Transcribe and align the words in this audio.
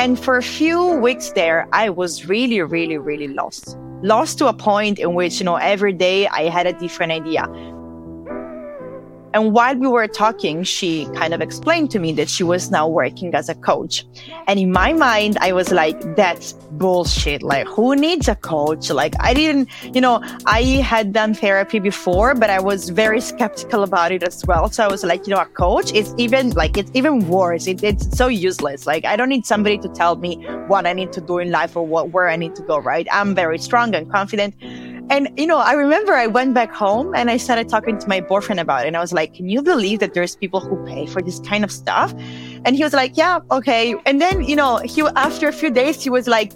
And 0.00 0.18
for 0.18 0.38
a 0.38 0.42
few 0.42 0.94
weeks 0.94 1.32
there, 1.32 1.68
I 1.74 1.90
was 1.90 2.26
really, 2.26 2.62
really, 2.62 2.96
really 2.96 3.28
lost. 3.28 3.76
Lost 4.00 4.38
to 4.38 4.46
a 4.46 4.54
point 4.54 4.98
in 4.98 5.12
which, 5.12 5.40
you 5.40 5.44
know, 5.44 5.56
every 5.56 5.92
day 5.92 6.26
I 6.26 6.44
had 6.48 6.66
a 6.66 6.72
different 6.72 7.12
idea. 7.12 7.44
And 9.32 9.52
while 9.52 9.76
we 9.76 9.86
were 9.86 10.08
talking, 10.08 10.64
she 10.64 11.06
kind 11.14 11.32
of 11.32 11.40
explained 11.40 11.90
to 11.92 11.98
me 11.98 12.12
that 12.14 12.28
she 12.28 12.42
was 12.42 12.70
now 12.70 12.88
working 12.88 13.34
as 13.34 13.48
a 13.48 13.54
coach. 13.54 14.04
And 14.48 14.58
in 14.58 14.72
my 14.72 14.92
mind, 14.92 15.38
I 15.40 15.52
was 15.52 15.70
like, 15.70 16.16
that's 16.16 16.52
bullshit. 16.72 17.42
Like, 17.42 17.66
who 17.68 17.94
needs 17.94 18.26
a 18.26 18.34
coach? 18.34 18.90
Like, 18.90 19.14
I 19.20 19.32
didn't, 19.34 19.68
you 19.94 20.00
know, 20.00 20.20
I 20.46 20.62
had 20.62 21.12
done 21.12 21.34
therapy 21.34 21.78
before, 21.78 22.34
but 22.34 22.50
I 22.50 22.60
was 22.60 22.90
very 22.90 23.20
skeptical 23.20 23.84
about 23.84 24.10
it 24.10 24.22
as 24.22 24.44
well. 24.46 24.68
So 24.68 24.84
I 24.84 24.88
was 24.88 25.04
like, 25.04 25.26
you 25.26 25.34
know, 25.34 25.40
a 25.40 25.46
coach 25.46 25.92
is 25.92 26.12
even 26.18 26.50
like, 26.50 26.76
it's 26.76 26.90
even 26.94 27.28
worse. 27.28 27.66
It, 27.68 27.84
it's 27.84 28.16
so 28.16 28.26
useless. 28.26 28.86
Like, 28.86 29.04
I 29.04 29.16
don't 29.16 29.28
need 29.28 29.46
somebody 29.46 29.78
to 29.78 29.88
tell 29.88 30.16
me 30.16 30.44
what 30.66 30.86
I 30.86 30.92
need 30.92 31.12
to 31.12 31.20
do 31.20 31.38
in 31.38 31.50
life 31.50 31.76
or 31.76 31.86
what, 31.86 32.10
where 32.10 32.28
I 32.28 32.36
need 32.36 32.56
to 32.56 32.62
go, 32.62 32.78
right? 32.78 33.06
I'm 33.12 33.34
very 33.34 33.58
strong 33.58 33.94
and 33.94 34.10
confident. 34.10 34.54
And, 35.10 35.28
you 35.36 35.46
know, 35.46 35.58
I 35.58 35.72
remember 35.72 36.12
I 36.12 36.28
went 36.28 36.54
back 36.54 36.72
home 36.72 37.16
and 37.16 37.30
I 37.30 37.36
started 37.36 37.68
talking 37.68 37.98
to 37.98 38.08
my 38.08 38.20
boyfriend 38.20 38.60
about 38.60 38.84
it. 38.84 38.86
And 38.86 38.96
I 38.96 39.00
was 39.00 39.12
like, 39.12 39.34
can 39.34 39.48
you 39.48 39.60
believe 39.60 39.98
that 39.98 40.14
there's 40.14 40.36
people 40.36 40.60
who 40.60 40.76
pay 40.86 41.04
for 41.06 41.20
this 41.20 41.40
kind 41.40 41.64
of 41.64 41.72
stuff? 41.72 42.14
And 42.64 42.76
he 42.76 42.84
was 42.84 42.92
like, 42.92 43.16
yeah, 43.16 43.40
okay. 43.50 43.96
And 44.06 44.20
then, 44.20 44.44
you 44.44 44.54
know, 44.54 44.76
he, 44.84 45.02
after 45.16 45.48
a 45.48 45.52
few 45.52 45.68
days, 45.68 46.00
he 46.00 46.10
was 46.10 46.28
like, 46.28 46.52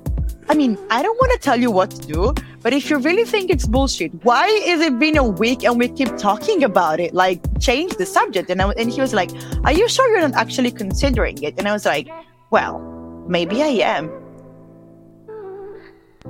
I 0.49 0.55
mean, 0.55 0.79
I 0.89 1.03
don't 1.03 1.17
want 1.17 1.33
to 1.33 1.39
tell 1.39 1.59
you 1.59 1.73
what 1.73 1.91
to 1.91 2.07
do, 2.07 2.35
but 2.61 2.73
if 2.73 2.91
you 2.91 2.99
really 2.99 3.25
think 3.25 3.51
it's 3.51 3.67
bullshit, 3.67 4.13
why 4.25 4.47
is 4.47 4.81
it 4.81 5.01
been 5.01 5.17
a 5.17 5.25
week 5.25 5.65
and 5.65 5.77
we 5.77 5.89
keep 5.89 6.17
talking 6.17 6.63
about 6.63 7.01
it? 7.01 7.13
Like, 7.13 7.41
change 7.61 7.97
the 7.97 8.07
subject. 8.07 8.51
And, 8.51 8.63
I, 8.63 8.71
and 8.73 8.89
he 8.89 9.01
was 9.01 9.13
like, 9.13 9.31
are 9.65 9.73
you 9.73 9.89
sure 9.89 10.09
you're 10.11 10.29
not 10.29 10.39
actually 10.39 10.71
considering 10.71 11.43
it? 11.43 11.55
And 11.59 11.67
I 11.67 11.73
was 11.73 11.85
like, 11.85 12.09
well, 12.51 12.79
maybe 13.27 13.63
I 13.63 13.69
am 13.83 14.24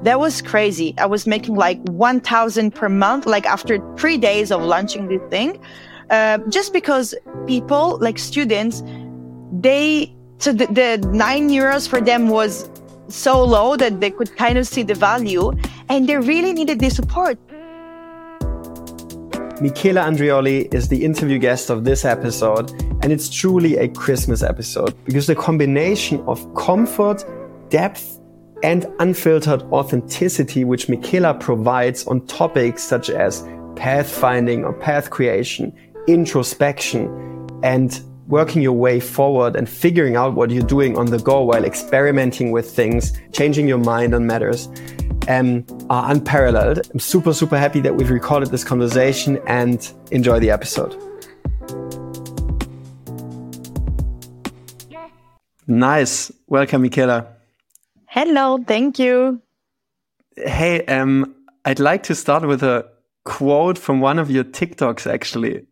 that 0.02 0.18
was 0.18 0.42
crazy. 0.42 0.94
I 0.98 1.06
was 1.06 1.26
making 1.26 1.54
like 1.54 1.80
1000 1.88 2.74
per 2.74 2.88
month, 2.88 3.26
like 3.26 3.46
after 3.46 3.78
three 3.96 4.18
days 4.18 4.50
of 4.50 4.62
launching 4.62 5.08
this 5.08 5.22
thing, 5.30 5.60
uh, 6.10 6.38
just 6.48 6.72
because 6.72 7.14
people, 7.46 7.98
like 8.00 8.18
students, 8.18 8.82
they, 9.52 10.14
so 10.38 10.52
the, 10.52 10.66
the 10.66 11.08
nine 11.08 11.48
euros 11.48 11.88
for 11.88 12.00
them 12.00 12.28
was 12.28 12.68
so 13.08 13.42
low 13.42 13.76
that 13.76 14.00
they 14.00 14.10
could 14.10 14.36
kind 14.36 14.58
of 14.58 14.66
see 14.66 14.82
the 14.82 14.94
value 14.94 15.52
and 15.88 16.08
they 16.08 16.16
really 16.16 16.52
needed 16.52 16.80
the 16.80 16.90
support. 16.90 17.38
Michela 19.60 20.02
Andreolli 20.02 20.72
is 20.74 20.88
the 20.88 21.04
interview 21.04 21.38
guest 21.38 21.70
of 21.70 21.84
this 21.84 22.04
episode, 22.04 22.72
and 23.02 23.12
it's 23.12 23.30
truly 23.30 23.76
a 23.76 23.88
Christmas 23.88 24.42
episode 24.42 24.94
because 25.04 25.28
the 25.28 25.36
combination 25.36 26.20
of 26.26 26.52
comfort, 26.54 27.24
depth, 27.70 28.20
and 28.64 28.86
unfiltered 28.98 29.62
authenticity, 29.64 30.64
which 30.64 30.88
Michela 30.88 31.34
provides 31.34 32.06
on 32.06 32.26
topics 32.26 32.82
such 32.82 33.10
as 33.10 33.42
pathfinding 33.74 34.64
or 34.64 34.72
path 34.72 35.10
creation, 35.10 35.70
introspection, 36.08 37.06
and 37.62 38.00
working 38.26 38.62
your 38.62 38.72
way 38.72 39.00
forward 39.00 39.54
and 39.54 39.68
figuring 39.68 40.16
out 40.16 40.34
what 40.34 40.50
you're 40.50 40.62
doing 40.62 40.96
on 40.96 41.04
the 41.06 41.18
go 41.18 41.42
while 41.42 41.62
experimenting 41.62 42.52
with 42.52 42.70
things, 42.70 43.12
changing 43.32 43.68
your 43.68 43.76
mind 43.76 44.14
on 44.14 44.26
matters, 44.26 44.66
um, 45.28 45.62
are 45.90 46.10
unparalleled. 46.10 46.88
I'm 46.90 47.00
super, 47.00 47.34
super 47.34 47.58
happy 47.58 47.80
that 47.80 47.94
we've 47.94 48.10
recorded 48.10 48.48
this 48.48 48.64
conversation 48.64 49.38
and 49.46 49.92
enjoy 50.10 50.40
the 50.40 50.50
episode. 50.50 50.98
Nice. 55.66 56.32
Welcome, 56.46 56.80
Michela. 56.80 57.33
Hello, 58.14 58.62
thank 58.64 59.00
you. 59.00 59.42
Hey, 60.36 60.86
um, 60.86 61.34
I'd 61.64 61.80
like 61.80 62.04
to 62.04 62.14
start 62.14 62.46
with 62.46 62.62
a 62.62 62.88
quote 63.24 63.76
from 63.76 64.00
one 64.00 64.20
of 64.20 64.30
your 64.30 64.44
TikToks, 64.44 65.12
actually. 65.12 65.66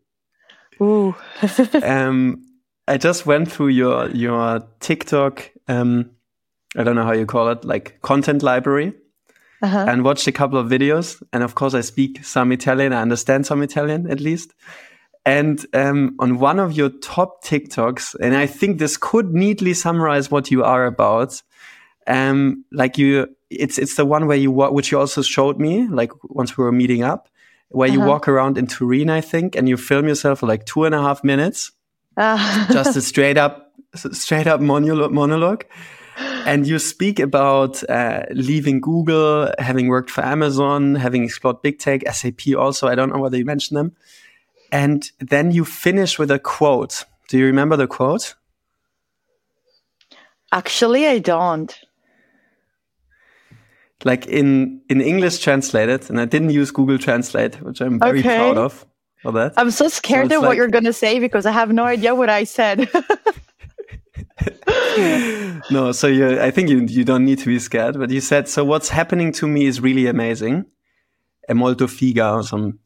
Ooh. 0.80 1.14
um, 1.84 2.44
I 2.88 2.96
just 2.96 3.26
went 3.26 3.52
through 3.52 3.68
your 3.68 4.10
your 4.10 4.66
TikTok. 4.80 5.52
Um, 5.68 6.10
I 6.76 6.82
don't 6.82 6.96
know 6.96 7.04
how 7.04 7.12
you 7.12 7.26
call 7.26 7.48
it, 7.48 7.64
like 7.64 8.02
content 8.02 8.42
library, 8.42 8.92
uh-huh. 9.62 9.86
and 9.88 10.02
watched 10.02 10.26
a 10.26 10.32
couple 10.32 10.58
of 10.58 10.66
videos. 10.66 11.22
And 11.32 11.44
of 11.44 11.54
course, 11.54 11.74
I 11.74 11.80
speak 11.80 12.24
some 12.24 12.50
Italian. 12.50 12.92
I 12.92 13.02
understand 13.02 13.46
some 13.46 13.62
Italian 13.62 14.10
at 14.10 14.18
least. 14.18 14.52
And 15.24 15.64
um, 15.74 16.16
on 16.18 16.40
one 16.40 16.58
of 16.58 16.72
your 16.72 16.88
top 16.88 17.44
TikToks, 17.44 18.16
and 18.20 18.34
I 18.34 18.48
think 18.48 18.80
this 18.80 18.96
could 18.96 19.32
neatly 19.32 19.74
summarize 19.74 20.28
what 20.28 20.50
you 20.50 20.64
are 20.64 20.86
about 20.86 21.40
um, 22.06 22.64
like 22.72 22.98
you, 22.98 23.28
it's 23.50 23.78
it's 23.78 23.96
the 23.96 24.04
one 24.04 24.26
where 24.26 24.36
you 24.36 24.50
walk, 24.50 24.72
which 24.72 24.90
you 24.90 24.98
also 24.98 25.22
showed 25.22 25.58
me, 25.58 25.86
like 25.88 26.12
once 26.24 26.56
we 26.56 26.64
were 26.64 26.72
meeting 26.72 27.02
up, 27.02 27.28
where 27.68 27.88
uh 27.88 27.90
-huh. 27.90 27.94
you 27.94 28.00
uh-huh. 28.00 28.12
walk 28.12 28.28
around 28.28 28.58
in 28.58 28.66
Turin, 28.66 29.10
I 29.10 29.20
think, 29.20 29.56
and 29.56 29.68
you 29.68 29.76
film 29.76 30.06
yourself 30.06 30.38
for 30.38 30.50
like 30.50 30.64
two 30.64 30.84
and 30.84 30.94
a 30.94 31.00
half 31.00 31.22
minutes, 31.22 31.72
uh. 32.16 32.66
just 32.72 32.96
a 32.96 33.00
straight 33.10 33.38
up, 33.38 33.72
straight 34.12 34.46
up 34.46 34.60
monologue, 34.60 35.12
monologue. 35.12 35.64
And 36.44 36.66
you 36.66 36.78
speak 36.78 37.20
about 37.20 37.82
uh, 37.88 38.24
leaving 38.30 38.80
Google, 38.80 39.48
having 39.58 39.88
worked 39.88 40.10
for 40.10 40.24
Amazon, 40.24 40.94
having 40.94 41.24
explored 41.24 41.62
big 41.62 41.78
tech, 41.78 42.02
SAP 42.12 42.54
also. 42.58 42.88
I 42.88 42.94
don't 42.94 43.08
know 43.08 43.22
whether 43.22 43.38
you 43.38 43.46
mentioned 43.46 43.78
them. 43.78 43.92
And 44.70 45.10
then 45.18 45.52
you 45.52 45.64
finish 45.64 46.18
with 46.18 46.30
a 46.30 46.38
quote. 46.38 47.04
Do 47.28 47.38
you 47.38 47.46
remember 47.46 47.76
the 47.76 47.86
quote? 47.86 48.34
Actually, 50.50 51.06
I 51.06 51.18
don't 51.18 51.74
like 54.04 54.26
in 54.26 54.80
in 54.88 55.00
English 55.00 55.38
translated, 55.38 56.10
and 56.10 56.20
I 56.20 56.24
didn't 56.24 56.50
use 56.50 56.70
Google 56.70 56.98
Translate, 56.98 57.60
which 57.62 57.80
I'm 57.80 57.98
very 57.98 58.20
okay. 58.20 58.36
proud 58.36 58.58
of 58.58 58.86
for 59.22 59.32
that. 59.32 59.54
I'm 59.56 59.70
so 59.70 59.88
scared 59.88 60.30
so 60.30 60.36
of 60.36 60.42
like, 60.42 60.48
what 60.48 60.56
you're 60.56 60.68
gonna 60.68 60.92
say 60.92 61.18
because 61.18 61.46
I 61.46 61.52
have 61.52 61.72
no 61.72 61.84
idea 61.84 62.14
what 62.14 62.28
I 62.28 62.44
said. 62.44 62.88
no, 65.70 65.92
so 65.92 66.06
you, 66.06 66.40
I 66.40 66.50
think 66.50 66.68
you 66.68 66.80
you 66.80 67.04
don't 67.04 67.24
need 67.24 67.38
to 67.40 67.46
be 67.46 67.58
scared. 67.58 67.98
But 67.98 68.10
you 68.10 68.20
said 68.20 68.48
so. 68.48 68.64
What's 68.64 68.88
happening 68.88 69.32
to 69.32 69.46
me 69.46 69.66
is 69.66 69.80
really 69.80 70.06
amazing. 70.06 70.64
È 71.48 71.54
molto 71.54 71.86
figa 71.86 72.36
or 72.36 72.42
some. 72.42 72.78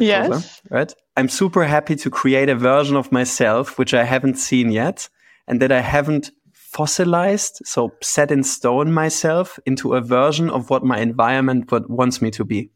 Yes. 0.00 0.62
right. 0.70 0.94
I'm 1.16 1.28
super 1.28 1.64
happy 1.64 1.96
to 1.96 2.10
create 2.10 2.48
a 2.48 2.54
version 2.54 2.96
of 2.96 3.10
myself 3.10 3.76
which 3.76 3.92
I 3.92 4.04
haven't 4.04 4.36
seen 4.36 4.70
yet, 4.70 5.08
and 5.48 5.60
that 5.60 5.72
I 5.72 5.80
haven't 5.80 6.30
fossilized, 6.78 7.60
so 7.64 7.92
set 8.00 8.30
in 8.30 8.44
stone 8.44 8.92
myself 8.92 9.58
into 9.66 9.94
a 9.94 10.00
version 10.00 10.48
of 10.48 10.70
what 10.70 10.84
my 10.84 11.00
environment 11.00 11.68
wants 11.88 12.22
me 12.22 12.30
to 12.30 12.44
be. 12.44 12.70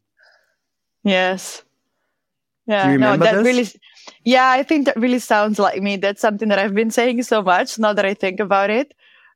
Yes. 1.04 1.62
Yeah, 2.66 2.96
no, 2.96 3.16
that 3.16 3.36
this? 3.36 3.44
really, 3.44 3.68
yeah, 4.24 4.50
I 4.50 4.64
think 4.64 4.86
that 4.86 4.96
really 4.96 5.20
sounds 5.20 5.60
like 5.60 5.80
me. 5.80 5.96
That's 5.98 6.20
something 6.20 6.48
that 6.48 6.58
I've 6.58 6.74
been 6.74 6.90
saying 6.90 7.22
so 7.22 7.42
much 7.42 7.78
now 7.78 7.92
that 7.92 8.04
I 8.04 8.14
think 8.14 8.40
about 8.40 8.70
it. 8.70 8.92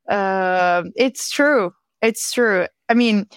Uh, 0.09 0.83
it's 0.97 1.31
true. 1.31 1.73
It's 2.03 2.33
true. 2.33 2.67
I 2.89 2.95
mean, 2.95 3.29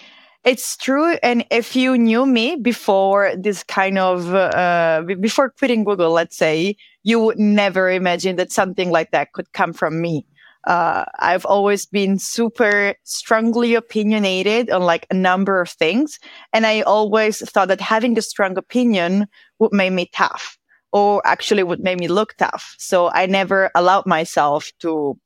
it's 0.43 0.77
true. 0.77 1.13
And 1.21 1.45
if 1.51 1.75
you 1.75 1.95
knew 1.95 2.25
me 2.25 2.55
before 2.55 3.33
this 3.37 3.63
kind 3.63 3.99
of, 3.99 4.33
uh, 4.33 5.03
before 5.19 5.51
quitting 5.51 5.83
Google, 5.83 6.11
let's 6.11 6.37
say, 6.37 6.75
you 7.03 7.19
would 7.19 7.37
never 7.37 7.89
imagine 7.89 8.35
that 8.37 8.51
something 8.51 8.89
like 8.89 9.11
that 9.11 9.33
could 9.33 9.53
come 9.53 9.73
from 9.73 10.01
me 10.01 10.25
uh, 10.65 11.05
I've 11.19 11.45
always 11.45 11.85
been 11.85 12.19
super 12.19 12.95
strongly 13.03 13.75
opinionated 13.75 14.69
on 14.69 14.83
like 14.83 15.07
a 15.09 15.13
number 15.13 15.61
of 15.61 15.69
things. 15.69 16.19
And 16.53 16.65
I 16.65 16.81
always 16.81 17.39
thought 17.49 17.69
that 17.69 17.81
having 17.81 18.17
a 18.17 18.21
strong 18.21 18.57
opinion 18.57 19.27
would 19.59 19.71
make 19.71 19.93
me 19.93 20.09
tough 20.13 20.57
or 20.91 21.21
actually 21.25 21.63
would 21.63 21.79
make 21.79 21.99
me 21.99 22.07
look 22.07 22.35
tough. 22.37 22.75
So 22.77 23.09
I 23.11 23.25
never 23.25 23.71
allowed 23.75 24.05
myself 24.05 24.71
to 24.79 25.17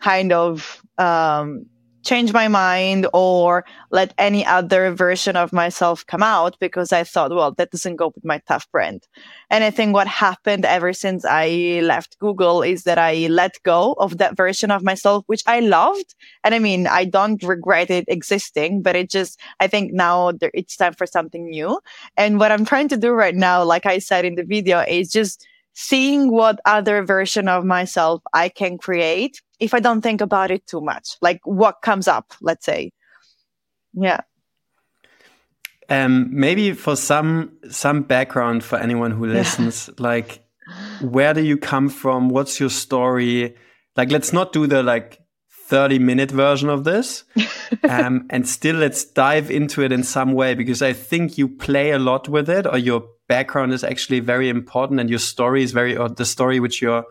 kind 0.00 0.32
of, 0.32 0.82
um, 0.98 1.66
change 2.06 2.32
my 2.32 2.46
mind 2.46 3.06
or 3.12 3.64
let 3.90 4.14
any 4.16 4.46
other 4.46 4.94
version 4.94 5.36
of 5.36 5.52
myself 5.52 6.06
come 6.06 6.22
out 6.22 6.56
because 6.60 6.92
I 6.92 7.02
thought, 7.02 7.34
well, 7.34 7.52
that 7.52 7.72
doesn't 7.72 7.96
go 7.96 8.12
with 8.14 8.24
my 8.24 8.40
tough 8.46 8.70
brand. 8.70 9.02
And 9.50 9.64
I 9.64 9.70
think 9.70 9.92
what 9.92 10.06
happened 10.06 10.64
ever 10.64 10.92
since 10.92 11.24
I 11.28 11.80
left 11.82 12.18
Google 12.20 12.62
is 12.62 12.84
that 12.84 12.98
I 12.98 13.26
let 13.26 13.60
go 13.64 13.94
of 13.94 14.18
that 14.18 14.36
version 14.36 14.70
of 14.70 14.84
myself, 14.84 15.24
which 15.26 15.42
I 15.46 15.60
loved. 15.60 16.14
And 16.44 16.54
I 16.54 16.60
mean, 16.60 16.86
I 16.86 17.04
don't 17.04 17.42
regret 17.42 17.90
it 17.90 18.04
existing, 18.06 18.82
but 18.82 18.94
it 18.94 19.10
just, 19.10 19.40
I 19.58 19.66
think 19.66 19.92
now 19.92 20.32
there, 20.32 20.52
it's 20.54 20.76
time 20.76 20.94
for 20.94 21.06
something 21.06 21.50
new. 21.50 21.80
And 22.16 22.38
what 22.38 22.52
I'm 22.52 22.64
trying 22.64 22.88
to 22.88 22.96
do 22.96 23.10
right 23.10 23.34
now, 23.34 23.64
like 23.64 23.84
I 23.84 23.98
said 23.98 24.24
in 24.24 24.36
the 24.36 24.44
video, 24.44 24.80
is 24.80 25.10
just 25.10 25.44
seeing 25.74 26.30
what 26.30 26.58
other 26.64 27.04
version 27.04 27.48
of 27.48 27.64
myself 27.64 28.22
I 28.32 28.48
can 28.48 28.78
create 28.78 29.42
if 29.58 29.74
I 29.74 29.80
don't 29.80 30.02
think 30.02 30.20
about 30.20 30.50
it 30.50 30.66
too 30.66 30.80
much, 30.80 31.16
like 31.20 31.40
what 31.44 31.82
comes 31.82 32.08
up, 32.08 32.32
let's 32.40 32.66
say. 32.66 32.92
Yeah. 33.94 34.20
Um, 35.88 36.28
maybe 36.32 36.72
for 36.72 36.96
some 36.96 37.52
some 37.70 38.02
background 38.02 38.64
for 38.64 38.76
anyone 38.76 39.12
who 39.12 39.26
listens, 39.26 39.88
like 39.98 40.46
where 41.00 41.34
do 41.34 41.42
you 41.42 41.56
come 41.56 41.88
from? 41.88 42.28
What's 42.28 42.58
your 42.58 42.70
story? 42.70 43.54
Like, 43.96 44.10
let's 44.10 44.32
not 44.32 44.52
do 44.52 44.66
the 44.66 44.82
like 44.82 45.20
30 45.66 45.98
minute 45.98 46.30
version 46.30 46.68
of 46.68 46.84
this. 46.84 47.24
um, 47.88 48.26
and 48.30 48.48
still, 48.48 48.76
let's 48.76 49.04
dive 49.04 49.50
into 49.50 49.82
it 49.82 49.92
in 49.92 50.02
some 50.02 50.32
way 50.32 50.54
because 50.54 50.82
I 50.82 50.92
think 50.92 51.38
you 51.38 51.48
play 51.48 51.90
a 51.90 51.98
lot 51.98 52.28
with 52.28 52.50
it, 52.50 52.66
or 52.66 52.78
your 52.78 53.04
background 53.28 53.72
is 53.72 53.84
actually 53.84 54.20
very 54.20 54.48
important, 54.48 55.00
and 55.00 55.08
your 55.08 55.18
story 55.18 55.62
is 55.62 55.72
very, 55.72 55.96
or 55.96 56.08
the 56.08 56.24
story 56.24 56.60
which 56.60 56.82
you're, 56.82 57.04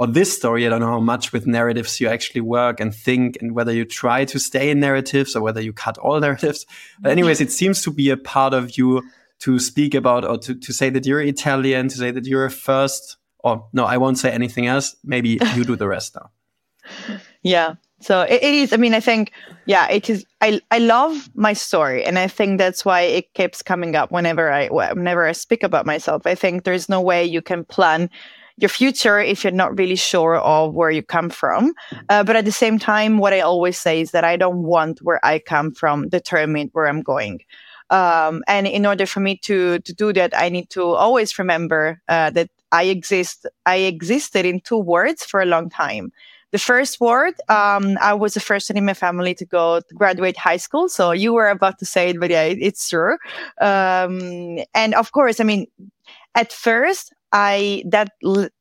or 0.00 0.06
this 0.06 0.34
story, 0.34 0.66
I 0.66 0.70
don't 0.70 0.80
know 0.80 0.86
how 0.86 0.98
much 0.98 1.30
with 1.30 1.46
narratives 1.46 2.00
you 2.00 2.08
actually 2.08 2.40
work 2.40 2.80
and 2.80 2.94
think, 2.94 3.36
and 3.42 3.54
whether 3.54 3.70
you 3.70 3.84
try 3.84 4.24
to 4.24 4.38
stay 4.38 4.70
in 4.70 4.80
narratives 4.80 5.36
or 5.36 5.42
whether 5.42 5.60
you 5.60 5.74
cut 5.74 5.98
all 5.98 6.18
narratives. 6.26 6.64
But, 6.64 7.10
mm-hmm. 7.10 7.18
anyways, 7.18 7.42
it 7.42 7.52
seems 7.52 7.82
to 7.82 7.90
be 7.90 8.08
a 8.08 8.16
part 8.16 8.54
of 8.54 8.78
you 8.78 9.02
to 9.40 9.58
speak 9.58 9.94
about 9.94 10.24
or 10.24 10.38
to, 10.38 10.54
to 10.54 10.72
say 10.72 10.88
that 10.88 11.04
you're 11.04 11.20
Italian, 11.20 11.88
to 11.88 11.96
say 11.98 12.10
that 12.12 12.24
you're 12.24 12.46
a 12.46 12.50
first, 12.50 13.18
or 13.40 13.68
no, 13.74 13.84
I 13.84 13.98
won't 13.98 14.16
say 14.16 14.30
anything 14.30 14.66
else. 14.66 14.96
Maybe 15.04 15.38
you 15.54 15.64
do 15.64 15.76
the 15.76 15.86
rest 15.86 16.16
now. 16.16 16.30
Yeah. 17.42 17.74
So 18.00 18.22
it, 18.22 18.42
it 18.42 18.54
is. 18.54 18.72
I 18.72 18.78
mean, 18.78 18.94
I 18.94 19.00
think, 19.00 19.32
yeah, 19.66 19.86
it 19.90 20.08
is. 20.08 20.24
I 20.40 20.62
I 20.70 20.78
love 20.78 21.28
my 21.34 21.52
story, 21.52 22.06
and 22.06 22.18
I 22.18 22.26
think 22.26 22.56
that's 22.56 22.86
why 22.86 23.02
it 23.02 23.34
keeps 23.34 23.62
coming 23.62 23.94
up 23.94 24.10
whenever 24.10 24.50
I 24.50 24.68
whenever 24.68 25.26
I 25.26 25.32
speak 25.32 25.62
about 25.62 25.84
myself. 25.84 26.26
I 26.26 26.34
think 26.34 26.64
there's 26.64 26.88
no 26.88 27.02
way 27.02 27.22
you 27.22 27.42
can 27.42 27.64
plan 27.64 28.08
your 28.60 28.68
future 28.68 29.18
if 29.18 29.42
you're 29.42 29.52
not 29.52 29.78
really 29.78 29.96
sure 29.96 30.36
of 30.36 30.74
where 30.74 30.90
you 30.90 31.02
come 31.02 31.30
from. 31.30 31.72
Uh, 32.08 32.22
but 32.24 32.36
at 32.36 32.44
the 32.44 32.52
same 32.52 32.78
time, 32.78 33.18
what 33.18 33.32
I 33.32 33.40
always 33.40 33.78
say 33.78 34.00
is 34.00 34.10
that 34.10 34.24
I 34.24 34.36
don't 34.36 34.62
want 34.62 35.00
where 35.02 35.24
I 35.24 35.38
come 35.38 35.72
from 35.72 36.08
determine 36.08 36.70
where 36.72 36.86
I'm 36.86 37.02
going. 37.02 37.40
Um, 37.90 38.44
and 38.46 38.66
in 38.66 38.86
order 38.86 39.04
for 39.06 39.20
me 39.20 39.36
to 39.38 39.80
to 39.80 39.92
do 39.92 40.12
that, 40.12 40.32
I 40.36 40.48
need 40.48 40.70
to 40.70 40.82
always 40.94 41.38
remember 41.38 42.00
uh, 42.08 42.30
that 42.30 42.50
I 42.70 42.84
exist. 42.84 43.46
I 43.66 43.76
existed 43.76 44.46
in 44.46 44.60
two 44.60 44.78
words 44.78 45.24
for 45.24 45.40
a 45.40 45.46
long 45.46 45.70
time. 45.70 46.12
The 46.52 46.58
first 46.58 47.00
word, 47.00 47.34
um, 47.48 47.96
I 48.00 48.14
was 48.14 48.34
the 48.34 48.40
first 48.40 48.70
one 48.70 48.76
in 48.76 48.84
my 48.84 48.94
family 48.94 49.34
to 49.34 49.44
go 49.44 49.80
to 49.80 49.94
graduate 49.94 50.36
high 50.36 50.56
school. 50.56 50.88
So 50.88 51.12
you 51.12 51.32
were 51.32 51.48
about 51.48 51.78
to 51.78 51.86
say 51.86 52.10
it, 52.10 52.18
but 52.18 52.30
yeah, 52.30 52.42
it's 52.42 52.88
true. 52.88 53.18
Um, 53.60 54.58
and 54.74 54.94
of 54.94 55.12
course, 55.12 55.38
I 55.38 55.44
mean, 55.44 55.66
at 56.34 56.52
first, 56.52 57.12
I 57.32 57.84
that 57.86 58.10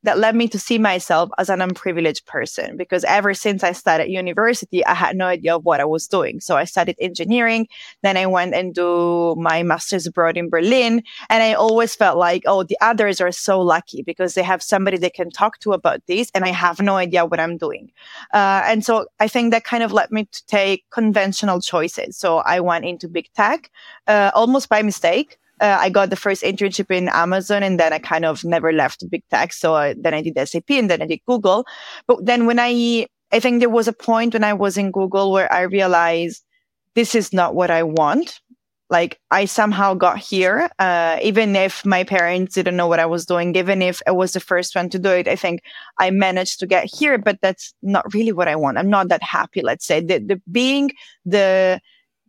that 0.03 0.19
led 0.19 0.35
me 0.35 0.47
to 0.49 0.59
see 0.59 0.77
myself 0.77 1.29
as 1.39 1.49
an 1.49 1.61
unprivileged 1.61 2.25
person 2.27 2.77
because 2.77 3.03
ever 3.05 3.33
since 3.33 3.63
I 3.63 3.71
started 3.71 4.09
university, 4.09 4.85
I 4.85 4.93
had 4.93 5.15
no 5.15 5.25
idea 5.25 5.55
of 5.55 5.65
what 5.65 5.79
I 5.79 5.85
was 5.85 6.07
doing. 6.07 6.39
So 6.39 6.55
I 6.55 6.65
studied 6.65 6.95
engineering, 6.99 7.67
then 8.03 8.15
I 8.15 8.27
went 8.27 8.53
and 8.53 8.73
do 8.75 9.35
my 9.39 9.63
master's 9.63 10.05
abroad 10.05 10.37
in 10.37 10.49
Berlin, 10.49 11.03
and 11.29 11.41
I 11.41 11.53
always 11.53 11.95
felt 11.95 12.17
like, 12.17 12.43
oh, 12.45 12.63
the 12.63 12.77
others 12.79 13.19
are 13.19 13.31
so 13.31 13.59
lucky 13.59 14.03
because 14.03 14.35
they 14.35 14.43
have 14.43 14.61
somebody 14.61 14.97
they 14.97 15.09
can 15.09 15.31
talk 15.31 15.59
to 15.59 15.73
about 15.73 16.05
this, 16.05 16.29
and 16.35 16.45
I 16.45 16.49
have 16.49 16.79
no 16.79 16.95
idea 16.95 17.25
what 17.25 17.39
I'm 17.39 17.57
doing. 17.57 17.91
Uh, 18.33 18.61
and 18.65 18.85
so 18.85 19.07
I 19.19 19.27
think 19.27 19.51
that 19.51 19.63
kind 19.63 19.81
of 19.81 19.91
led 19.91 20.11
me 20.11 20.25
to 20.25 20.45
take 20.45 20.87
conventional 20.91 21.59
choices. 21.59 22.17
So 22.17 22.39
I 22.39 22.59
went 22.59 22.85
into 22.85 23.07
big 23.07 23.29
tech 23.33 23.71
uh, 24.07 24.29
almost 24.35 24.69
by 24.69 24.83
mistake 24.83 25.39
uh, 25.61 25.77
I 25.79 25.89
got 25.89 26.09
the 26.09 26.15
first 26.15 26.43
internship 26.43 26.91
in 26.91 27.09
Amazon 27.09 27.63
and 27.63 27.79
then 27.79 27.93
I 27.93 27.99
kind 27.99 28.25
of 28.25 28.43
never 28.43 28.71
left 28.71 29.09
big 29.09 29.23
tech. 29.29 29.53
So 29.53 29.75
uh, 29.75 29.93
then 29.97 30.13
I 30.13 30.21
did 30.21 30.37
SAP 30.47 30.69
and 30.71 30.89
then 30.89 31.01
I 31.01 31.07
did 31.07 31.21
Google. 31.27 31.65
But 32.07 32.25
then 32.25 32.45
when 32.45 32.59
I, 32.59 33.07
I 33.31 33.39
think 33.39 33.59
there 33.59 33.69
was 33.69 33.87
a 33.87 33.93
point 33.93 34.33
when 34.33 34.43
I 34.43 34.53
was 34.53 34.77
in 34.77 34.91
Google 34.91 35.31
where 35.31 35.51
I 35.51 35.61
realized 35.61 36.43
this 36.95 37.15
is 37.15 37.33
not 37.33 37.55
what 37.55 37.71
I 37.71 37.83
want. 37.83 38.39
Like 38.91 39.19
I 39.29 39.45
somehow 39.45 39.93
got 39.93 40.17
here, 40.17 40.67
uh, 40.79 41.19
even 41.21 41.55
if 41.55 41.85
my 41.85 42.03
parents 42.03 42.55
didn't 42.55 42.75
know 42.75 42.87
what 42.87 42.99
I 42.99 43.05
was 43.05 43.23
doing, 43.23 43.55
even 43.55 43.83
if 43.83 44.01
I 44.07 44.11
was 44.11 44.33
the 44.33 44.39
first 44.39 44.75
one 44.75 44.89
to 44.89 44.97
do 44.97 45.11
it, 45.11 45.27
I 45.27 45.35
think 45.35 45.61
I 45.99 46.09
managed 46.09 46.59
to 46.61 46.65
get 46.65 46.85
here, 46.85 47.19
but 47.19 47.37
that's 47.41 47.71
not 47.83 48.11
really 48.15 48.31
what 48.31 48.47
I 48.47 48.55
want. 48.55 48.79
I'm 48.79 48.89
not 48.89 49.09
that 49.09 49.21
happy. 49.21 49.61
Let's 49.61 49.85
say 49.85 49.99
the, 49.99 50.17
the 50.17 50.41
being 50.51 50.91
the, 51.23 51.79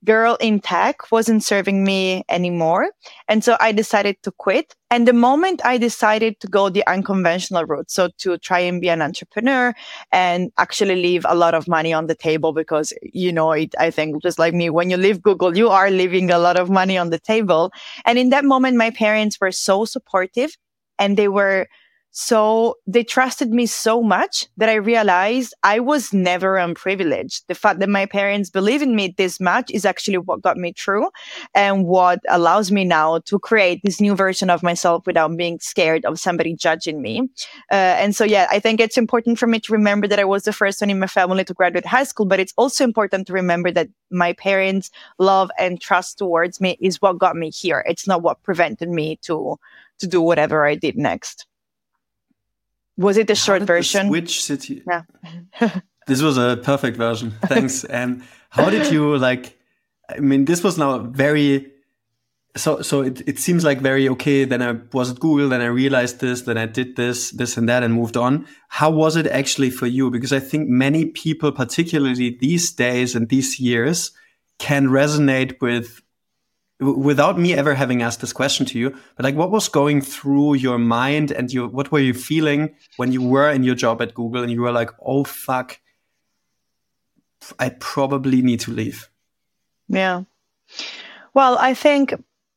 girl 0.05 0.37
in 0.41 0.61
tech 0.61 1.11
wasn't 1.13 1.43
serving 1.43 1.85
me 1.85 2.25
anymore. 2.29 2.91
And 3.29 3.45
so 3.45 3.57
I 3.61 3.73
decided 3.73 4.17
to 4.23 4.33
quit. 4.33 4.75
And 4.91 5.07
the 5.07 5.13
moment 5.13 5.61
I 5.65 5.79
decided 5.79 6.41
to 6.41 6.49
go 6.49 6.69
the 6.69 6.87
unconventional 6.87 7.65
route, 7.65 7.91
so 7.91 8.09
to 8.19 8.39
try 8.39 8.61
and 8.61 8.81
be 8.81 8.89
an 8.89 9.03
entrepreneur 9.03 9.75
and 10.11 10.51
actually 10.59 10.97
leave 10.97 11.25
a 11.29 11.35
lot 11.35 11.55
of 11.55 11.69
money 11.69 11.93
on 11.93 12.07
the 12.07 12.15
table 12.15 12.53
because, 12.53 12.93
you 13.03 13.33
know, 13.33 13.53
it, 13.53 13.75
I 13.79 13.91
think 13.91 14.23
just 14.23 14.39
like 14.39 14.55
me, 14.55 14.71
when 14.71 14.91
you 14.91 14.97
leave 14.97 15.23
Google, 15.23 15.57
you 15.57 15.69
are 15.69 15.91
leaving 15.91 16.31
a 16.31 16.39
lot 16.39 16.59
of 16.59 16.71
money 16.71 16.97
on 16.97 17.11
the 17.11 17.21
table. 17.21 17.71
And 18.05 18.19
in 18.19 18.31
that 18.31 18.45
moment, 18.45 18.77
my 18.77 18.91
parents 18.91 19.39
were 19.41 19.53
so 19.53 19.85
supportive 19.85 20.57
and 20.99 21.17
they 21.17 21.29
were 21.29 21.67
so 22.13 22.77
they 22.87 23.05
trusted 23.05 23.51
me 23.51 23.67
so 23.67 24.03
much 24.03 24.49
that 24.57 24.69
I 24.69 24.75
realized 24.75 25.55
I 25.63 25.79
was 25.79 26.13
never 26.13 26.57
unprivileged. 26.57 27.45
The 27.47 27.55
fact 27.55 27.79
that 27.81 27.89
my 27.89 28.07
parents 28.07 28.51
believe 28.51 28.83
in 28.83 28.97
me 28.97 29.15
this 29.17 29.39
much 29.39 29.71
is 29.71 29.85
actually 29.85 30.19
what 30.19 30.43
got 30.43 30.57
me 30.57 30.73
through 30.73 31.09
and 31.55 31.87
what 31.87 32.21
allows 32.29 32.73
me 32.73 32.85
now 32.85 33.21
to 33.27 33.39
create 33.39 33.81
this 33.85 34.01
new 34.01 34.17
version 34.17 34.51
of 34.51 34.63
myself 34.63 35.07
without 35.07 35.37
being 35.37 35.61
scared 35.61 36.05
of 36.05 36.19
somebody 36.19 36.55
judging 36.55 37.01
me. 37.01 37.29
Uh, 37.71 37.75
and 37.75 38.17
so, 38.17 38.25
yeah, 38.25 38.49
I 38.51 38.59
think 38.59 38.81
it's 38.81 38.99
important 38.99 39.39
for 39.39 39.47
me 39.47 39.61
to 39.61 39.73
remember 39.73 40.09
that 40.09 40.19
I 40.19 40.25
was 40.25 40.43
the 40.43 40.53
first 40.53 40.81
one 40.81 40.91
in 40.91 40.99
my 40.99 41.07
family 41.07 41.45
to 41.45 41.55
graduate 41.55 41.87
high 41.87 42.05
school, 42.05 42.27
but 42.27 42.41
it's 42.41 42.55
also 42.57 42.83
important 42.83 43.29
to 43.29 43.33
remember 43.33 43.71
that 43.71 43.89
my 44.11 44.33
parents' 44.33 44.91
love 45.19 45.51
and 45.59 45.81
trust 45.81 46.19
towards 46.19 46.61
me 46.61 46.77
is 46.81 47.01
what 47.01 47.19
got 47.19 47.37
me 47.37 47.51
here. 47.51 47.85
It's 47.87 48.09
not 48.09 48.23
what 48.23 48.43
prevented 48.43 48.89
me 48.89 49.17
to, 49.23 49.59
to 50.01 50.07
do 50.09 50.21
whatever 50.21 50.67
I 50.67 50.75
did 50.75 50.97
next. 50.97 51.47
Was 53.01 53.17
it 53.17 53.29
the 53.29 53.35
short 53.35 53.63
version? 53.63 54.11
Which 54.11 54.45
city? 54.45 54.83
Yeah. 54.87 55.03
this 56.07 56.21
was 56.21 56.37
a 56.37 56.61
perfect 56.63 56.99
version. 56.99 57.31
Thanks. 57.47 57.85
and 57.85 58.23
how 58.51 58.69
did 58.69 58.93
you 58.93 59.17
like? 59.17 59.59
I 60.15 60.21
mean, 60.21 60.45
this 60.45 60.63
was 60.63 60.77
now 60.77 60.99
very. 60.99 61.73
So, 62.57 62.83
so 62.83 63.01
it, 63.03 63.27
it 63.27 63.39
seems 63.39 63.65
like 63.65 63.81
very 63.81 64.07
okay. 64.11 64.45
Then 64.45 64.61
I 64.61 64.73
was 64.93 65.13
at 65.13 65.21
Google, 65.21 65.49
then 65.49 65.63
I 65.63 65.67
realized 65.67 66.21
this, 66.21 66.43
then 66.43 66.59
I 66.59 66.67
did 66.67 66.97
this, 66.97 67.31
this 67.31 67.57
and 67.57 67.69
that, 67.69 67.83
and 67.83 67.95
moved 67.95 68.17
on. 68.17 68.47
How 68.69 68.91
was 68.91 69.17
it 69.17 69.29
actually 69.29 69.71
for 69.71 69.87
you? 69.87 70.11
Because 70.11 70.33
I 70.33 70.41
think 70.41 70.69
many 70.69 71.07
people, 71.07 71.53
particularly 71.53 72.37
these 72.39 72.73
days 72.73 73.15
and 73.15 73.29
these 73.29 73.61
years, 73.61 74.11
can 74.59 74.89
resonate 74.89 75.61
with 75.63 76.03
without 76.81 77.39
me 77.39 77.55
ever 77.55 77.75
having 77.75 78.03
asked 78.03 78.21
this 78.21 78.33
question 78.33 78.67
to 78.67 78.79
you, 78.79 78.91
but 79.17 79.25
like 79.25 79.35
what 79.35 79.51
was 79.51 79.69
going 79.69 80.01
through 80.01 80.55
your 80.55 80.79
mind 80.79 81.31
and 81.31 81.51
what 81.73 81.93
were 81.93 81.99
you 81.99 82.15
feeling 82.15 82.75
when 82.97 83.13
you 83.13 83.23
were 83.23 83.51
in 83.51 83.63
your 83.63 83.75
job 83.75 84.01
at 84.01 84.15
Google 84.15 84.43
and 84.43 84.51
you 84.51 84.63
were 84.63 84.73
like, 84.73 84.91
oh 85.05 85.25
fuck, 85.25 85.79
I 87.59 87.71
probably 87.71 88.43
need 88.43 88.61
to 88.61 88.71
leave? 88.71 89.09
Yeah. 89.89 90.25
Well, 91.35 91.59
I 91.59 91.75
think 91.75 92.15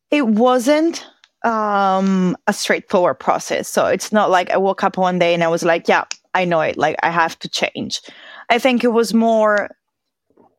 it 0.09 0.27
wasn't 0.27 1.05
um, 1.43 2.37
a 2.47 2.53
straightforward 2.53 3.19
process. 3.19 3.67
So 3.67 3.87
it's 3.87 4.11
not 4.11 4.29
like 4.29 4.49
I 4.51 4.57
woke 4.57 4.83
up 4.83 4.97
one 4.97 5.19
day 5.19 5.33
and 5.33 5.43
I 5.43 5.47
was 5.47 5.63
like, 5.63 5.87
yeah, 5.87 6.05
I 6.33 6.45
know 6.45 6.61
it. 6.61 6.77
Like 6.77 6.95
I 7.03 7.09
have 7.09 7.37
to 7.39 7.49
change. 7.49 8.01
I 8.49 8.59
think 8.59 8.83
it 8.83 8.93
was 8.93 9.13
more 9.13 9.69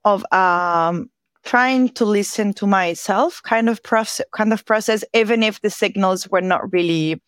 of 0.04 0.25
um, 0.33 1.11
trying 1.45 1.89
to 1.91 2.05
listen 2.05 2.53
to 2.55 2.67
myself 2.67 3.43
kind 3.43 3.69
of 3.69 3.83
process 3.83 4.25
kind 4.33 4.53
of 4.53 4.65
process 4.65 5.05
even 5.15 5.43
if 5.43 5.61
the 5.61 5.71
signals 5.71 6.29
were 6.29 6.41
not 6.41 6.73
really 6.73 7.21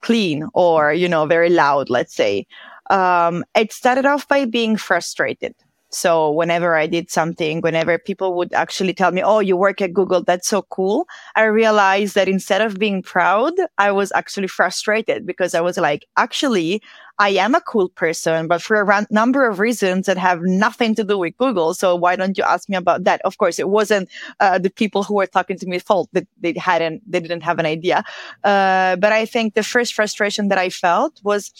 clean 0.00 0.46
or 0.54 0.92
you 0.92 1.08
know 1.08 1.26
very 1.26 1.50
loud 1.50 1.90
let's 1.90 2.14
say. 2.14 2.46
Um, 2.90 3.44
it 3.56 3.72
started 3.72 4.04
off 4.04 4.26
by 4.28 4.44
being 4.44 4.76
frustrated 4.76 5.54
so 5.94 6.30
whenever 6.30 6.74
I 6.74 6.86
did 6.86 7.10
something, 7.10 7.60
whenever 7.60 7.98
people 7.98 8.34
would 8.34 8.52
actually 8.54 8.94
tell 8.94 9.12
me, 9.12 9.22
Oh, 9.22 9.40
you 9.40 9.56
work 9.56 9.80
at 9.80 9.92
Google. 9.92 10.22
That's 10.22 10.48
so 10.48 10.62
cool. 10.62 11.06
I 11.36 11.44
realized 11.44 12.14
that 12.14 12.28
instead 12.28 12.62
of 12.62 12.78
being 12.78 13.02
proud, 13.02 13.52
I 13.78 13.92
was 13.92 14.10
actually 14.14 14.48
frustrated 14.48 15.26
because 15.26 15.54
I 15.54 15.60
was 15.60 15.76
like, 15.76 16.06
actually, 16.16 16.82
I 17.18 17.30
am 17.30 17.54
a 17.54 17.60
cool 17.60 17.88
person, 17.90 18.48
but 18.48 18.62
for 18.62 18.80
a 18.80 19.06
number 19.10 19.46
of 19.46 19.58
reasons 19.58 20.06
that 20.06 20.16
have 20.16 20.40
nothing 20.42 20.94
to 20.94 21.04
do 21.04 21.18
with 21.18 21.36
Google. 21.36 21.74
So 21.74 21.94
why 21.94 22.16
don't 22.16 22.38
you 22.38 22.44
ask 22.44 22.68
me 22.68 22.76
about 22.76 23.04
that? 23.04 23.20
Of 23.24 23.38
course, 23.38 23.58
it 23.58 23.68
wasn't 23.68 24.08
uh, 24.40 24.58
the 24.58 24.70
people 24.70 25.02
who 25.02 25.14
were 25.14 25.26
talking 25.26 25.58
to 25.58 25.66
me 25.66 25.78
fault 25.78 26.08
that 26.14 26.26
they 26.40 26.54
hadn't, 26.56 27.02
they 27.10 27.20
didn't 27.20 27.42
have 27.42 27.58
an 27.58 27.66
idea. 27.66 28.02
Uh, 28.44 28.96
but 28.96 29.12
I 29.12 29.26
think 29.26 29.54
the 29.54 29.62
first 29.62 29.94
frustration 29.94 30.48
that 30.48 30.58
I 30.58 30.70
felt 30.70 31.20
was 31.22 31.52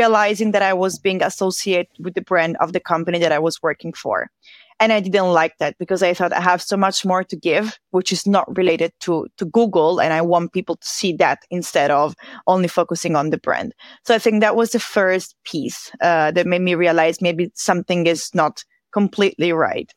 realizing 0.00 0.52
that 0.52 0.62
I 0.70 0.74
was 0.74 0.98
being 0.98 1.22
associated 1.22 1.88
with 2.04 2.14
the 2.14 2.26
brand 2.30 2.56
of 2.60 2.72
the 2.72 2.84
company 2.92 3.18
that 3.20 3.32
I 3.32 3.38
was 3.46 3.62
working 3.62 3.92
for. 3.92 4.30
And 4.78 4.92
I 4.92 5.00
didn't 5.00 5.32
like 5.32 5.54
that 5.58 5.74
because 5.78 6.02
I 6.02 6.12
thought 6.12 6.34
I 6.34 6.40
have 6.40 6.60
so 6.60 6.76
much 6.76 6.98
more 7.10 7.24
to 7.24 7.36
give, 7.36 7.78
which 7.96 8.12
is 8.12 8.26
not 8.26 8.46
related 8.58 8.92
to, 9.04 9.26
to 9.38 9.44
Google. 9.46 10.00
And 10.02 10.12
I 10.12 10.20
want 10.20 10.52
people 10.52 10.76
to 10.76 10.88
see 10.98 11.12
that 11.14 11.38
instead 11.50 11.90
of 11.90 12.14
only 12.46 12.68
focusing 12.68 13.16
on 13.16 13.30
the 13.30 13.38
brand. 13.38 13.72
So 14.04 14.14
I 14.14 14.18
think 14.18 14.40
that 14.40 14.56
was 14.56 14.72
the 14.72 14.80
first 14.80 15.34
piece 15.44 15.90
uh, 16.02 16.30
that 16.32 16.46
made 16.46 16.60
me 16.60 16.74
realize 16.74 17.22
maybe 17.22 17.50
something 17.54 18.06
is 18.06 18.30
not 18.34 18.64
completely 18.92 19.52
right. 19.52 19.92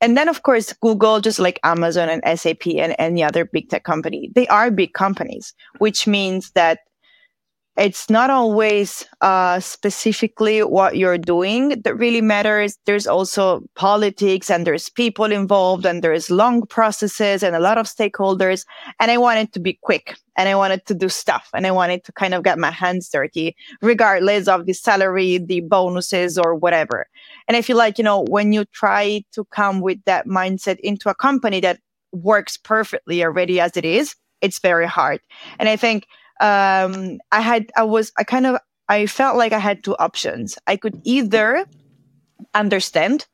And 0.00 0.16
then, 0.16 0.28
of 0.28 0.42
course, 0.42 0.72
Google, 0.72 1.20
just 1.20 1.38
like 1.38 1.60
Amazon 1.62 2.08
and 2.08 2.38
SAP 2.38 2.66
and 2.66 2.94
any 2.98 3.22
other 3.22 3.44
big 3.44 3.68
tech 3.68 3.84
company, 3.84 4.30
they 4.34 4.46
are 4.48 4.70
big 4.70 4.92
companies, 4.94 5.54
which 5.78 6.06
means 6.06 6.50
that 6.54 6.78
it's 7.76 8.08
not 8.08 8.30
always 8.30 9.04
uh, 9.20 9.58
specifically 9.58 10.62
what 10.62 10.96
you're 10.96 11.18
doing 11.18 11.80
that 11.82 11.96
really 11.96 12.20
matters. 12.20 12.78
There's 12.86 13.06
also 13.06 13.64
politics 13.74 14.48
and 14.48 14.64
there's 14.64 14.88
people 14.88 15.32
involved 15.32 15.84
and 15.84 16.02
there's 16.02 16.30
long 16.30 16.66
processes 16.66 17.42
and 17.42 17.56
a 17.56 17.60
lot 17.60 17.76
of 17.76 17.86
stakeholders. 17.86 18.64
And 19.00 19.10
I 19.10 19.18
wanted 19.18 19.52
to 19.54 19.60
be 19.60 19.72
quick 19.82 20.16
and 20.36 20.48
I 20.48 20.54
wanted 20.54 20.86
to 20.86 20.94
do 20.94 21.08
stuff 21.08 21.50
and 21.52 21.66
I 21.66 21.72
wanted 21.72 22.04
to 22.04 22.12
kind 22.12 22.32
of 22.32 22.44
get 22.44 22.60
my 22.60 22.70
hands 22.70 23.08
dirty, 23.08 23.56
regardless 23.82 24.46
of 24.46 24.66
the 24.66 24.72
salary, 24.72 25.38
the 25.38 25.60
bonuses 25.60 26.38
or 26.38 26.54
whatever. 26.54 27.08
And 27.48 27.56
I 27.56 27.62
feel 27.62 27.76
like, 27.76 27.98
you 27.98 28.04
know, 28.04 28.24
when 28.28 28.52
you 28.52 28.66
try 28.66 29.24
to 29.32 29.44
come 29.46 29.80
with 29.80 29.98
that 30.04 30.28
mindset 30.28 30.78
into 30.80 31.10
a 31.10 31.14
company 31.14 31.58
that 31.60 31.80
works 32.12 32.56
perfectly 32.56 33.24
already 33.24 33.58
as 33.58 33.76
it 33.76 33.84
is, 33.84 34.14
it's 34.40 34.60
very 34.60 34.86
hard. 34.86 35.20
And 35.58 35.68
I 35.68 35.74
think 35.74 36.06
um, 36.40 37.18
I 37.32 37.40
had, 37.40 37.70
I 37.76 37.84
was, 37.84 38.12
I 38.18 38.24
kind 38.24 38.46
of, 38.46 38.58
I 38.88 39.06
felt 39.06 39.36
like 39.36 39.52
I 39.52 39.58
had 39.58 39.82
two 39.82 39.96
options. 39.96 40.58
I 40.66 40.76
could 40.76 41.00
either 41.04 41.66
understand 42.54 43.26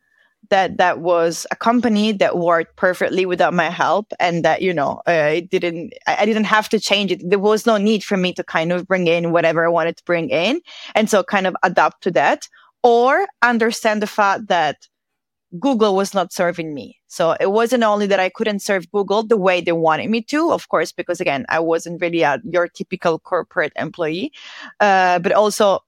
that 0.51 0.79
that 0.79 1.01
was 1.01 1.47
a 1.51 1.57
company 1.57 2.13
that 2.13 2.39
worked 2.39 2.77
perfectly 2.77 3.25
without 3.25 3.55
my 3.55 3.71
help 3.71 4.13
and 4.19 4.45
that 4.45 4.63
you 4.63 4.75
know 4.75 5.01
uh, 5.09 5.31
it 5.35 5.49
didn't 5.51 5.95
i 6.07 6.27
didn't 6.27 6.45
have 6.45 6.69
to 6.69 6.79
change 6.79 7.13
it 7.13 7.21
there 7.29 7.39
was 7.39 7.67
no 7.67 7.77
need 7.77 8.05
for 8.05 8.17
me 8.17 8.33
to 8.33 8.45
kind 8.45 8.73
of 8.73 8.87
bring 8.87 9.07
in 9.07 9.33
whatever 9.33 9.65
i 9.65 9.69
wanted 9.69 9.97
to 9.97 10.05
bring 10.05 10.29
in 10.29 10.61
and 10.95 11.09
so 11.09 11.23
kind 11.23 11.47
of 11.47 11.57
adapt 11.63 12.03
to 12.03 12.11
that 12.11 12.49
or 12.83 13.27
understand 13.43 14.03
the 14.03 14.07
fact 14.07 14.49
that 14.49 14.89
Google 15.59 15.97
was 15.97 16.15
not 16.15 16.33
serving 16.33 16.75
me. 16.75 16.99
So 17.09 17.37
it 17.41 17.51
wasn't 17.51 17.83
only 17.83 18.07
that 18.07 18.21
I 18.21 18.29
couldn't 18.29 18.61
serve 18.61 18.91
Google 18.93 19.25
the 19.25 19.37
way 19.37 19.61
they 19.61 19.73
wanted 19.73 20.09
me 20.09 20.23
to, 20.23 20.53
of 20.53 20.69
course, 20.69 20.93
because 20.93 21.21
again, 21.21 21.45
I 21.49 21.59
wasn't 21.59 22.01
really 22.01 22.23
a, 22.23 22.41
your 22.45 22.69
typical 22.69 23.19
corporate 23.19 23.73
employee, 23.77 24.33
uh, 24.79 25.19
but 25.19 25.33
also 25.33 25.81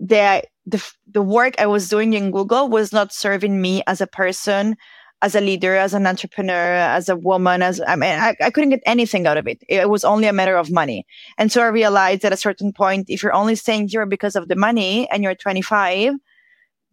the, 0.00 0.42
the, 0.66 0.92
the 1.10 1.22
work 1.22 1.60
I 1.60 1.66
was 1.66 1.88
doing 1.88 2.14
in 2.14 2.32
Google 2.32 2.68
was 2.68 2.92
not 2.92 3.12
serving 3.12 3.62
me 3.62 3.84
as 3.86 4.00
a 4.00 4.06
person, 4.06 4.76
as 5.20 5.36
a 5.36 5.40
leader, 5.40 5.76
as 5.76 5.94
an 5.94 6.04
entrepreneur, 6.04 6.74
as 6.74 7.08
a 7.08 7.14
woman, 7.14 7.62
as, 7.62 7.80
I 7.86 7.94
mean, 7.94 8.18
I, 8.18 8.34
I 8.42 8.50
couldn't 8.50 8.70
get 8.70 8.82
anything 8.84 9.28
out 9.28 9.36
of 9.36 9.46
it. 9.46 9.62
It 9.68 9.88
was 9.88 10.04
only 10.04 10.26
a 10.26 10.32
matter 10.32 10.56
of 10.56 10.72
money. 10.72 11.06
And 11.38 11.52
so 11.52 11.62
I 11.62 11.68
realized 11.68 12.24
at 12.24 12.32
a 12.32 12.36
certain 12.36 12.72
point, 12.72 13.08
if 13.08 13.22
you're 13.22 13.32
only 13.32 13.54
staying 13.54 13.88
here 13.88 14.06
because 14.06 14.34
of 14.34 14.48
the 14.48 14.56
money 14.56 15.08
and 15.10 15.22
you're 15.22 15.36
25, 15.36 16.14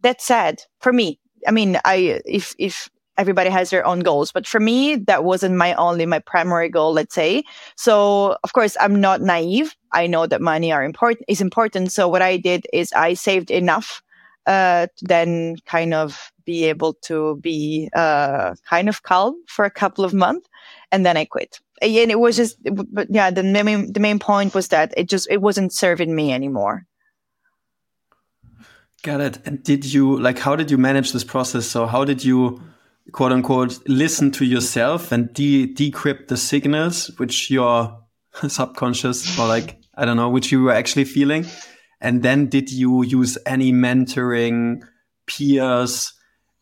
that's 0.02 0.24
sad 0.24 0.62
for 0.78 0.92
me 0.92 1.18
I 1.46 1.50
mean, 1.50 1.78
I 1.84 2.20
if 2.24 2.54
if 2.58 2.88
everybody 3.18 3.50
has 3.50 3.70
their 3.70 3.86
own 3.86 4.00
goals, 4.00 4.32
but 4.32 4.46
for 4.46 4.60
me, 4.60 4.96
that 4.96 5.24
wasn't 5.24 5.54
my 5.56 5.74
only 5.74 6.06
my 6.06 6.20
primary 6.20 6.68
goal. 6.68 6.92
Let's 6.92 7.14
say. 7.14 7.44
So 7.76 8.36
of 8.44 8.52
course, 8.52 8.76
I'm 8.80 9.00
not 9.00 9.20
naive. 9.20 9.76
I 9.92 10.06
know 10.06 10.26
that 10.26 10.40
money 10.40 10.72
are 10.72 10.84
important 10.84 11.24
is 11.28 11.40
important. 11.40 11.92
So 11.92 12.08
what 12.08 12.22
I 12.22 12.36
did 12.36 12.66
is 12.72 12.92
I 12.92 13.14
saved 13.14 13.50
enough 13.50 14.02
uh, 14.46 14.86
to 14.96 15.04
then 15.04 15.56
kind 15.66 15.94
of 15.94 16.32
be 16.44 16.64
able 16.64 16.94
to 16.94 17.36
be 17.36 17.88
uh, 17.94 18.54
kind 18.68 18.88
of 18.88 19.02
calm 19.02 19.34
for 19.46 19.64
a 19.64 19.70
couple 19.70 20.04
of 20.04 20.14
months, 20.14 20.48
and 20.90 21.04
then 21.04 21.16
I 21.16 21.24
quit. 21.24 21.60
And 21.82 22.10
it 22.10 22.20
was 22.20 22.36
just, 22.36 22.56
but 22.92 23.08
yeah, 23.10 23.30
the 23.30 23.42
main 23.42 23.92
the 23.92 24.00
main 24.00 24.18
point 24.18 24.54
was 24.54 24.68
that 24.68 24.92
it 24.96 25.08
just 25.08 25.28
it 25.30 25.40
wasn't 25.40 25.72
serving 25.72 26.14
me 26.14 26.32
anymore. 26.32 26.86
Got 29.02 29.20
it. 29.22 29.38
And 29.46 29.62
did 29.62 29.90
you 29.90 30.18
like 30.18 30.38
how 30.38 30.56
did 30.56 30.70
you 30.70 30.76
manage 30.76 31.12
this 31.12 31.24
process? 31.24 31.66
So 31.66 31.86
how 31.86 32.04
did 32.04 32.22
you 32.22 32.60
quote 33.12 33.32
unquote 33.32 33.78
listen 33.88 34.30
to 34.32 34.44
yourself 34.44 35.10
and 35.10 35.32
de 35.32 35.72
decrypt 35.72 36.28
the 36.28 36.36
signals 36.36 37.10
which 37.16 37.50
your 37.50 37.98
subconscious 38.48 39.38
or 39.38 39.46
like 39.48 39.78
I 39.94 40.04
don't 40.04 40.16
know 40.16 40.28
which 40.28 40.52
you 40.52 40.64
were 40.64 40.72
actually 40.72 41.04
feeling? 41.04 41.46
And 42.00 42.22
then 42.22 42.46
did 42.46 42.70
you 42.70 43.02
use 43.02 43.36
any 43.46 43.72
mentoring, 43.72 44.82
peers, 45.26 46.14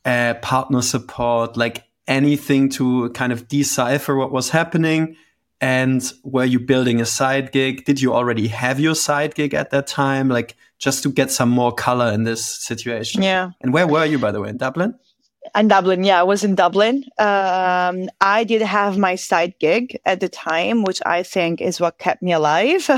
uh, 0.04 0.34
partner 0.34 0.82
support, 0.82 1.56
like 1.56 1.84
anything 2.06 2.68
to 2.70 3.10
kind 3.10 3.32
of 3.32 3.48
decipher 3.48 4.16
what 4.16 4.32
was 4.32 4.50
happening? 4.50 5.16
And 5.60 6.02
were 6.22 6.44
you 6.44 6.60
building 6.60 7.00
a 7.00 7.04
side 7.04 7.50
gig? 7.50 7.84
Did 7.84 8.00
you 8.00 8.14
already 8.14 8.48
have 8.48 8.78
your 8.78 8.94
side 8.94 9.34
gig 9.34 9.54
at 9.54 9.70
that 9.70 9.88
time? 9.88 10.28
Like 10.28 10.56
just 10.78 11.02
to 11.02 11.10
get 11.10 11.30
some 11.30 11.48
more 11.48 11.72
color 11.72 12.12
in 12.12 12.24
this 12.24 12.44
situation. 12.44 13.22
Yeah. 13.22 13.50
And 13.60 13.72
where 13.72 13.86
were 13.86 14.04
you, 14.04 14.18
by 14.18 14.30
the 14.30 14.40
way, 14.40 14.48
in 14.48 14.56
Dublin? 14.56 14.94
In 15.54 15.68
Dublin, 15.68 16.04
yeah, 16.04 16.20
I 16.20 16.24
was 16.24 16.44
in 16.44 16.54
Dublin. 16.54 17.04
Um, 17.18 18.08
I 18.20 18.44
did 18.46 18.62
have 18.62 18.98
my 18.98 19.14
side 19.14 19.54
gig 19.58 19.98
at 20.04 20.20
the 20.20 20.28
time, 20.28 20.84
which 20.84 21.00
I 21.06 21.22
think 21.22 21.60
is 21.60 21.80
what 21.80 21.98
kept 21.98 22.22
me 22.22 22.32
alive 22.32 22.88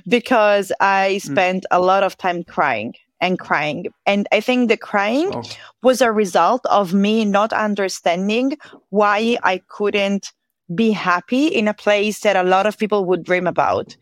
because 0.08 0.72
I 0.80 1.20
hmm. 1.22 1.32
spent 1.32 1.64
mm. 1.64 1.76
a 1.76 1.80
lot 1.80 2.02
of 2.02 2.18
time 2.18 2.42
crying 2.42 2.94
and 3.20 3.38
crying. 3.38 3.86
And 4.06 4.26
I 4.32 4.40
think 4.40 4.68
the 4.68 4.76
crying 4.76 5.30
oh. 5.32 5.42
was 5.82 6.00
a 6.00 6.10
result 6.10 6.64
of 6.66 6.94
me 6.94 7.24
not 7.24 7.52
understanding 7.52 8.56
why 8.88 9.38
I 9.42 9.62
couldn't 9.68 10.32
be 10.74 10.90
happy 10.90 11.46
in 11.46 11.68
a 11.68 11.74
place 11.74 12.20
that 12.20 12.36
a 12.36 12.42
lot 12.42 12.66
of 12.66 12.78
people 12.78 13.04
would 13.04 13.24
dream 13.24 13.46
about 13.46 13.96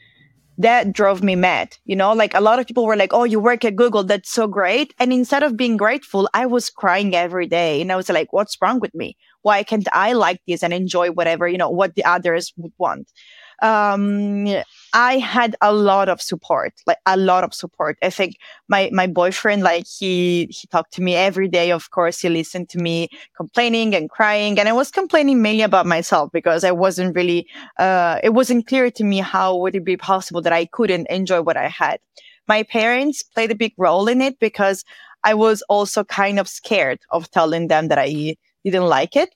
that 0.59 0.93
drove 0.93 1.23
me 1.23 1.37
mad. 1.37 1.77
You 1.85 1.97
know, 1.97 2.12
like 2.12 2.35
a 2.35 2.41
lot 2.41 2.59
of 2.59 2.67
people 2.67 2.85
were 2.85 2.97
like, 2.97 3.12
Oh, 3.12 3.25
you 3.25 3.41
work 3.41 3.65
at 3.65 3.77
Google. 3.77 4.05
That's 4.05 4.31
so 4.31 4.47
great. 4.47 4.93
And 4.99 5.12
instead 5.12 5.43
of 5.43 5.57
being 5.57 5.77
grateful, 5.77 6.29
I 6.35 6.47
was 6.47 6.69
crying 6.69 7.15
every 7.15 7.47
day. 7.47 7.81
And 7.81 7.93
I 7.93 7.97
was 7.97 8.09
like, 8.09 8.33
what's 8.33 8.57
wrong 8.61 8.81
with 8.81 8.95
me? 8.95 9.17
Why 9.43 9.62
can't 9.62 9.88
I 9.93 10.12
like 10.12 10.41
this 10.47 10.62
and 10.62 10.73
enjoy 10.73 11.11
whatever, 11.12 11.49
you 11.49 11.59
know, 11.59 11.71
what 11.71 11.95
the 11.95 12.05
others 12.05 12.53
would 12.57 12.73
want? 12.77 13.09
Um, 13.61 14.47
I 14.95 15.19
had 15.19 15.57
a 15.61 15.73
lot 15.73 16.09
of 16.09 16.23
support, 16.23 16.73
like 16.87 16.99
a 17.07 17.17
lot 17.17 17.45
of 17.45 17.53
support. 17.53 17.99
I 18.03 18.11
think 18.11 18.37
my, 18.69 18.88
my 18.93 19.07
boyfriend, 19.07 19.62
like 19.62 19.87
he, 19.87 20.47
he 20.50 20.67
talked 20.69 20.93
to 20.95 21.03
me 21.03 21.15
every 21.15 21.49
day. 21.49 21.73
Of 21.73 21.91
course, 21.91 22.21
he 22.21 22.29
listened 22.29 22.69
to 22.71 22.79
me 22.79 23.09
complaining 23.37 23.95
and 23.95 24.09
crying. 24.09 24.59
And 24.59 24.69
I 24.69 24.73
was 24.73 24.91
complaining 24.91 25.43
mainly 25.43 25.62
about 25.62 25.87
myself 25.87 26.31
because 26.33 26.65
I 26.65 26.71
wasn't 26.71 27.15
really, 27.15 27.47
uh, 27.79 28.21
it 28.23 28.31
wasn't 28.31 28.67
clear 28.67 28.91
to 28.93 29.05
me 29.05 29.19
how 29.19 29.57
would 29.57 29.75
it 29.75 29.85
be 29.85 29.97
possible 29.97 30.41
that 30.43 30.53
I 30.53 30.67
couldn't 30.67 31.07
enjoy 31.09 31.43
what 31.43 31.57
I 31.57 31.69
had. 31.69 32.00
My 32.47 32.62
parents 32.62 33.23
played 33.23 33.50
a 33.50 33.57
big 33.57 33.75
role 33.77 34.09
in 34.09 34.23
it 34.23 34.38
because 34.38 34.85
I 35.25 35.35
was 35.35 35.62
also 35.69 36.05
kind 36.05 36.38
of 36.38 36.49
scared 36.49 37.00
of 37.11 37.31
telling 37.31 37.69
them 37.69 37.88
that 37.88 37.99
I 37.99 38.37
didn't 38.65 38.87
like 38.87 39.17
it 39.17 39.35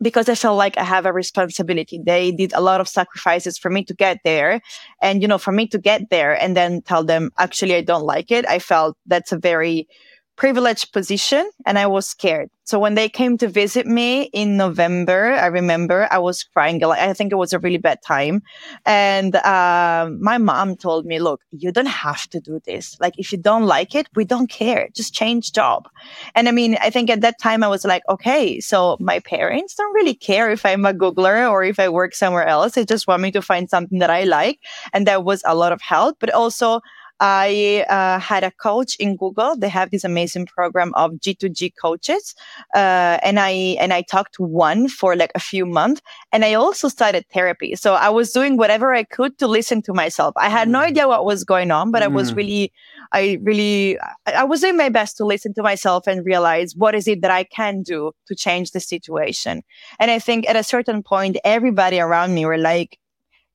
because 0.00 0.28
I 0.28 0.34
felt 0.34 0.58
like 0.58 0.76
I 0.76 0.84
have 0.84 1.06
a 1.06 1.12
responsibility. 1.12 2.00
They 2.04 2.32
did 2.32 2.52
a 2.52 2.60
lot 2.60 2.80
of 2.80 2.88
sacrifices 2.88 3.58
for 3.58 3.70
me 3.70 3.84
to 3.84 3.94
get 3.94 4.18
there. 4.24 4.60
And, 5.00 5.22
you 5.22 5.28
know, 5.28 5.38
for 5.38 5.52
me 5.52 5.66
to 5.68 5.78
get 5.78 6.10
there 6.10 6.40
and 6.40 6.56
then 6.56 6.82
tell 6.82 7.04
them, 7.04 7.30
actually, 7.38 7.74
I 7.74 7.80
don't 7.80 8.04
like 8.04 8.30
it. 8.30 8.46
I 8.48 8.58
felt 8.58 8.96
that's 9.06 9.32
a 9.32 9.38
very 9.38 9.88
privileged 10.36 10.92
position 10.92 11.48
and 11.64 11.78
I 11.78 11.86
was 11.86 12.06
scared. 12.08 12.50
So 12.66 12.78
when 12.78 12.94
they 12.94 13.10
came 13.10 13.36
to 13.38 13.46
visit 13.46 13.86
me 13.86 14.22
in 14.32 14.56
November, 14.56 15.34
I 15.34 15.46
remember 15.46 16.08
I 16.10 16.18
was 16.18 16.42
crying. 16.42 16.82
I 16.82 17.12
think 17.12 17.30
it 17.30 17.36
was 17.36 17.52
a 17.52 17.58
really 17.58 17.76
bad 17.76 18.00
time. 18.02 18.42
And 18.86 19.36
uh, 19.36 20.08
my 20.18 20.38
mom 20.38 20.76
told 20.76 21.04
me, 21.04 21.18
look, 21.18 21.42
you 21.50 21.70
don't 21.70 21.84
have 21.86 22.26
to 22.30 22.40
do 22.40 22.60
this. 22.64 22.96
Like, 23.00 23.18
if 23.18 23.32
you 23.32 23.38
don't 23.38 23.66
like 23.66 23.94
it, 23.94 24.08
we 24.14 24.24
don't 24.24 24.48
care. 24.48 24.88
Just 24.94 25.12
change 25.12 25.52
job. 25.52 25.88
And 26.34 26.48
I 26.48 26.52
mean, 26.52 26.78
I 26.80 26.88
think 26.88 27.10
at 27.10 27.20
that 27.20 27.38
time 27.38 27.62
I 27.62 27.68
was 27.68 27.84
like, 27.84 28.02
okay, 28.08 28.60
so 28.60 28.96
my 28.98 29.20
parents 29.20 29.74
don't 29.74 29.94
really 29.94 30.14
care 30.14 30.50
if 30.50 30.64
I'm 30.64 30.86
a 30.86 30.94
Googler 30.94 31.50
or 31.50 31.62
if 31.64 31.78
I 31.78 31.90
work 31.90 32.14
somewhere 32.14 32.46
else. 32.46 32.72
They 32.72 32.86
just 32.86 33.06
want 33.06 33.20
me 33.20 33.30
to 33.32 33.42
find 33.42 33.68
something 33.68 33.98
that 33.98 34.10
I 34.10 34.24
like. 34.24 34.60
And 34.94 35.06
that 35.06 35.22
was 35.22 35.42
a 35.44 35.54
lot 35.54 35.72
of 35.72 35.82
help, 35.82 36.16
but 36.18 36.30
also 36.30 36.80
I 37.20 37.84
uh, 37.88 38.18
had 38.20 38.44
a 38.44 38.50
coach 38.52 38.96
in 38.96 39.16
Google. 39.16 39.56
They 39.56 39.68
have 39.68 39.90
this 39.90 40.04
amazing 40.04 40.46
program 40.46 40.92
of 40.94 41.12
G2G 41.14 41.72
coaches, 41.80 42.34
uh, 42.74 43.18
and 43.22 43.40
I 43.40 43.76
and 43.80 43.92
I 43.92 44.02
talked 44.02 44.34
to 44.34 44.42
one 44.42 44.88
for 44.88 45.16
like 45.16 45.32
a 45.34 45.40
few 45.40 45.66
months, 45.66 46.00
and 46.32 46.44
I 46.44 46.54
also 46.54 46.88
started 46.88 47.24
therapy. 47.32 47.74
So 47.76 47.94
I 47.94 48.08
was 48.08 48.30
doing 48.30 48.56
whatever 48.56 48.94
I 48.94 49.02
could 49.02 49.38
to 49.38 49.48
listen 49.48 49.82
to 49.82 49.92
myself. 49.92 50.34
I 50.36 50.48
had 50.48 50.68
no 50.68 50.78
mm. 50.78 50.86
idea 50.86 51.08
what 51.08 51.24
was 51.24 51.44
going 51.44 51.70
on, 51.70 51.90
but. 51.90 52.04
I 52.04 52.08
was 52.08 52.32
mm. 52.32 52.36
really, 52.36 52.72
I 53.12 53.38
really, 53.42 53.98
I 54.26 54.44
was 54.44 54.60
doing 54.60 54.76
my 54.76 54.90
best 54.90 55.16
to 55.16 55.24
listen 55.24 55.54
to 55.54 55.62
myself 55.62 56.06
and 56.06 56.24
realize 56.24 56.76
what 56.76 56.94
is 56.94 57.08
it 57.08 57.22
that 57.22 57.30
I 57.30 57.44
can 57.44 57.82
do 57.82 58.12
to 58.26 58.34
change 58.34 58.70
the 58.70 58.80
situation. 58.80 59.62
And 59.98 60.10
I 60.10 60.18
think 60.18 60.48
at 60.48 60.56
a 60.56 60.62
certain 60.62 61.02
point, 61.02 61.38
everybody 61.44 61.98
around 61.98 62.34
me 62.34 62.46
were 62.46 62.58
like, 62.58 62.98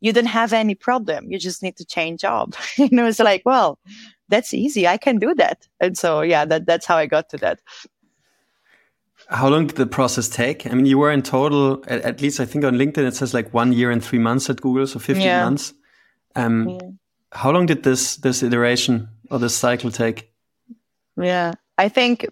you 0.01 0.13
don't 0.13 0.25
have 0.25 0.53
any 0.53 0.75
problem. 0.75 1.31
You 1.31 1.37
just 1.39 1.61
need 1.61 1.75
to 1.77 1.85
change 1.85 2.21
job. 2.21 2.55
you 2.77 2.89
know, 2.91 3.07
it's 3.07 3.19
like, 3.19 3.43
well, 3.45 3.79
that's 4.29 4.53
easy. 4.53 4.87
I 4.87 4.97
can 4.97 5.17
do 5.17 5.33
that. 5.35 5.67
And 5.79 5.97
so, 5.97 6.21
yeah, 6.21 6.45
that, 6.45 6.65
that's 6.65 6.85
how 6.85 6.97
I 6.97 7.05
got 7.05 7.29
to 7.29 7.37
that. 7.37 7.59
How 9.27 9.49
long 9.49 9.67
did 9.67 9.75
the 9.75 9.85
process 9.85 10.29
take? 10.29 10.65
I 10.65 10.69
mean, 10.71 10.85
you 10.85 10.97
were 10.97 11.11
in 11.11 11.21
total, 11.21 11.83
at, 11.87 12.01
at 12.01 12.21
least 12.21 12.39
I 12.39 12.45
think 12.45 12.63
on 12.63 12.75
LinkedIn, 12.75 13.05
it 13.05 13.15
says 13.15 13.33
like 13.33 13.53
one 13.53 13.73
year 13.73 13.91
and 13.91 14.03
three 14.03 14.19
months 14.19 14.49
at 14.49 14.61
Google. 14.61 14.87
So 14.87 14.99
15 14.99 15.23
yeah. 15.23 15.43
months. 15.43 15.73
Um, 16.35 16.69
yeah. 16.69 16.79
How 17.31 17.51
long 17.51 17.65
did 17.65 17.83
this, 17.83 18.15
this 18.17 18.41
iteration 18.41 19.09
or 19.29 19.37
this 19.37 19.55
cycle 19.55 19.91
take? 19.91 20.31
Yeah, 21.15 21.53
I 21.77 21.89
think 21.89 22.25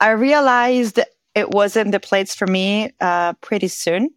I 0.00 0.10
realized 0.10 1.00
it 1.34 1.50
wasn't 1.50 1.92
the 1.92 2.00
place 2.00 2.34
for 2.34 2.46
me 2.46 2.92
uh, 3.00 3.32
pretty 3.34 3.68
soon 3.68 4.10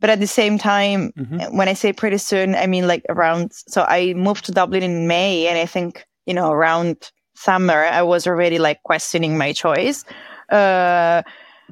but 0.00 0.10
at 0.10 0.20
the 0.20 0.26
same 0.26 0.58
time, 0.58 1.12
mm-hmm. 1.18 1.56
when 1.56 1.68
I 1.68 1.74
say 1.74 1.92
pretty 1.92 2.18
soon, 2.18 2.54
I 2.54 2.66
mean 2.66 2.86
like 2.86 3.04
around. 3.08 3.52
So 3.52 3.82
I 3.82 4.14
moved 4.14 4.46
to 4.46 4.52
Dublin 4.52 4.82
in 4.82 5.06
May, 5.06 5.46
and 5.46 5.58
I 5.58 5.66
think 5.66 6.04
you 6.26 6.34
know 6.34 6.50
around 6.50 7.10
summer 7.34 7.84
I 7.84 8.02
was 8.02 8.26
already 8.26 8.58
like 8.58 8.82
questioning 8.82 9.38
my 9.38 9.52
choice. 9.52 10.04
Uh, 10.50 11.22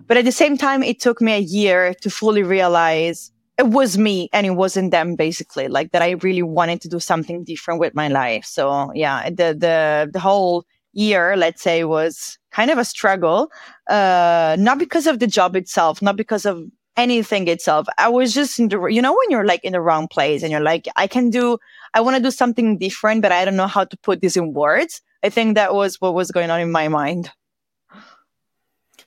but 0.06 0.16
at 0.16 0.25
the 0.25 0.32
same 0.32 0.56
time, 0.56 0.82
it 0.82 1.00
took 1.00 1.20
me 1.20 1.32
a 1.32 1.38
year 1.40 1.94
to 2.02 2.11
fully 2.11 2.42
realize 2.42 3.32
it 3.58 3.66
was 3.66 3.99
me 3.99 4.28
and 4.32 4.47
it 4.47 4.50
wasn't 4.50 4.92
them 4.92 5.16
basically 5.16 5.66
like 5.66 5.90
that 5.90 6.00
i 6.00 6.11
really 6.23 6.42
wanted 6.42 6.80
to 6.80 6.88
do 6.88 7.00
something 7.00 7.42
different 7.44 7.80
with 7.80 7.94
my 7.94 8.08
life 8.08 8.44
so 8.44 8.90
yeah 8.94 9.28
the 9.28 9.54
the 9.58 10.08
the 10.12 10.20
whole 10.20 10.64
year 10.92 11.37
let's 11.37 11.61
say 11.61 11.85
was 11.85 12.38
kind 12.52 12.70
of 12.70 12.78
a 12.78 12.85
struggle 12.85 13.50
uh 13.88 14.56
not 14.58 14.78
because 14.78 15.06
of 15.06 15.18
the 15.18 15.26
job 15.26 15.56
itself 15.56 16.00
not 16.00 16.16
because 16.16 16.47
of 16.47 16.62
anything 16.99 17.49
itself 17.49 17.87
i 17.97 18.09
was 18.09 18.35
just 18.35 18.59
in 18.59 18.69
the 18.69 18.78
you 18.87 19.00
know 19.00 19.12
when 19.12 19.31
you're 19.31 19.47
like 19.47 19.64
in 19.64 19.73
the 19.73 19.81
wrong 19.81 20.09
place 20.09 20.43
and 20.43 20.52
you're 20.52 20.61
like 20.61 20.87
i 20.97 21.07
can 21.07 21.31
do 21.31 21.57
i 21.95 22.00
want 22.00 22.17
to 22.17 22.23
do 22.23 22.31
something 22.31 22.76
different 22.76 23.23
but 23.23 23.33
i 23.33 23.45
don't 23.45 23.57
know 23.57 23.67
how 23.67 23.85
to 23.85 23.97
put 23.99 24.21
this 24.21 24.37
in 24.37 24.52
words 24.52 25.00
i 25.23 25.31
think 25.31 25.55
that 25.55 25.73
was 25.73 26.00
what 26.00 26.12
was 26.12 26.31
going 26.31 26.50
on 26.50 26.61
in 26.61 26.71
my 26.71 26.88
mind 26.88 27.31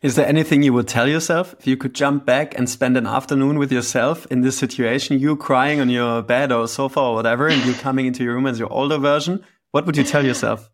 is 0.02 0.16
there 0.16 0.26
anything 0.26 0.64
you 0.64 0.74
would 0.74 0.88
tell 0.88 1.08
yourself 1.08 1.54
if 1.60 1.68
you 1.68 1.78
could 1.78 1.94
jump 1.94 2.26
back 2.26 2.58
and 2.58 2.68
spend 2.68 2.98
an 2.98 3.06
afternoon 3.06 3.60
with 3.60 3.72
yourself 3.72 4.26
in 4.32 4.42
this 4.42 4.58
situation, 4.58 5.20
you 5.20 5.36
crying 5.36 5.80
on 5.80 5.92
your 5.92 6.24
bed 6.24 6.52
or 6.52 6.68
sofa 6.68 7.00
or 7.00 7.14
whatever, 7.14 7.48
and 7.48 7.64
you 7.64 7.74
coming 7.76 8.08
into 8.08 8.24
your 8.24 8.34
room 8.34 8.48
as 8.48 8.58
your 8.58 8.74
older 8.74 8.98
version? 8.98 9.44
What 9.70 9.86
would 9.86 9.96
you 9.96 10.04
tell 10.04 10.26
yourself? 10.26 10.72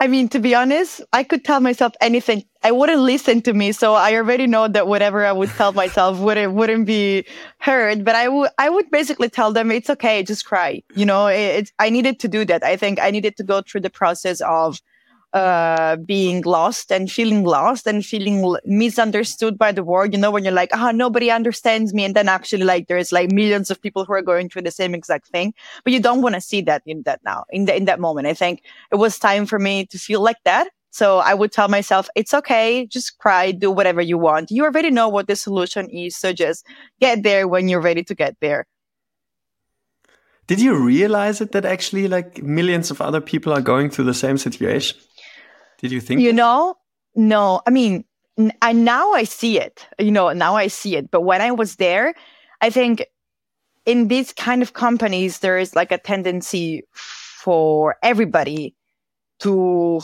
I 0.00 0.06
mean, 0.06 0.28
to 0.28 0.38
be 0.38 0.54
honest, 0.54 1.00
I 1.12 1.24
could 1.24 1.44
tell 1.44 1.60
myself 1.60 1.92
anything. 2.00 2.44
I 2.62 2.70
wouldn't 2.70 3.00
listen 3.00 3.42
to 3.42 3.52
me, 3.52 3.72
so 3.72 3.94
I 3.94 4.14
already 4.14 4.46
know 4.46 4.68
that 4.68 4.86
whatever 4.86 5.24
I 5.24 5.32
would 5.32 5.48
tell 5.50 5.72
myself 5.72 6.18
wouldn't 6.20 6.52
wouldn't 6.54 6.86
be 6.86 7.24
heard. 7.58 8.04
But 8.04 8.14
I 8.14 8.28
would 8.28 8.50
I 8.58 8.70
would 8.70 8.90
basically 8.92 9.28
tell 9.28 9.52
them 9.52 9.72
it's 9.72 9.90
okay, 9.90 10.22
just 10.22 10.44
cry. 10.44 10.82
You 10.94 11.04
know, 11.04 11.26
it, 11.26 11.72
I 11.80 11.90
needed 11.90 12.20
to 12.20 12.28
do 12.28 12.44
that. 12.44 12.62
I 12.62 12.76
think 12.76 13.00
I 13.00 13.10
needed 13.10 13.36
to 13.38 13.42
go 13.42 13.60
through 13.62 13.80
the 13.80 13.90
process 13.90 14.40
of 14.42 14.80
uh, 15.32 15.96
being 15.96 16.42
lost 16.42 16.90
and 16.90 17.10
feeling 17.10 17.44
lost 17.44 17.86
and 17.86 18.04
feeling 18.04 18.56
misunderstood 18.64 19.58
by 19.58 19.72
the 19.72 19.84
world. 19.84 20.12
You 20.12 20.18
know, 20.18 20.30
when 20.30 20.44
you're 20.44 20.52
like, 20.52 20.70
ah, 20.72 20.88
oh, 20.88 20.90
nobody 20.90 21.30
understands 21.30 21.92
me. 21.92 22.04
And 22.04 22.14
then 22.14 22.28
actually 22.28 22.64
like 22.64 22.86
there's 22.88 23.12
like 23.12 23.30
millions 23.32 23.70
of 23.70 23.80
people 23.80 24.04
who 24.04 24.12
are 24.14 24.22
going 24.22 24.48
through 24.48 24.62
the 24.62 24.70
same 24.70 24.94
exact 24.94 25.28
thing. 25.28 25.52
But 25.84 25.92
you 25.92 26.00
don't 26.00 26.22
want 26.22 26.34
to 26.34 26.40
see 26.40 26.62
that 26.62 26.82
in 26.86 27.02
that 27.02 27.20
now, 27.24 27.44
in, 27.50 27.66
the, 27.66 27.76
in 27.76 27.84
that 27.84 28.00
moment. 28.00 28.26
I 28.26 28.34
think 28.34 28.62
it 28.90 28.96
was 28.96 29.18
time 29.18 29.46
for 29.46 29.58
me 29.58 29.86
to 29.86 29.98
feel 29.98 30.22
like 30.22 30.42
that. 30.44 30.68
So 30.90 31.18
I 31.18 31.34
would 31.34 31.52
tell 31.52 31.68
myself, 31.68 32.08
it's 32.16 32.32
okay. 32.32 32.86
Just 32.86 33.18
cry, 33.18 33.52
do 33.52 33.70
whatever 33.70 34.00
you 34.00 34.16
want. 34.16 34.50
You 34.50 34.64
already 34.64 34.90
know 34.90 35.08
what 35.08 35.28
the 35.28 35.36
solution 35.36 35.90
is. 35.90 36.16
So 36.16 36.32
just 36.32 36.66
get 37.00 37.22
there 37.22 37.46
when 37.46 37.68
you're 37.68 37.82
ready 37.82 38.02
to 38.04 38.14
get 38.14 38.36
there. 38.40 38.66
Did 40.46 40.62
you 40.62 40.74
realize 40.74 41.42
it 41.42 41.52
that 41.52 41.66
actually 41.66 42.08
like 42.08 42.42
millions 42.42 42.90
of 42.90 43.02
other 43.02 43.20
people 43.20 43.52
are 43.52 43.60
going 43.60 43.90
through 43.90 44.06
the 44.06 44.14
same 44.14 44.38
situation? 44.38 44.98
Did 45.78 45.92
you 45.92 46.00
think? 46.00 46.20
You 46.20 46.32
know, 46.32 46.76
no. 47.14 47.62
I 47.66 47.70
mean, 47.70 48.04
I 48.62 48.72
now 48.72 49.12
I 49.12 49.24
see 49.24 49.58
it. 49.58 49.86
You 49.98 50.10
know, 50.10 50.32
now 50.32 50.56
I 50.56 50.66
see 50.66 50.96
it. 50.96 51.10
But 51.10 51.22
when 51.22 51.40
I 51.40 51.50
was 51.50 51.76
there, 51.76 52.14
I 52.60 52.70
think 52.70 53.04
in 53.86 54.08
these 54.08 54.32
kind 54.32 54.62
of 54.62 54.74
companies 54.74 55.38
there 55.38 55.58
is 55.58 55.74
like 55.74 55.90
a 55.90 55.98
tendency 55.98 56.82
for 56.92 57.96
everybody 58.02 58.74
to 59.40 60.00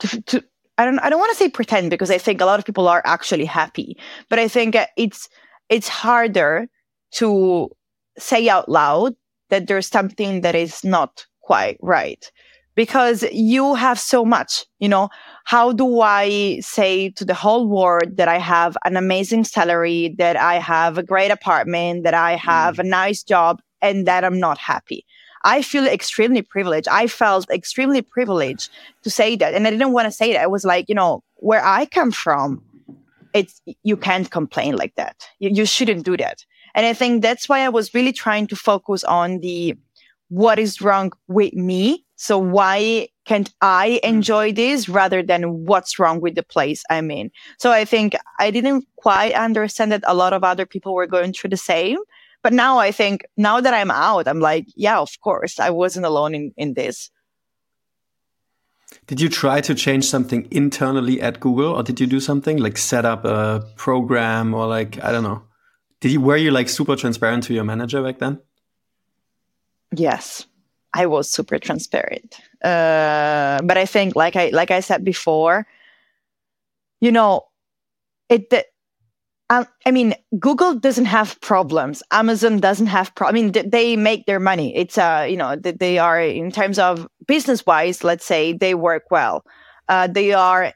to, 0.00 0.22
to 0.22 0.44
I 0.76 0.84
don't 0.84 0.98
I 0.98 1.10
don't 1.10 1.20
want 1.20 1.30
to 1.32 1.38
say 1.38 1.48
pretend 1.48 1.90
because 1.90 2.10
I 2.10 2.18
think 2.18 2.40
a 2.40 2.44
lot 2.44 2.58
of 2.58 2.64
people 2.64 2.88
are 2.88 3.02
actually 3.04 3.44
happy, 3.44 3.96
but 4.28 4.38
I 4.38 4.48
think 4.48 4.74
uh, 4.74 4.86
it's 4.96 5.28
it's 5.68 5.88
harder 5.88 6.66
to 7.12 7.70
say 8.18 8.48
out 8.48 8.68
loud 8.68 9.14
that 9.50 9.66
there's 9.66 9.88
something 9.88 10.40
that 10.40 10.54
is 10.54 10.82
not 10.82 11.26
quite 11.42 11.76
right 11.80 12.30
because 12.74 13.22
you 13.32 13.74
have 13.74 13.98
so 13.98 14.24
much 14.24 14.64
you 14.78 14.88
know? 14.88 15.08
How 15.44 15.72
do 15.72 16.00
i 16.00 16.58
say 16.60 17.10
to 17.10 17.24
the 17.24 17.34
whole 17.34 17.66
world 17.68 18.16
that 18.16 18.28
i 18.28 18.38
have 18.38 18.76
an 18.84 18.96
amazing 18.96 19.44
salary 19.44 20.14
that 20.18 20.36
i 20.36 20.54
have 20.54 20.98
a 20.98 21.02
great 21.02 21.30
apartment 21.30 22.04
that 22.04 22.14
i 22.14 22.36
have 22.36 22.76
mm. 22.76 22.80
a 22.80 22.84
nice 22.84 23.22
job 23.22 23.60
and 23.80 24.06
that 24.06 24.24
i'm 24.24 24.38
not 24.38 24.58
happy? 24.58 25.04
I 25.46 25.60
feel 25.60 25.86
extremely 25.86 26.40
privileged. 26.40 26.88
I 26.88 27.06
felt 27.06 27.50
extremely 27.50 28.00
privileged 28.00 28.70
to 29.02 29.10
say 29.10 29.36
that 29.36 29.54
and 29.54 29.66
i 29.66 29.70
didn't 29.70 29.92
want 29.92 30.06
to 30.06 30.12
say 30.12 30.32
that. 30.32 30.42
I 30.42 30.46
was 30.46 30.64
like 30.64 30.88
you 30.88 30.94
know 30.94 31.22
where 31.36 31.64
i 31.64 31.86
come 31.86 32.10
from 32.10 32.62
it's 33.34 33.60
you 33.82 33.96
can't 33.96 34.30
complain 34.30 34.76
like 34.76 34.94
that. 34.94 35.16
You, 35.40 35.50
you 35.50 35.66
shouldn't 35.66 36.04
do 36.04 36.16
that. 36.16 36.44
And 36.74 36.86
i 36.86 36.92
think 36.92 37.22
that's 37.22 37.48
why 37.48 37.60
i 37.60 37.68
was 37.68 37.94
really 37.94 38.12
trying 38.12 38.46
to 38.48 38.56
focus 38.56 39.04
on 39.04 39.40
the 39.40 39.76
what 40.28 40.58
is 40.58 40.80
wrong 40.80 41.12
with 41.28 41.52
me 41.54 42.03
so 42.16 42.38
why 42.38 43.08
can't 43.24 43.52
I 43.60 44.00
hmm. 44.02 44.08
enjoy 44.08 44.52
this 44.52 44.88
rather 44.88 45.22
than 45.22 45.64
what's 45.64 45.98
wrong 45.98 46.20
with 46.20 46.34
the 46.34 46.42
place 46.42 46.82
I'm 46.90 47.10
in? 47.10 47.30
So 47.58 47.72
I 47.72 47.84
think 47.84 48.14
I 48.38 48.50
didn't 48.50 48.86
quite 48.96 49.32
understand 49.32 49.92
that 49.92 50.04
a 50.06 50.14
lot 50.14 50.32
of 50.32 50.44
other 50.44 50.66
people 50.66 50.94
were 50.94 51.06
going 51.06 51.32
through 51.32 51.50
the 51.50 51.56
same. 51.56 51.98
But 52.42 52.52
now 52.52 52.78
I 52.78 52.92
think 52.92 53.24
now 53.38 53.60
that 53.60 53.72
I'm 53.72 53.90
out, 53.90 54.28
I'm 54.28 54.40
like, 54.40 54.66
yeah, 54.76 54.98
of 54.98 55.18
course, 55.22 55.58
I 55.58 55.70
wasn't 55.70 56.04
alone 56.04 56.34
in, 56.34 56.52
in 56.58 56.74
this. 56.74 57.10
Did 59.06 59.20
you 59.20 59.28
try 59.28 59.60
to 59.62 59.74
change 59.74 60.04
something 60.04 60.46
internally 60.50 61.20
at 61.20 61.40
Google 61.40 61.74
or 61.74 61.82
did 61.82 62.00
you 62.00 62.06
do 62.06 62.20
something 62.20 62.58
like 62.58 62.76
set 62.76 63.04
up 63.04 63.24
a 63.24 63.66
program 63.76 64.54
or 64.54 64.66
like, 64.66 65.02
I 65.02 65.10
don't 65.10 65.24
know. 65.24 65.42
Did 66.00 66.12
you, 66.12 66.20
were 66.20 66.36
you 66.36 66.50
like 66.50 66.68
super 66.68 66.96
transparent 66.96 67.44
to 67.44 67.54
your 67.54 67.64
manager 67.64 68.02
back 68.02 68.18
then? 68.18 68.40
Yes. 69.90 70.46
I 70.94 71.06
was 71.06 71.28
super 71.30 71.58
transparent. 71.58 72.40
Uh, 72.62 73.60
but 73.64 73.76
I 73.76 73.84
think, 73.84 74.14
like 74.16 74.36
I 74.36 74.48
like 74.50 74.70
I 74.70 74.80
said 74.80 75.04
before, 75.04 75.66
you 77.00 77.12
know, 77.12 77.42
it. 78.28 78.52
Um, 79.50 79.66
I 79.84 79.90
mean, 79.90 80.14
Google 80.38 80.74
doesn't 80.74 81.04
have 81.04 81.38
problems. 81.42 82.02
Amazon 82.10 82.60
doesn't 82.60 82.86
have. 82.86 83.14
Pro- 83.14 83.28
I 83.28 83.32
mean, 83.32 83.52
they 83.52 83.94
make 83.96 84.24
their 84.24 84.40
money. 84.40 84.74
It's 84.74 84.96
uh, 84.96 85.26
you 85.28 85.36
know, 85.36 85.56
they 85.56 85.98
are 85.98 86.20
in 86.20 86.50
terms 86.50 86.78
of 86.78 87.06
business 87.26 87.66
wise. 87.66 88.02
Let's 88.02 88.24
say 88.24 88.54
they 88.54 88.74
work 88.74 89.10
well. 89.10 89.44
Uh, 89.88 90.06
they 90.06 90.32
are 90.32 90.72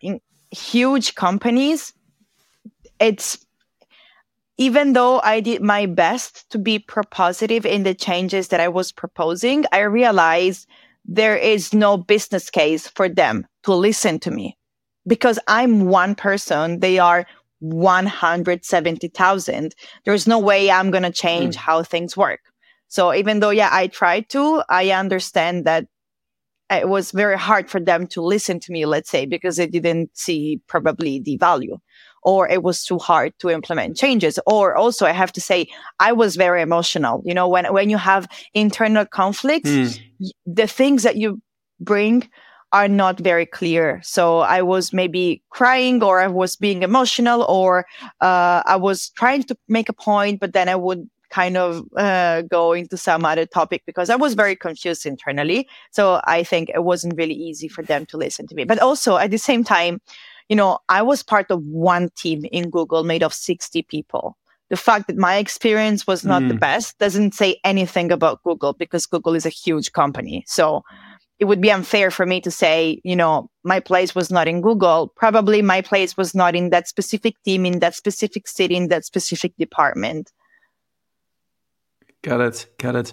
huge 0.51 1.15
companies. 1.15 1.95
It's 3.01 3.39
even 4.59 4.93
though 4.93 5.21
I 5.21 5.41
did 5.41 5.63
my 5.63 5.87
best 5.87 6.51
to 6.51 6.59
be 6.59 6.81
propositive 6.81 7.65
in 7.65 7.85
the 7.85 7.95
changes 7.95 8.49
that 8.49 8.61
I 8.61 8.69
was 8.69 8.93
proposing, 8.93 9.65
I 9.73 9.81
realized 9.81 10.69
there 11.05 11.37
is 11.37 11.73
no 11.73 11.97
business 11.97 12.51
case 12.51 12.89
for 12.89 13.09
them 13.09 13.47
to 13.63 13.73
listen 13.73 14.19
to 14.21 14.33
me 14.33 14.59
because 15.07 15.39
I'm 15.47 15.87
one 15.87 16.17
person. 16.17 16.81
They 16.81 16.99
are 16.99 17.25
170,000. 17.61 19.75
There's 20.05 20.27
no 20.27 20.39
way 20.39 20.71
I'm 20.71 20.91
going 20.91 21.05
to 21.05 21.13
change 21.13 21.57
mm. 21.57 21.61
how 21.61 21.83
things 21.83 22.15
work. 22.17 22.41
So 22.89 23.15
even 23.15 23.41
though, 23.41 23.51
yeah, 23.51 23.71
I 23.73 23.87
tried 23.87 24.29
to, 24.31 24.63
I 24.69 24.91
understand 24.91 25.65
that 25.67 25.87
it 26.71 26.89
was 26.89 27.13
very 27.13 27.39
hard 27.39 27.71
for 27.71 27.81
them 27.81 28.07
to 28.09 28.21
listen 28.21 28.61
to 28.61 28.73
me, 28.73 28.85
let's 28.87 29.09
say, 29.09 29.25
because 29.25 29.57
they 29.57 29.67
didn't 29.67 30.17
see 30.17 30.61
probably 30.67 31.21
the 31.21 31.37
value 31.37 31.79
or 32.23 32.49
it 32.49 32.63
was 32.63 32.85
too 32.85 32.99
hard 32.99 33.33
to 33.41 33.51
implement 33.51 33.97
changes. 33.97 34.39
Or 34.47 34.75
also, 34.75 35.07
I 35.07 35.13
have 35.13 35.33
to 35.33 35.41
say, 35.41 35.69
I 36.01 36.13
was 36.13 36.37
very 36.37 36.63
emotional. 36.63 37.23
You 37.25 37.35
know, 37.35 37.49
when, 37.49 37.73
when 37.73 37.91
you 37.91 37.99
have 37.99 38.29
internal 38.55 39.05
conflicts, 39.07 39.71
mm. 39.71 40.01
the 40.47 40.67
things 40.67 41.03
that 41.03 41.17
you 41.17 41.41
bring 41.81 42.29
are 42.73 42.89
not 42.89 43.19
very 43.19 43.47
clear. 43.47 44.01
So 44.03 44.41
I 44.41 44.63
was 44.63 44.93
maybe 44.93 45.43
crying 45.51 46.03
or 46.03 46.21
I 46.21 46.27
was 46.27 46.57
being 46.57 46.83
emotional 46.83 47.43
or 47.43 47.87
uh, 48.21 48.63
I 48.67 48.77
was 48.77 49.11
trying 49.11 49.45
to 49.45 49.57
make 49.69 49.89
a 49.89 49.95
point, 49.95 50.41
but 50.41 50.53
then 50.53 50.69
I 50.69 50.77
would 50.77 51.09
kind 51.31 51.57
of 51.57 51.87
uh, 51.97 52.43
go 52.43 52.73
into 52.73 52.97
some 52.97 53.25
other 53.25 53.47
topic 53.47 53.83
because 53.87 54.11
I 54.11 54.17
was 54.17 54.35
very 54.35 54.57
confused 54.57 55.07
internally. 55.07 55.69
So 55.91 56.21
I 56.25 56.43
think 56.43 56.71
it 56.71 56.85
wasn't 56.85 57.17
really 57.17 57.35
easy 57.35 57.69
for 57.69 57.83
them 57.83 58.07
to 58.07 58.17
listen 58.17 58.47
to 58.49 58.55
me. 58.55 58.65
But 58.65 58.81
also 58.81 59.17
at 59.17 59.31
the 59.31 59.39
same 59.39 59.65
time, 59.65 60.01
you 60.49 60.57
know, 60.57 60.79
I 60.89 61.03
was 61.03 61.23
part 61.23 61.51
of 61.51 61.63
one 61.63 62.11
team 62.17 62.45
in 62.51 62.71
Google 62.71 63.05
made 63.05 63.23
of 63.23 63.35
60 63.35 63.83
people. 63.83 64.37
The 64.71 64.77
fact 64.77 65.07
that 65.07 65.17
my 65.17 65.37
experience 65.37 66.07
was 66.07 66.25
not 66.25 66.43
mm. 66.43 66.49
the 66.49 66.55
best 66.55 66.99
doesn't 66.99 67.35
say 67.35 67.59
anything 67.65 68.13
about 68.13 68.43
Google 68.43 68.75
because 68.75 69.07
Google 69.07 69.35
is 69.35 69.47
a 69.47 69.51
huge 69.51 69.93
company. 69.93 70.45
So 70.47 70.83
it 71.39 71.45
would 71.47 71.61
be 71.61 71.71
unfair 71.71 72.11
for 72.11 72.27
me 72.27 72.41
to 72.41 72.51
say, 72.51 73.01
you 73.05 73.15
know, 73.17 73.49
my 73.63 73.81
place 73.81 74.15
was 74.15 74.31
not 74.31 74.49
in 74.49 74.61
Google. 74.61 75.13
Probably 75.17 75.63
my 75.63 75.81
place 75.81 76.17
was 76.17 76.35
not 76.35 76.57
in 76.57 76.71
that 76.71 76.89
specific 76.89 77.41
team, 77.45 77.65
in 77.65 77.79
that 77.79 77.95
specific 77.95 78.49
city, 78.49 78.77
in 78.77 78.89
that 78.89 79.05
specific 79.05 79.57
department. 79.57 80.33
Got 82.23 82.41
it. 82.41 82.67
Got 82.79 82.97
it. 82.97 83.13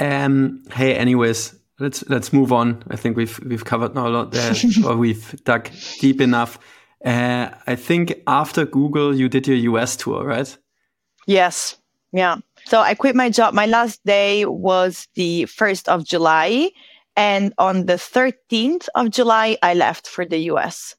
Um, 0.00 0.64
hey, 0.72 0.94
anyways, 0.94 1.54
let's 1.80 2.08
let's 2.08 2.32
move 2.32 2.52
on. 2.52 2.82
I 2.90 2.96
think 2.96 3.16
we've 3.16 3.40
we've 3.40 3.64
covered 3.64 3.94
now 3.94 4.06
a 4.06 4.10
lot 4.10 4.32
there, 4.32 4.54
or 4.86 4.96
we've 4.96 5.42
dug 5.44 5.70
deep 6.00 6.20
enough. 6.20 6.58
Uh, 7.04 7.50
I 7.66 7.76
think 7.76 8.22
after 8.26 8.66
Google, 8.66 9.14
you 9.14 9.28
did 9.28 9.46
your 9.48 9.56
US 9.56 9.96
tour, 9.96 10.24
right? 10.24 10.56
Yes. 11.26 11.76
Yeah. 12.12 12.38
So 12.66 12.80
I 12.80 12.94
quit 12.94 13.14
my 13.16 13.30
job. 13.30 13.54
My 13.54 13.66
last 13.66 14.04
day 14.04 14.44
was 14.44 15.08
the 15.14 15.44
1st 15.44 15.88
of 15.88 16.04
July. 16.04 16.70
And 17.16 17.52
on 17.58 17.86
the 17.86 17.94
13th 17.94 18.88
of 18.94 19.10
July, 19.10 19.56
I 19.62 19.74
left 19.74 20.06
for 20.06 20.24
the 20.24 20.38
US. 20.52 20.96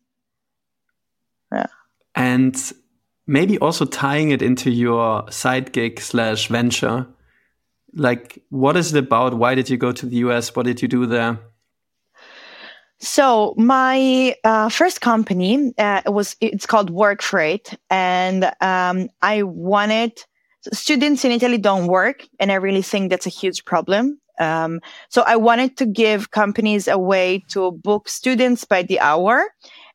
Yeah. 1.52 1.68
And 2.16 2.56
maybe 3.28 3.58
also 3.60 3.86
tying 3.86 4.32
it 4.32 4.42
into 4.42 4.70
your 4.70 5.30
side 5.32 5.72
gig 5.72 6.00
slash 6.00 6.48
venture. 6.48 7.08
Like, 7.94 8.42
what 8.50 8.78
is 8.78 8.94
it 8.94 9.00
about? 9.00 9.34
Why 9.34 9.56
did 9.56 9.70
you 9.70 9.78
go 9.78 9.92
to 9.92 10.06
the 10.06 10.18
US? 10.18 10.56
What 10.56 10.66
did 10.66 10.82
you 10.82 10.88
do 10.88 11.06
there? 11.06 11.40
So 13.00 13.56
my 13.58 14.36
uh, 14.44 14.70
first 14.70 15.02
company 15.02 15.74
uh, 15.78 16.02
was 16.06 16.36
it's 16.40 16.68
called 16.68 16.92
work 16.92 17.24
freight 17.24 17.76
and 17.90 18.52
um, 18.62 19.10
I 19.24 19.42
wanted 19.42 20.24
students 20.72 21.26
in 21.26 21.32
Italy 21.32 21.58
don't 21.58 21.88
work, 21.88 22.28
and 22.40 22.52
I 22.52 22.56
really 22.56 22.82
think 22.82 23.10
that's 23.10 23.26
a 23.26 23.30
huge 23.32 23.66
problem. 23.66 24.20
Um, 24.40 24.80
so 25.10 25.24
I 25.24 25.36
wanted 25.36 25.78
to 25.78 25.86
give 25.86 26.32
companies 26.32 26.88
a 26.88 26.98
way 26.98 27.44
to 27.50 27.72
book 27.72 28.08
students 28.08 28.66
by 28.66 28.84
the 28.84 29.00
hour 29.00 29.46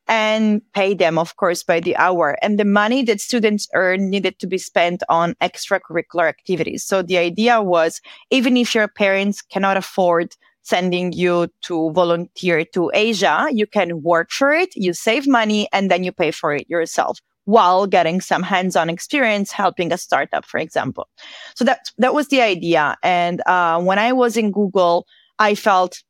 and 0.08 0.62
pay 0.72 0.94
them, 0.94 1.18
of 1.18 1.36
course, 1.36 1.62
by 1.62 1.80
the 1.80 1.96
hour. 1.96 2.36
And 2.42 2.58
the 2.58 2.64
money 2.64 3.02
that 3.04 3.20
students 3.20 3.68
earn 3.74 4.10
needed 4.10 4.38
to 4.38 4.46
be 4.46 4.58
spent 4.58 5.02
on 5.08 5.34
extracurricular 5.42 6.28
activities. 6.28 6.84
So 6.84 7.02
the 7.02 7.18
idea 7.18 7.62
was 7.62 8.00
even 8.30 8.56
if 8.56 8.74
your 8.74 8.88
parents 8.88 9.42
cannot 9.42 9.76
afford 9.76 10.34
sending 10.62 11.12
you 11.12 11.48
to 11.62 11.92
volunteer 11.92 12.64
to 12.64 12.90
Asia, 12.92 13.48
you 13.52 13.66
can 13.66 14.02
work 14.02 14.30
for 14.30 14.52
it, 14.52 14.74
you 14.74 14.92
save 14.92 15.26
money, 15.26 15.68
and 15.72 15.90
then 15.90 16.02
you 16.02 16.10
pay 16.10 16.32
for 16.32 16.54
it 16.54 16.68
yourself 16.68 17.20
while 17.44 17.86
getting 17.86 18.20
some 18.20 18.42
hands-on 18.42 18.90
experience 18.90 19.52
helping 19.52 19.92
a 19.92 19.98
startup, 19.98 20.44
for 20.44 20.58
example. 20.58 21.08
So 21.54 21.64
that 21.64 21.92
that 21.98 22.12
was 22.12 22.28
the 22.28 22.42
idea. 22.42 22.96
And 23.02 23.40
uh, 23.46 23.80
when 23.80 24.00
I 24.00 24.12
was 24.12 24.36
in 24.36 24.50
Google, 24.50 25.06
I 25.38 25.54
felt 25.54 26.02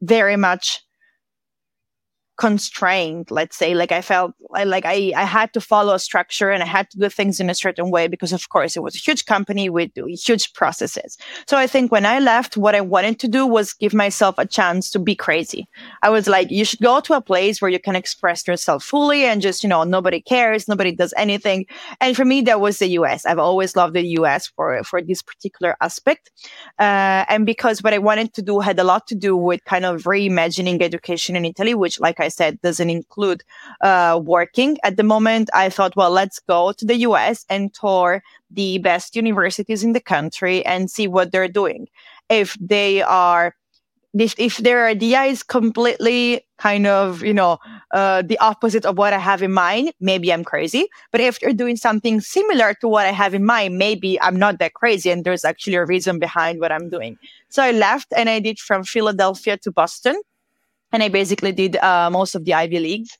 very 0.00 0.36
much 0.36 0.82
constrained 2.38 3.30
let's 3.30 3.56
say 3.56 3.74
like 3.74 3.90
i 3.90 4.00
felt 4.00 4.32
like 4.64 4.84
I, 4.86 5.12
I 5.16 5.24
had 5.24 5.52
to 5.54 5.60
follow 5.60 5.94
a 5.94 5.98
structure 5.98 6.50
and 6.50 6.62
i 6.62 6.66
had 6.66 6.88
to 6.90 6.98
do 6.98 7.08
things 7.08 7.40
in 7.40 7.50
a 7.50 7.54
certain 7.54 7.90
way 7.90 8.06
because 8.06 8.32
of 8.32 8.48
course 8.48 8.76
it 8.76 8.82
was 8.82 8.94
a 8.94 8.98
huge 8.98 9.26
company 9.26 9.68
with 9.68 9.90
huge 10.24 10.52
processes. 10.52 11.18
So 11.46 11.56
i 11.56 11.66
think 11.66 11.90
when 11.90 12.06
i 12.06 12.18
left 12.20 12.56
what 12.56 12.74
i 12.74 12.80
wanted 12.80 13.18
to 13.20 13.28
do 13.28 13.44
was 13.44 13.72
give 13.72 13.92
myself 13.92 14.36
a 14.38 14.46
chance 14.46 14.90
to 14.90 14.98
be 14.98 15.14
crazy. 15.14 15.66
I 16.02 16.10
was 16.10 16.28
like 16.28 16.50
you 16.50 16.64
should 16.64 16.80
go 16.80 17.00
to 17.00 17.14
a 17.14 17.20
place 17.20 17.60
where 17.60 17.70
you 17.70 17.80
can 17.80 17.96
express 17.96 18.46
yourself 18.46 18.84
fully 18.84 19.24
and 19.24 19.42
just 19.42 19.62
you 19.62 19.68
know 19.68 19.82
nobody 19.82 20.20
cares 20.20 20.68
nobody 20.68 20.92
does 20.92 21.12
anything. 21.16 21.66
And 22.00 22.16
for 22.16 22.24
me 22.24 22.40
that 22.42 22.60
was 22.60 22.78
the 22.78 22.88
us 22.88 23.26
i've 23.26 23.38
always 23.38 23.74
loved 23.74 23.94
the 23.94 24.02
us 24.02 24.46
for 24.46 24.82
for 24.84 25.02
this 25.02 25.22
particular 25.22 25.76
aspect. 25.80 26.30
Uh, 26.78 27.24
and 27.28 27.44
because 27.46 27.82
what 27.82 27.94
i 27.94 27.98
wanted 27.98 28.32
to 28.34 28.42
do 28.42 28.60
had 28.60 28.78
a 28.78 28.84
lot 28.84 29.06
to 29.08 29.14
do 29.14 29.36
with 29.36 29.64
kind 29.64 29.84
of 29.84 30.04
reimagining 30.04 30.80
education 30.82 31.34
in 31.36 31.44
italy 31.44 31.74
which 31.74 31.98
like 32.00 32.20
i 32.20 32.27
I 32.28 32.30
said, 32.38 32.60
doesn't 32.60 32.90
include 32.90 33.40
uh, 33.80 34.20
working 34.22 34.76
at 34.82 34.96
the 34.96 35.08
moment. 35.14 35.50
I 35.54 35.70
thought, 35.70 35.96
well, 35.96 36.10
let's 36.10 36.38
go 36.40 36.72
to 36.72 36.84
the 36.84 36.98
US 37.08 37.46
and 37.48 37.72
tour 37.72 38.22
the 38.50 38.78
best 38.78 39.16
universities 39.16 39.82
in 39.82 39.92
the 39.92 40.00
country 40.14 40.56
and 40.64 40.90
see 40.90 41.06
what 41.06 41.32
they're 41.32 41.54
doing. 41.62 41.88
If 42.28 42.56
they 42.60 43.02
are 43.02 43.54
if, 44.14 44.34
if 44.38 44.56
their 44.58 44.86
idea 44.86 45.22
is 45.22 45.42
completely 45.42 46.46
kind 46.58 46.86
of, 46.86 47.22
you 47.22 47.34
know, 47.34 47.58
uh, 47.92 48.22
the 48.22 48.38
opposite 48.38 48.84
of 48.84 48.96
what 48.96 49.12
I 49.12 49.18
have 49.18 49.42
in 49.42 49.52
mind, 49.52 49.92
maybe 50.00 50.32
I'm 50.32 50.44
crazy. 50.44 50.88
But 51.12 51.20
if 51.20 51.38
they're 51.38 51.52
doing 51.52 51.76
something 51.76 52.20
similar 52.20 52.74
to 52.80 52.88
what 52.88 53.06
I 53.06 53.12
have 53.12 53.34
in 53.34 53.44
mind, 53.44 53.78
maybe 53.78 54.20
I'm 54.20 54.36
not 54.36 54.58
that 54.58 54.74
crazy 54.74 55.10
and 55.10 55.24
there's 55.24 55.44
actually 55.44 55.76
a 55.76 55.84
reason 55.84 56.18
behind 56.18 56.60
what 56.60 56.72
I'm 56.72 56.88
doing. 56.88 57.18
So 57.48 57.62
I 57.62 57.72
left 57.72 58.12
and 58.16 58.28
I 58.28 58.40
did 58.40 58.58
from 58.58 58.82
Philadelphia 58.82 59.56
to 59.58 59.70
Boston 59.70 60.20
and 60.92 61.02
I 61.02 61.08
basically 61.08 61.52
did 61.52 61.76
uh, 61.76 62.10
most 62.10 62.34
of 62.34 62.44
the 62.44 62.54
Ivy 62.54 62.78
Leagues. 62.78 63.16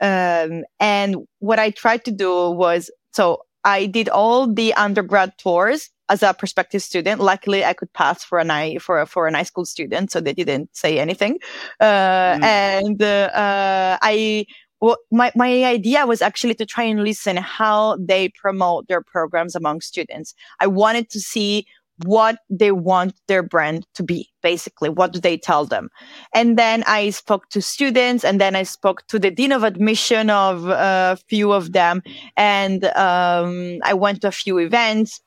Um, 0.00 0.64
and 0.80 1.16
what 1.38 1.58
I 1.58 1.70
tried 1.70 2.04
to 2.06 2.10
do 2.10 2.50
was 2.50 2.90
so 3.12 3.42
I 3.64 3.86
did 3.86 4.08
all 4.08 4.52
the 4.52 4.74
undergrad 4.74 5.38
tours 5.38 5.90
as 6.08 6.22
a 6.22 6.34
prospective 6.34 6.82
student. 6.82 7.20
Luckily, 7.20 7.64
I 7.64 7.72
could 7.72 7.92
pass 7.92 8.24
for 8.24 8.38
an 8.38 8.50
I 8.50 8.78
for 8.78 9.00
a, 9.00 9.06
for 9.06 9.26
an 9.26 9.34
high 9.34 9.44
school 9.44 9.64
student, 9.64 10.10
so 10.10 10.20
they 10.20 10.32
didn't 10.32 10.74
say 10.76 10.98
anything. 10.98 11.38
Uh, 11.80 11.84
mm. 11.84 12.42
And 12.42 13.02
uh, 13.02 13.98
I 14.02 14.46
well, 14.82 14.96
my, 15.12 15.30
my 15.36 15.64
idea 15.64 16.04
was 16.06 16.20
actually 16.20 16.54
to 16.56 16.66
try 16.66 16.82
and 16.82 17.04
listen 17.04 17.36
how 17.36 17.96
they 18.00 18.30
promote 18.30 18.88
their 18.88 19.00
programs 19.00 19.54
among 19.54 19.80
students. 19.80 20.34
I 20.58 20.66
wanted 20.66 21.08
to 21.10 21.20
see 21.20 21.66
what 22.04 22.38
they 22.50 22.72
want 22.72 23.14
their 23.28 23.42
brand 23.42 23.86
to 23.94 24.02
be 24.02 24.28
basically. 24.42 24.88
What 24.88 25.12
do 25.12 25.20
they 25.20 25.36
tell 25.36 25.64
them? 25.64 25.88
And 26.34 26.58
then 26.58 26.82
i 26.86 27.10
spoke 27.10 27.48
to 27.50 27.62
students 27.62 28.24
and 28.24 28.40
then 28.40 28.56
i 28.56 28.62
spoke 28.62 29.06
to 29.08 29.18
the 29.18 29.30
dean 29.30 29.52
of 29.52 29.62
admission 29.64 30.30
of 30.30 30.66
a 30.68 31.18
few 31.28 31.52
of 31.52 31.72
them 31.72 32.02
and 32.36 32.84
um, 32.96 33.78
i 33.84 33.94
went 33.94 34.22
to 34.22 34.28
a 34.28 34.32
few 34.32 34.58
events. 34.58 35.20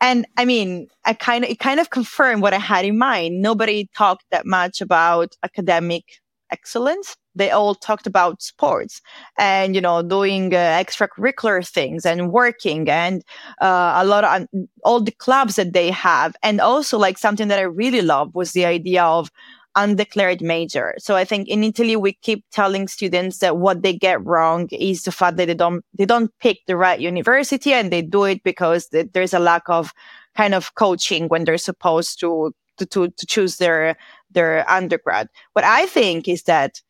And 0.00 0.26
i 0.36 0.44
mean 0.44 0.88
i 1.04 1.12
kind 1.12 1.44
of 1.44 1.50
it 1.50 1.58
kind 1.58 1.80
of 1.80 1.90
confirmed 1.90 2.42
what 2.42 2.54
i 2.54 2.58
had 2.58 2.84
in 2.84 2.98
mind. 2.98 3.40
Nobody 3.40 3.88
talked 3.96 4.24
that 4.30 4.46
much 4.46 4.80
about 4.80 5.34
academic 5.42 6.04
excellence 6.50 7.16
they 7.34 7.50
all 7.50 7.74
talked 7.74 8.06
about 8.06 8.42
sports 8.42 9.00
and 9.38 9.74
you 9.74 9.80
know 9.80 10.02
doing 10.02 10.54
uh, 10.54 10.82
extracurricular 10.82 11.66
things 11.66 12.04
and 12.04 12.32
working 12.32 12.88
and 12.88 13.24
uh, 13.60 13.94
a 13.96 14.04
lot 14.04 14.24
of 14.24 14.46
all 14.84 15.00
the 15.00 15.12
clubs 15.12 15.56
that 15.56 15.72
they 15.72 15.90
have. 15.90 16.34
And 16.42 16.60
also 16.60 16.98
like 16.98 17.18
something 17.18 17.48
that 17.48 17.58
i 17.58 17.62
really 17.62 18.02
love 18.02 18.34
was 18.34 18.52
the 18.52 18.66
idea 18.66 19.02
of 19.04 19.30
undeclared 19.74 20.42
major. 20.42 20.94
So 20.98 21.16
i 21.16 21.24
think 21.24 21.48
in 21.48 21.64
italy 21.64 21.96
we 21.96 22.12
keep 22.12 22.44
telling 22.50 22.88
students 22.88 23.38
that 23.38 23.56
what 23.56 23.82
they 23.82 23.94
get 23.94 24.24
wrong 24.24 24.68
is 24.70 25.04
the 25.04 25.12
fact 25.12 25.36
that 25.38 25.46
they 25.46 25.54
don't 25.54 25.84
they 25.96 26.04
don't 26.04 26.30
pick 26.40 26.58
the 26.66 26.76
right 26.76 27.00
university 27.00 27.72
and 27.72 27.90
they 27.90 28.02
do 28.02 28.24
it 28.24 28.42
because 28.42 28.88
there's 28.90 29.34
a 29.34 29.38
lack 29.38 29.62
of 29.68 29.92
kind 30.36 30.54
of 30.54 30.74
coaching 30.74 31.28
when 31.28 31.44
they're 31.44 31.58
supposed 31.58 32.20
to 32.20 32.54
to, 32.78 32.86
to, 32.86 33.08
to 33.08 33.26
choose 33.26 33.58
their 33.58 33.96
their 34.30 34.68
undergrad. 34.70 35.28
What 35.54 35.64
i 35.64 35.86
think 35.86 36.28
is 36.28 36.42
that 36.44 36.80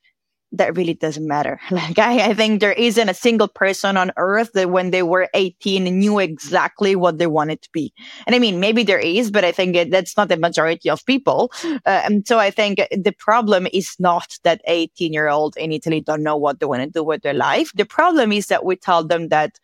that 0.52 0.76
really 0.76 0.94
doesn't 0.94 1.26
matter. 1.26 1.60
Like 1.72 1.98
I, 1.98 2.30
I 2.30 2.34
think 2.34 2.60
there 2.60 2.72
isn't 2.72 3.08
a 3.08 3.14
single 3.14 3.48
person 3.48 3.96
on 3.96 4.12
earth 4.16 4.52
that 4.52 4.70
when 4.70 4.90
they 4.90 5.02
were 5.02 5.28
18 5.34 5.84
knew 5.84 6.18
exactly 6.18 6.94
what 6.94 7.18
they 7.18 7.26
wanted 7.26 7.62
to 7.62 7.70
be. 7.72 7.92
And 8.26 8.36
I 8.36 8.38
mean, 8.38 8.60
maybe 8.60 8.82
there 8.82 8.98
is, 8.98 9.30
but 9.30 9.44
I 9.44 9.52
think 9.52 9.90
that's 9.90 10.16
not 10.16 10.28
the 10.28 10.36
majority 10.36 10.90
of 10.90 11.04
people. 11.06 11.50
Uh, 11.64 11.78
and 11.86 12.28
so 12.28 12.38
I 12.38 12.50
think 12.50 12.82
the 12.90 13.14
problem 13.18 13.66
is 13.72 13.96
not 13.98 14.36
that 14.44 14.60
18 14.66 15.12
year 15.12 15.28
old 15.28 15.56
in 15.56 15.72
Italy 15.72 16.00
don't 16.00 16.22
know 16.22 16.36
what 16.36 16.60
they 16.60 16.66
want 16.66 16.82
to 16.82 16.90
do 16.90 17.02
with 17.02 17.22
their 17.22 17.34
life. 17.34 17.72
The 17.74 17.86
problem 17.86 18.32
is 18.32 18.48
that 18.48 18.64
we 18.64 18.76
tell 18.76 19.02
them 19.02 19.28
that 19.28 19.58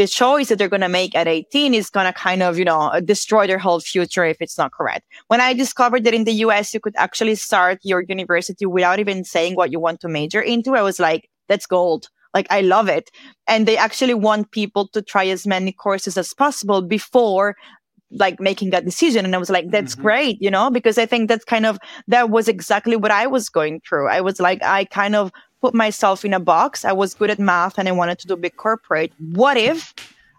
the 0.00 0.06
choice 0.06 0.48
that 0.48 0.56
they're 0.56 0.66
going 0.66 0.80
to 0.80 0.88
make 0.88 1.14
at 1.14 1.28
18 1.28 1.74
is 1.74 1.90
going 1.90 2.06
to 2.06 2.12
kind 2.14 2.42
of, 2.42 2.58
you 2.58 2.64
know, 2.64 2.90
destroy 3.04 3.46
their 3.46 3.58
whole 3.58 3.80
future 3.80 4.24
if 4.24 4.38
it's 4.40 4.56
not 4.56 4.72
correct. 4.72 5.06
When 5.26 5.42
I 5.42 5.52
discovered 5.52 6.04
that 6.04 6.14
in 6.14 6.24
the 6.24 6.32
US, 6.46 6.72
you 6.72 6.80
could 6.80 6.94
actually 6.96 7.34
start 7.34 7.80
your 7.82 8.02
university 8.08 8.64
without 8.64 8.98
even 8.98 9.24
saying 9.24 9.56
what 9.56 9.70
you 9.70 9.78
want 9.78 10.00
to 10.00 10.08
major 10.08 10.40
into, 10.40 10.74
I 10.74 10.80
was 10.80 10.98
like, 10.98 11.28
that's 11.48 11.66
gold. 11.66 12.08
Like, 12.32 12.46
I 12.48 12.62
love 12.62 12.88
it. 12.88 13.10
And 13.46 13.68
they 13.68 13.76
actually 13.76 14.14
want 14.14 14.52
people 14.52 14.88
to 14.94 15.02
try 15.02 15.26
as 15.26 15.46
many 15.46 15.70
courses 15.70 16.16
as 16.16 16.32
possible 16.32 16.80
before 16.80 17.54
like 18.12 18.40
making 18.40 18.70
that 18.70 18.84
decision 18.84 19.24
and 19.24 19.36
i 19.36 19.38
was 19.38 19.50
like 19.50 19.70
that's 19.70 19.92
mm-hmm. 19.92 20.02
great 20.02 20.42
you 20.42 20.50
know 20.50 20.68
because 20.68 20.98
i 20.98 21.06
think 21.06 21.28
that's 21.28 21.44
kind 21.44 21.64
of 21.64 21.78
that 22.08 22.28
was 22.28 22.48
exactly 22.48 22.96
what 22.96 23.12
i 23.12 23.24
was 23.24 23.48
going 23.48 23.80
through 23.88 24.08
i 24.08 24.20
was 24.20 24.40
like 24.40 24.60
i 24.64 24.84
kind 24.86 25.14
of 25.14 25.30
put 25.60 25.74
myself 25.74 26.24
in 26.24 26.34
a 26.34 26.40
box. 26.40 26.84
I 26.84 26.92
was 26.92 27.14
good 27.14 27.30
at 27.30 27.38
math 27.38 27.78
and 27.78 27.88
I 27.88 27.92
wanted 27.92 28.18
to 28.20 28.26
do 28.26 28.36
big 28.36 28.56
corporate. 28.56 29.12
What 29.18 29.56
if 29.56 29.94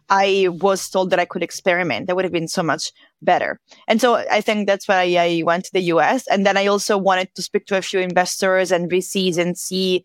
I 0.10 0.50
was 0.50 0.90
told 0.90 1.10
that 1.10 1.20
I 1.20 1.26
could 1.26 1.44
experiment? 1.44 2.08
That 2.08 2.16
would 2.16 2.26
have 2.26 2.34
been 2.34 2.48
so 2.48 2.64
much 2.64 2.92
better. 3.22 3.60
And 3.88 4.02
so 4.02 4.16
I 4.16 4.42
think 4.42 4.68
that's 4.68 4.88
why 4.88 5.16
I 5.18 5.44
went 5.46 5.66
to 5.66 5.74
the 5.74 5.84
US. 5.94 6.28
And 6.28 6.46
then 6.46 6.58
I 6.58 6.68
also 6.68 6.98
wanted 6.98 7.34
to 7.36 7.42
speak 7.42 7.66
to 7.68 7.78
a 7.78 7.82
few 7.82 8.00
investors 8.00 8.72
and 8.72 8.92
VCs 8.92 9.38
and 9.38 9.58
see 9.58 10.04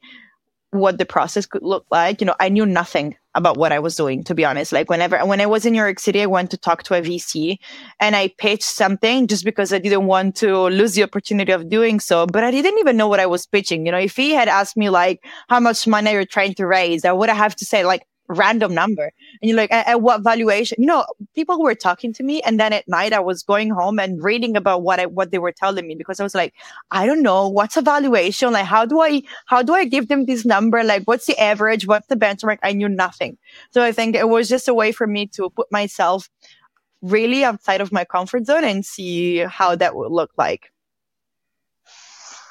what 0.71 0.99
the 0.99 1.07
process 1.07 1.47
could 1.47 1.63
look 1.63 1.87
like. 1.91 2.21
You 2.21 2.27
know, 2.27 2.35
I 2.41 2.49
knew 2.49 2.67
nothing 2.67 3.17
about 3.35 3.57
what 3.57 3.73
I 3.73 3.79
was 3.79 3.97
doing, 3.97 4.25
to 4.25 4.35
be 4.35 4.45
honest. 4.45 4.73
Like 4.73 4.89
whenever, 4.89 5.19
when 5.27 5.41
I 5.41 5.47
was 5.47 5.67
in 5.67 5.73
New 5.73 5.79
York 5.79 5.99
City, 5.99 6.23
I 6.23 6.27
went 6.27 6.51
to 6.51 6.57
talk 6.57 6.83
to 6.85 6.95
a 6.95 7.03
VC 7.03 7.59
and 8.01 8.17
I 8.17 8.29
pitched 8.39 8.65
something 8.65 9.27
just 9.27 9.45
because 9.45 9.73
I 9.73 9.79
didn't 9.79 10.07
want 10.07 10.37
to 10.37 10.69
lose 10.69 10.95
the 10.95 11.03
opportunity 11.03 11.53
of 11.53 11.69
doing 11.69 12.01
so. 12.01 12.27
But 12.27 12.45
I 12.45 12.51
didn't 12.51 12.79
even 12.79 12.97
know 12.97 13.09
what 13.09 13.21
I 13.21 13.27
was 13.27 13.47
pitching. 13.47 13.85
You 13.87 13.93
know, 13.93 13.99
if 13.99 14.17
he 14.17 14.31
had 14.33 14.49
asked 14.49 14.77
me 14.77 14.89
like, 14.91 15.25
how 15.49 15.61
much 15.61 15.87
money 15.87 16.13
you're 16.13 16.25
trying 16.25 16.55
to 16.55 16.67
raise, 16.67 17.05
I 17.05 17.13
would 17.13 17.29
have 17.29 17.55
to 17.57 17.65
say 17.65 17.85
like, 17.85 18.07
random 18.29 18.75
number. 18.75 19.13
And 19.41 19.49
you're 19.49 19.57
like, 19.57 19.73
at, 19.73 19.87
at, 19.87 20.01
what 20.01 20.23
valuation? 20.23 20.77
You 20.81 20.87
know, 20.87 21.05
people 21.35 21.63
were 21.63 21.75
talking 21.75 22.13
to 22.15 22.23
me. 22.23 22.43
And 22.43 22.59
then 22.59 22.73
at 22.73 22.89
night 22.89 23.13
I 23.13 23.21
was 23.21 23.43
going 23.43 23.71
home 23.71 23.99
and 23.99 24.23
reading 24.23 24.57
about 24.57 24.83
what 24.83 25.01
I, 25.01 25.07
what 25.07 25.31
they 25.31 25.39
were 25.39 25.53
telling 25.53 25.87
me 25.87 25.95
because 25.95 26.21
I 26.21 26.23
was 26.23 26.35
like, 26.35 26.55
I 26.91 27.07
don't 27.07 27.23
know. 27.23 27.49
What's 27.49 27.77
a 27.77 27.83
valuation? 27.83 28.53
Like, 28.53 28.67
how 28.67 28.85
do 28.85 29.01
I, 29.01 29.23
how 29.47 29.63
do 29.63 29.75
I 29.75 29.85
give 29.85 30.09
them 30.09 30.27
this 30.27 30.45
number? 30.45 30.83
Like, 30.83 31.05
what's 31.05 31.27
the 31.27 31.39
average? 31.39 31.87
What's 31.87 32.07
the 32.07 32.17
benchmark? 32.17 32.59
I 32.63 32.73
knew 32.73 32.89
nothing. 32.89 33.39
So 33.71 33.83
I 33.83 33.93
think 33.93 34.17
it 34.17 34.29
was 34.29 34.49
just 34.49 34.69
a 34.69 34.75
way 34.75 34.93
for 34.93 35.07
me 35.07 35.27
to 35.29 35.51
put 35.51 35.71
myself 35.71 36.29
really 37.03 37.45
outside 37.45 37.81
of 37.81 37.93
my 37.93 38.05
comfort 38.05 38.47
zone 38.47 38.65
and 38.65 38.85
see 38.85 39.39
how 39.39 39.77
that 39.77 39.95
would 39.95 40.13
look 40.13 40.33
like. 40.37 40.73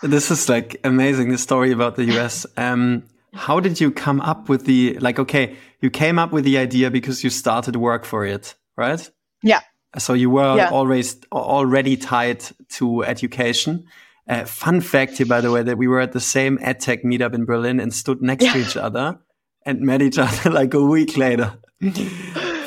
This 0.04 0.30
is 0.30 0.50
like 0.50 0.80
amazing. 0.84 1.30
The 1.30 1.38
story 1.38 1.72
about 1.72 1.96
the 1.96 2.06
US. 2.16 2.46
Um, 2.58 3.04
how 3.36 3.60
did 3.60 3.80
you 3.80 3.92
come 3.92 4.22
up 4.22 4.50
with 4.50 4.66
the 4.66 4.98
like? 5.00 5.20
Okay, 5.20 5.56
you 5.82 5.90
came 5.90 6.18
up 6.18 6.32
with 6.32 6.46
the 6.46 6.58
idea 6.58 6.90
because 6.90 7.24
you 7.24 7.30
started 7.30 7.76
work 7.76 8.06
for 8.06 8.26
it, 8.26 8.56
right? 8.78 9.10
Yeah. 9.44 9.62
So 9.98 10.14
you 10.14 10.30
were 10.30 10.58
yeah. 10.58 10.70
always 10.70 11.18
already 11.32 11.98
tied 11.98 12.44
to 12.70 13.04
education. 13.04 13.86
Uh, 14.28 14.44
fun 14.46 14.82
fact 14.82 15.18
here, 15.18 15.26
by 15.26 15.40
the 15.40 15.52
way, 15.52 15.62
that 15.62 15.78
we 15.78 15.88
were 15.88 16.00
at 16.00 16.12
the 16.12 16.20
same 16.20 16.58
EdTech 16.58 17.04
meetup 17.04 17.34
in 17.34 17.46
Berlin 17.46 17.80
and 17.80 17.94
stood 17.94 18.22
next 18.22 18.44
yeah. 18.44 18.54
to 18.54 18.60
each 18.60 18.76
other 18.76 19.20
and 19.66 19.82
met 19.82 20.02
each 20.02 20.18
other 20.18 20.50
like 20.52 20.74
a 20.74 20.84
week 20.84 21.16
later 21.18 21.58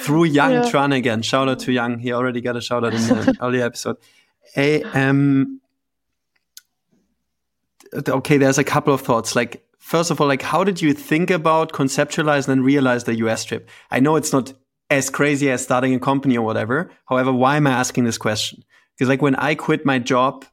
through 0.01 0.25
Young 0.25 0.53
yeah. 0.53 0.63
Tran 0.63 0.97
again. 0.97 1.23
Shout 1.23 1.49
out 1.49 1.59
to 1.61 1.73
Young. 1.73 1.99
He 1.99 2.13
already 2.13 2.41
got 2.41 2.57
a 2.57 2.61
shout 2.61 2.85
out 2.85 2.95
in 2.95 3.01
the 3.01 3.37
earlier 3.43 3.65
episode. 3.65 3.97
Hey, 4.55 4.83
um, 4.83 5.61
okay, 7.95 8.39
there's 8.39 8.59
a 8.59 8.65
couple 8.65 8.95
of 8.95 9.01
thoughts. 9.01 9.35
Like, 9.35 9.68
first 9.89 10.11
of 10.11 10.21
all, 10.21 10.27
like, 10.27 10.43
how 10.43 10.65
did 10.65 10.83
you 10.83 10.93
think 10.93 11.31
about, 11.31 11.73
conceptualize, 11.73 12.47
and 12.47 12.59
then 12.59 12.63
realize 12.63 13.05
the 13.05 13.17
US 13.27 13.45
trip? 13.45 13.71
I 13.91 14.01
know 14.01 14.17
it's 14.17 14.33
not 14.35 14.53
as 14.91 15.09
crazy 15.09 15.51
as 15.51 15.63
starting 15.63 15.95
a 15.95 15.99
company 15.99 16.37
or 16.37 16.45
whatever. 16.45 16.91
However, 17.07 17.33
why 17.33 17.57
am 17.57 17.67
I 17.67 17.71
asking 17.71 18.05
this 18.05 18.19
question? 18.19 18.63
Because 18.95 19.09
like 19.09 19.23
when 19.23 19.35
I 19.37 19.55
quit 19.55 19.87
my 19.87 19.99
job, 19.99 20.45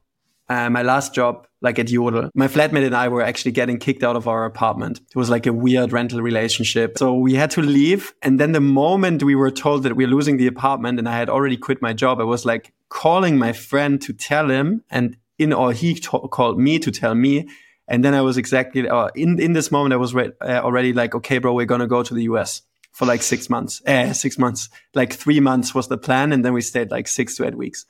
uh, 0.48 0.70
my 0.70 0.82
last 0.82 1.14
job, 1.14 1.46
like 1.60 1.78
at 1.78 1.90
Yodel, 1.90 2.30
my 2.34 2.48
flatmate 2.48 2.86
and 2.86 2.96
I 2.96 3.08
were 3.08 3.22
actually 3.22 3.52
getting 3.52 3.78
kicked 3.78 4.02
out 4.02 4.16
of 4.16 4.26
our 4.26 4.44
apartment. 4.46 5.00
It 5.00 5.18
was 5.18 5.28
like 5.28 5.46
a 5.46 5.52
weird 5.52 5.92
rental 5.92 6.22
relationship. 6.22 6.96
So 6.96 7.14
we 7.14 7.34
had 7.34 7.50
to 7.52 7.62
leave. 7.62 8.14
And 8.22 8.40
then 8.40 8.52
the 8.52 8.60
moment 8.60 9.22
we 9.22 9.34
were 9.34 9.50
told 9.50 9.82
that 9.82 9.96
we're 9.96 10.06
losing 10.06 10.38
the 10.38 10.46
apartment 10.46 10.98
and 10.98 11.08
I 11.08 11.18
had 11.18 11.28
already 11.28 11.56
quit 11.56 11.82
my 11.82 11.92
job, 11.92 12.20
I 12.20 12.24
was 12.24 12.46
like 12.46 12.72
calling 12.88 13.36
my 13.36 13.52
friend 13.52 14.00
to 14.02 14.12
tell 14.12 14.48
him. 14.48 14.82
And 14.90 15.16
in 15.38 15.52
or 15.52 15.72
he 15.72 15.98
called 15.98 16.58
me 16.58 16.78
to 16.78 16.90
tell 16.90 17.14
me. 17.14 17.48
And 17.88 18.04
then 18.04 18.14
I 18.14 18.20
was 18.20 18.36
exactly, 18.36 18.88
uh, 18.88 19.08
in, 19.14 19.38
in 19.38 19.52
this 19.52 19.70
moment, 19.70 19.92
I 19.92 19.96
was 19.96 20.14
re- 20.14 20.32
uh, 20.40 20.60
already 20.60 20.92
like, 20.92 21.14
okay, 21.14 21.38
bro, 21.38 21.54
we're 21.54 21.66
to 21.66 21.86
go 21.86 22.02
to 22.02 22.14
the 22.14 22.24
US 22.24 22.62
for 22.92 23.06
like 23.06 23.22
six 23.22 23.48
months. 23.48 23.82
Eh, 23.86 24.12
six 24.12 24.38
months. 24.38 24.68
Like 24.94 25.12
three 25.12 25.38
months 25.38 25.74
was 25.74 25.88
the 25.88 25.98
plan, 25.98 26.32
and 26.32 26.44
then 26.44 26.52
we 26.52 26.62
stayed 26.62 26.90
like 26.90 27.06
six 27.06 27.36
to 27.36 27.46
eight 27.46 27.54
weeks. 27.54 27.84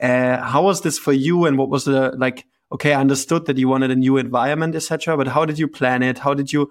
Uh, 0.00 0.42
how 0.42 0.62
was 0.62 0.82
this 0.82 0.98
for 0.98 1.12
you? 1.12 1.46
And 1.46 1.56
what 1.58 1.70
was 1.70 1.84
the 1.84 2.12
like? 2.16 2.44
Okay, 2.70 2.92
I 2.92 3.00
understood 3.00 3.46
that 3.46 3.58
you 3.58 3.68
wanted 3.68 3.90
a 3.90 3.96
new 3.96 4.16
environment, 4.16 4.74
etc. 4.74 5.16
But 5.16 5.28
how 5.28 5.44
did 5.44 5.58
you 5.58 5.68
plan 5.68 6.02
it? 6.02 6.18
How 6.18 6.34
did 6.34 6.52
you 6.52 6.70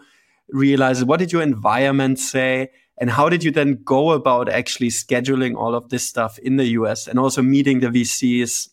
realize 0.50 1.02
it? 1.02 1.08
What 1.08 1.20
did 1.20 1.32
your 1.32 1.42
environment 1.42 2.20
say? 2.20 2.70
And 2.98 3.10
how 3.10 3.30
did 3.30 3.44
you 3.44 3.50
then 3.52 3.80
go 3.84 4.12
about 4.12 4.48
actually 4.48 4.90
scheduling 4.90 5.56
all 5.56 5.74
of 5.74 5.90
this 5.90 6.08
stuff 6.08 6.38
in 6.38 6.58
the 6.58 6.66
US 6.80 7.08
and 7.08 7.18
also 7.18 7.42
meeting 7.42 7.80
the 7.80 7.88
VCs 7.88 8.70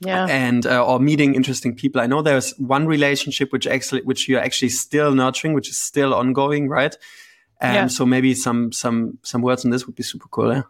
yeah 0.00 0.26
and 0.26 0.66
uh, 0.66 0.84
or 0.84 1.00
meeting 1.00 1.34
interesting 1.34 1.74
people 1.74 2.00
i 2.00 2.06
know 2.06 2.20
there's 2.20 2.52
one 2.58 2.86
relationship 2.86 3.52
which 3.52 3.66
actually 3.66 4.02
which 4.02 4.28
you're 4.28 4.40
actually 4.40 4.68
still 4.68 5.14
nurturing 5.14 5.54
which 5.54 5.70
is 5.70 5.78
still 5.78 6.14
ongoing 6.14 6.68
right 6.68 6.96
and 7.60 7.74
yeah. 7.74 7.86
so 7.86 8.04
maybe 8.04 8.34
some 8.34 8.72
some 8.72 9.18
some 9.22 9.42
words 9.42 9.64
on 9.64 9.70
this 9.70 9.86
would 9.86 9.94
be 9.96 10.02
super 10.02 10.28
cool. 10.28 10.52
Yeah. 10.52 10.62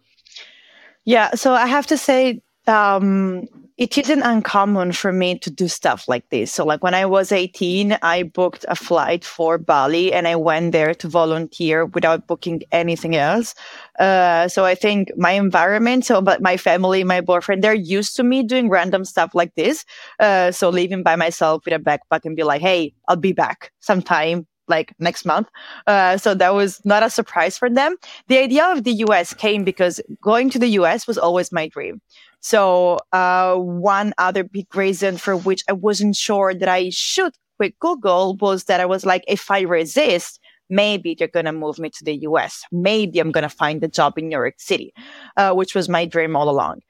Yeah. 1.05 1.35
So 1.35 1.53
I 1.53 1.67
have 1.67 1.87
to 1.89 1.99
say, 1.99 2.43
um, 2.67 3.47
it 3.79 3.99
isn't 3.99 4.23
uncommon 4.23 4.93
for 4.93 5.13
me 5.13 5.39
to 5.39 5.51
do 5.51 5.69
stuff 5.69 6.09
like 6.09 6.27
this. 6.31 6.51
So, 6.51 6.65
like 6.65 6.83
when 6.83 6.95
I 6.95 7.05
was 7.05 7.31
18, 7.31 7.99
I 8.01 8.23
booked 8.23 8.65
a 8.69 8.75
flight 8.75 9.23
for 9.23 9.59
Bali 9.59 10.15
and 10.15 10.27
I 10.27 10.35
went 10.35 10.73
there 10.73 10.95
to 10.95 11.09
volunteer 11.09 11.85
without 11.85 12.27
booking 12.27 12.63
anything 12.73 13.17
else. 13.17 13.55
Uh, 13.99 14.49
so, 14.49 14.65
I 14.65 14.75
think 14.75 15.11
my 15.17 15.33
environment, 15.33 16.07
so 16.07 16.23
but 16.23 16.41
my 16.41 16.57
family, 16.57 17.05
my 17.05 17.21
boyfriend, 17.21 17.63
they're 17.63 17.75
used 17.75 18.17
to 18.17 18.23
me 18.23 18.43
doing 18.43 18.71
random 18.71 19.05
stuff 19.05 19.35
like 19.35 19.55
this. 19.57 19.85
Uh, 20.21 20.51
so, 20.53 20.71
leaving 20.71 21.03
by 21.03 21.17
myself 21.17 21.65
with 21.67 21.75
a 21.75 21.79
backpack 21.79 22.25
and 22.25 22.35
be 22.35 22.45
like, 22.45 22.63
hey, 22.63 22.95
I'll 23.09 23.17
be 23.17 23.33
back 23.33 23.73
sometime 23.81 24.47
like 24.69 24.95
next 24.99 25.25
month. 25.25 25.49
Uh, 25.87 26.17
so 26.17 26.35
that 26.35 26.55
was 26.55 26.81
not 26.85 27.03
a 27.03 27.11
surprise 27.11 27.57
for 27.57 27.71
them. 27.71 27.97
The 28.29 28.39
idea 28.39 28.67
of 28.67 28.85
the 28.85 28.93
US 29.07 29.33
came 29.33 29.65
because 29.65 30.01
going 30.21 30.51
to 30.51 30.59
the 30.59 30.69
US 30.81 31.07
was 31.07 31.19
always 31.19 31.53
my 31.53 31.69
dream. 31.69 32.01
So 32.41 32.99
uh, 33.13 33.57
one 33.57 34.13
other 34.19 34.45
big 34.45 34.75
reason 34.75 35.17
for 35.17 35.37
which 35.37 35.63
I 35.69 35.73
wasn't 35.73 36.17
sure 36.17 36.55
that 36.55 36.69
I 36.69 36.91
should 36.91 37.33
quit 37.57 37.79
Google 37.79 38.37
was 38.37 38.65
that 38.65 38.81
I 38.81 38.87
was 38.87 39.07
like, 39.07 39.25
if 39.27 39.51
I 39.51 39.63
resist, 39.63 40.41
maybe 40.69 41.15
they're 41.15 41.29
going 41.29 41.47
to 41.47 41.53
move 41.53 41.79
me 41.79 41.91
to 41.91 42.05
the 42.05 42.17
US. 42.29 42.63
Maybe 42.71 43.19
I'm 43.19 43.33
going 43.33 43.43
to 43.43 43.49
find 43.49 43.83
a 43.83 43.89
job 43.89 44.19
in 44.19 44.29
New 44.29 44.37
York 44.37 44.55
City, 44.59 44.93
uh, 45.37 45.53
which 45.55 45.75
was 45.75 45.89
my 45.89 46.05
dream 46.05 46.37
all 46.37 46.49
along. 46.49 46.81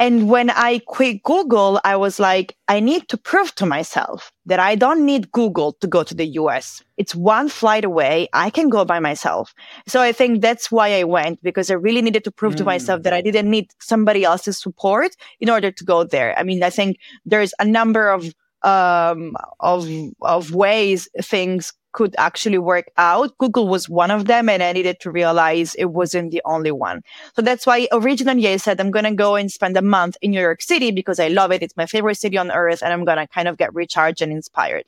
And 0.00 0.30
when 0.30 0.48
I 0.48 0.78
quit 0.86 1.22
Google, 1.24 1.78
I 1.84 1.94
was 1.94 2.18
like, 2.18 2.56
I 2.68 2.80
need 2.80 3.06
to 3.10 3.18
prove 3.18 3.54
to 3.56 3.66
myself 3.66 4.32
that 4.46 4.58
I 4.58 4.74
don't 4.74 5.04
need 5.04 5.30
Google 5.30 5.74
to 5.82 5.86
go 5.86 6.02
to 6.02 6.14
the 6.14 6.26
US. 6.40 6.82
It's 6.96 7.14
one 7.14 7.50
flight 7.50 7.84
away. 7.84 8.26
I 8.32 8.48
can 8.48 8.70
go 8.70 8.86
by 8.86 8.98
myself. 8.98 9.54
So 9.86 10.00
I 10.00 10.12
think 10.12 10.40
that's 10.40 10.72
why 10.72 10.98
I 10.98 11.04
went 11.04 11.42
because 11.42 11.70
I 11.70 11.74
really 11.74 12.00
needed 12.00 12.24
to 12.24 12.30
prove 12.30 12.54
mm. 12.54 12.58
to 12.58 12.64
myself 12.64 13.02
that 13.02 13.12
I 13.12 13.20
didn't 13.20 13.50
need 13.50 13.72
somebody 13.78 14.24
else's 14.24 14.58
support 14.58 15.14
in 15.38 15.50
order 15.50 15.70
to 15.70 15.84
go 15.84 16.02
there. 16.02 16.36
I 16.38 16.44
mean, 16.44 16.62
I 16.62 16.70
think 16.70 16.96
there's 17.26 17.52
a 17.58 17.66
number 17.66 18.08
of 18.08 18.32
um, 18.62 19.36
of 19.60 19.86
of 20.22 20.54
ways 20.54 21.08
things 21.22 21.72
could 21.92 22.14
actually 22.18 22.58
work 22.58 22.90
out. 22.96 23.36
Google 23.38 23.68
was 23.68 23.88
one 23.88 24.10
of 24.10 24.26
them, 24.26 24.48
and 24.48 24.62
I 24.62 24.72
needed 24.72 25.00
to 25.00 25.10
realize 25.10 25.74
it 25.74 25.86
wasn't 25.86 26.30
the 26.30 26.42
only 26.44 26.70
one. 26.70 27.02
So 27.36 27.42
that's 27.42 27.66
why 27.66 27.88
originally 27.92 28.48
I 28.48 28.56
said 28.56 28.80
I'm 28.80 28.90
gonna 28.90 29.14
go 29.14 29.36
and 29.36 29.50
spend 29.50 29.76
a 29.76 29.82
month 29.82 30.16
in 30.22 30.30
New 30.32 30.40
York 30.40 30.62
City 30.62 30.90
because 30.90 31.20
I 31.20 31.28
love 31.28 31.52
it. 31.52 31.62
It's 31.62 31.76
my 31.76 31.86
favorite 31.86 32.16
city 32.16 32.38
on 32.38 32.50
earth, 32.50 32.82
and 32.82 32.92
I'm 32.92 33.04
gonna 33.04 33.26
kind 33.28 33.48
of 33.48 33.56
get 33.58 33.74
recharged 33.74 34.22
and 34.22 34.32
inspired. 34.32 34.84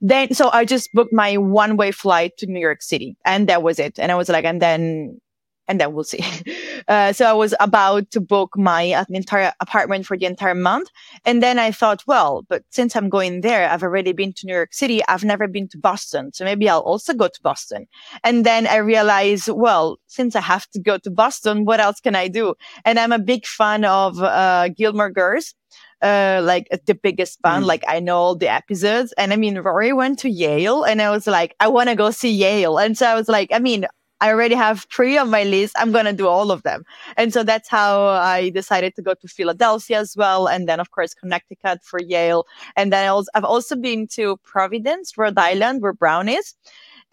Then, 0.00 0.32
so 0.34 0.50
I 0.52 0.64
just 0.64 0.92
booked 0.92 1.12
my 1.12 1.36
one 1.36 1.76
way 1.76 1.90
flight 1.90 2.36
to 2.38 2.46
New 2.46 2.60
York 2.60 2.82
City, 2.82 3.16
and 3.24 3.48
that 3.48 3.62
was 3.62 3.78
it. 3.78 3.98
And 3.98 4.12
I 4.12 4.14
was 4.14 4.28
like, 4.28 4.44
and 4.44 4.62
then 4.62 5.20
and 5.68 5.80
then 5.80 5.92
we'll 5.92 6.04
see. 6.04 6.24
Uh, 6.86 7.12
so 7.12 7.26
I 7.26 7.32
was 7.32 7.54
about 7.60 8.10
to 8.12 8.20
book 8.20 8.56
my 8.56 8.92
uh, 8.92 9.04
entire 9.08 9.52
apartment 9.60 10.06
for 10.06 10.16
the 10.16 10.26
entire 10.26 10.54
month. 10.54 10.88
And 11.24 11.42
then 11.42 11.58
I 11.58 11.70
thought, 11.72 12.04
well, 12.06 12.44
but 12.48 12.62
since 12.70 12.94
I'm 12.94 13.08
going 13.08 13.40
there, 13.40 13.68
I've 13.68 13.82
already 13.82 14.12
been 14.12 14.32
to 14.34 14.46
New 14.46 14.54
York 14.54 14.72
City. 14.72 15.00
I've 15.08 15.24
never 15.24 15.48
been 15.48 15.68
to 15.68 15.78
Boston. 15.78 16.32
So 16.32 16.44
maybe 16.44 16.68
I'll 16.68 16.80
also 16.80 17.14
go 17.14 17.28
to 17.28 17.42
Boston. 17.42 17.86
And 18.24 18.44
then 18.44 18.66
I 18.66 18.76
realized, 18.76 19.48
well, 19.48 19.98
since 20.06 20.36
I 20.36 20.40
have 20.40 20.68
to 20.70 20.80
go 20.80 20.98
to 20.98 21.10
Boston, 21.10 21.64
what 21.64 21.80
else 21.80 22.00
can 22.00 22.14
I 22.14 22.28
do? 22.28 22.54
And 22.84 22.98
I'm 22.98 23.12
a 23.12 23.18
big 23.18 23.46
fan 23.46 23.84
of, 23.84 24.22
uh, 24.22 24.68
Gilmore 24.68 25.10
Girls 25.10 25.54
uh, 26.02 26.40
like 26.44 26.68
the 26.86 26.94
biggest 26.94 27.40
fan. 27.42 27.62
Mm. 27.62 27.66
Like 27.66 27.84
I 27.88 28.00
know 28.00 28.16
all 28.16 28.34
the 28.34 28.48
episodes. 28.48 29.12
And 29.18 29.32
I 29.32 29.36
mean, 29.36 29.58
Rory 29.58 29.92
went 29.92 30.20
to 30.20 30.30
Yale 30.30 30.84
and 30.84 31.02
I 31.02 31.10
was 31.10 31.26
like, 31.26 31.54
I 31.60 31.68
want 31.68 31.88
to 31.88 31.96
go 31.96 32.10
see 32.10 32.30
Yale. 32.30 32.78
And 32.78 32.96
so 32.96 33.06
I 33.06 33.14
was 33.14 33.28
like, 33.28 33.50
I 33.52 33.58
mean, 33.58 33.86
I 34.20 34.30
already 34.30 34.54
have 34.54 34.86
three 34.92 35.16
on 35.16 35.30
my 35.30 35.44
list. 35.44 35.74
I'm 35.78 35.92
going 35.92 36.04
to 36.06 36.12
do 36.12 36.26
all 36.26 36.50
of 36.50 36.62
them. 36.62 36.84
And 37.16 37.32
so 37.32 37.42
that's 37.42 37.68
how 37.68 38.06
I 38.06 38.50
decided 38.50 38.94
to 38.96 39.02
go 39.02 39.14
to 39.14 39.28
Philadelphia 39.28 39.98
as 39.98 40.16
well. 40.16 40.48
And 40.48 40.68
then, 40.68 40.80
of 40.80 40.90
course, 40.90 41.14
Connecticut 41.14 41.84
for 41.84 42.00
Yale. 42.00 42.46
And 42.76 42.92
then 42.92 43.04
I 43.04 43.08
also, 43.08 43.30
I've 43.34 43.44
also 43.44 43.76
been 43.76 44.06
to 44.08 44.36
Providence, 44.38 45.16
Rhode 45.16 45.38
Island, 45.38 45.82
where 45.82 45.92
Brown 45.92 46.28
is. 46.28 46.54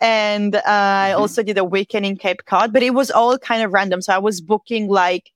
And 0.02 0.56
uh, 0.56 0.62
mm-hmm. 0.62 0.70
I 0.70 1.14
also 1.14 1.44
did 1.44 1.58
a 1.58 1.64
weekend 1.64 2.06
in 2.06 2.18
Cape 2.18 2.46
Cod, 2.46 2.74
but 2.74 2.84
it 2.84 2.94
was 2.94 3.12
all 3.12 3.38
kind 3.38 3.64
of 3.64 3.72
random. 3.72 4.02
So 4.02 4.14
I 4.14 4.18
was 4.18 4.42
booking 4.42 4.88
like 4.88 5.32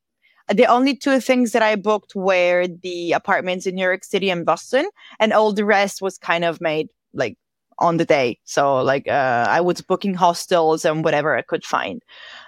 the 0.54 0.66
only 0.66 0.96
two 0.96 1.20
things 1.20 1.52
that 1.52 1.62
I 1.62 1.76
booked 1.76 2.16
were 2.16 2.68
the 2.82 3.12
apartments 3.12 3.68
in 3.68 3.76
New 3.76 3.84
York 3.84 4.04
City 4.04 4.30
and 4.30 4.46
Boston, 4.46 4.90
and 5.20 5.32
all 5.32 5.54
the 5.54 5.64
rest 5.64 6.02
was 6.02 6.18
kind 6.18 6.44
of 6.44 6.60
made 6.60 6.90
like 7.14 7.38
on 7.80 7.98
the 7.98 8.06
day. 8.06 8.40
So 8.44 8.78
like 8.78 9.08
uh, 9.08 9.46
I 9.50 9.62
was 9.62 9.82
booking 9.82 10.14
hostels 10.14 10.86
and 10.86 11.04
whatever 11.04 11.36
I 11.36 11.42
could 11.42 11.64
find. 11.64 12.02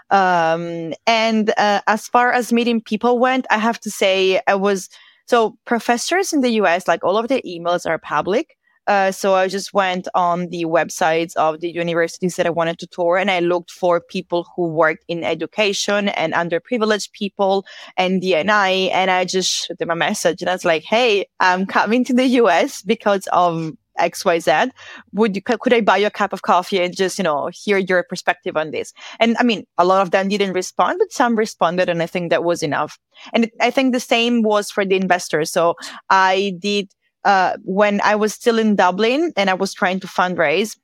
Um, 0.09 0.93
and 1.07 1.53
uh, 1.57 1.81
as 1.87 2.07
far 2.07 2.31
as 2.31 2.53
meeting 2.53 2.81
people 2.81 3.17
went, 3.17 3.47
I 3.49 3.57
have 3.57 3.79
to 3.81 3.89
say 3.91 4.41
I 4.47 4.55
was 4.55 4.89
so 5.25 5.57
professors 5.65 6.33
in 6.33 6.41
the 6.41 6.51
US, 6.61 6.87
like 6.87 7.03
all 7.03 7.17
of 7.17 7.29
their 7.29 7.41
emails 7.41 7.89
are 7.89 7.97
public. 7.97 8.57
Uh, 8.87 9.11
so 9.11 9.35
I 9.35 9.47
just 9.47 9.73
went 9.73 10.07
on 10.15 10.49
the 10.49 10.65
websites 10.65 11.35
of 11.35 11.61
the 11.61 11.71
universities 11.71 12.35
that 12.35 12.47
I 12.47 12.49
wanted 12.49 12.79
to 12.79 12.87
tour 12.87 13.17
and 13.17 13.29
I 13.29 13.39
looked 13.39 13.71
for 13.71 14.01
people 14.01 14.47
who 14.55 14.67
worked 14.67 15.05
in 15.07 15.23
education 15.23 16.09
and 16.09 16.33
underprivileged 16.33 17.11
people 17.13 17.65
and 17.95 18.21
DNI. 18.21 18.91
And 18.91 19.11
I 19.11 19.23
just 19.23 19.67
shot 19.67 19.77
them 19.77 19.91
a 19.91 19.95
message 19.95 20.41
and 20.41 20.49
I 20.49 20.53
was 20.53 20.65
like, 20.65 20.83
Hey, 20.83 21.25
I'm 21.39 21.65
coming 21.67 22.03
to 22.05 22.13
the 22.13 22.25
US 22.25 22.81
because 22.81 23.27
of 23.31 23.71
XYZ. 24.01 24.71
Would 25.13 25.35
you, 25.35 25.41
could 25.41 25.73
I 25.73 25.81
buy 25.81 25.97
you 25.97 26.07
a 26.07 26.11
cup 26.11 26.33
of 26.33 26.41
coffee 26.41 26.81
and 26.81 26.95
just, 26.95 27.17
you 27.17 27.23
know, 27.23 27.49
hear 27.53 27.77
your 27.77 28.03
perspective 28.03 28.57
on 28.57 28.71
this? 28.71 28.93
And 29.19 29.37
I 29.39 29.43
mean, 29.43 29.65
a 29.77 29.85
lot 29.85 30.01
of 30.01 30.11
them 30.11 30.27
didn't 30.27 30.53
respond, 30.53 30.99
but 30.99 31.11
some 31.11 31.35
responded. 31.35 31.89
And 31.89 32.01
I 32.01 32.07
think 32.07 32.29
that 32.29 32.43
was 32.43 32.63
enough. 32.63 32.97
And 33.33 33.49
I 33.59 33.71
think 33.71 33.93
the 33.93 33.99
same 33.99 34.41
was 34.41 34.71
for 34.71 34.83
the 34.85 34.95
investors. 34.95 35.51
So 35.51 35.75
I 36.09 36.55
did, 36.59 36.91
uh, 37.23 37.57
when 37.63 38.01
I 38.01 38.15
was 38.15 38.33
still 38.33 38.57
in 38.59 38.75
Dublin 38.75 39.31
and 39.37 39.49
I 39.49 39.53
was 39.53 39.73
trying 39.73 39.99
to 40.01 40.07
fundraise, 40.07 40.77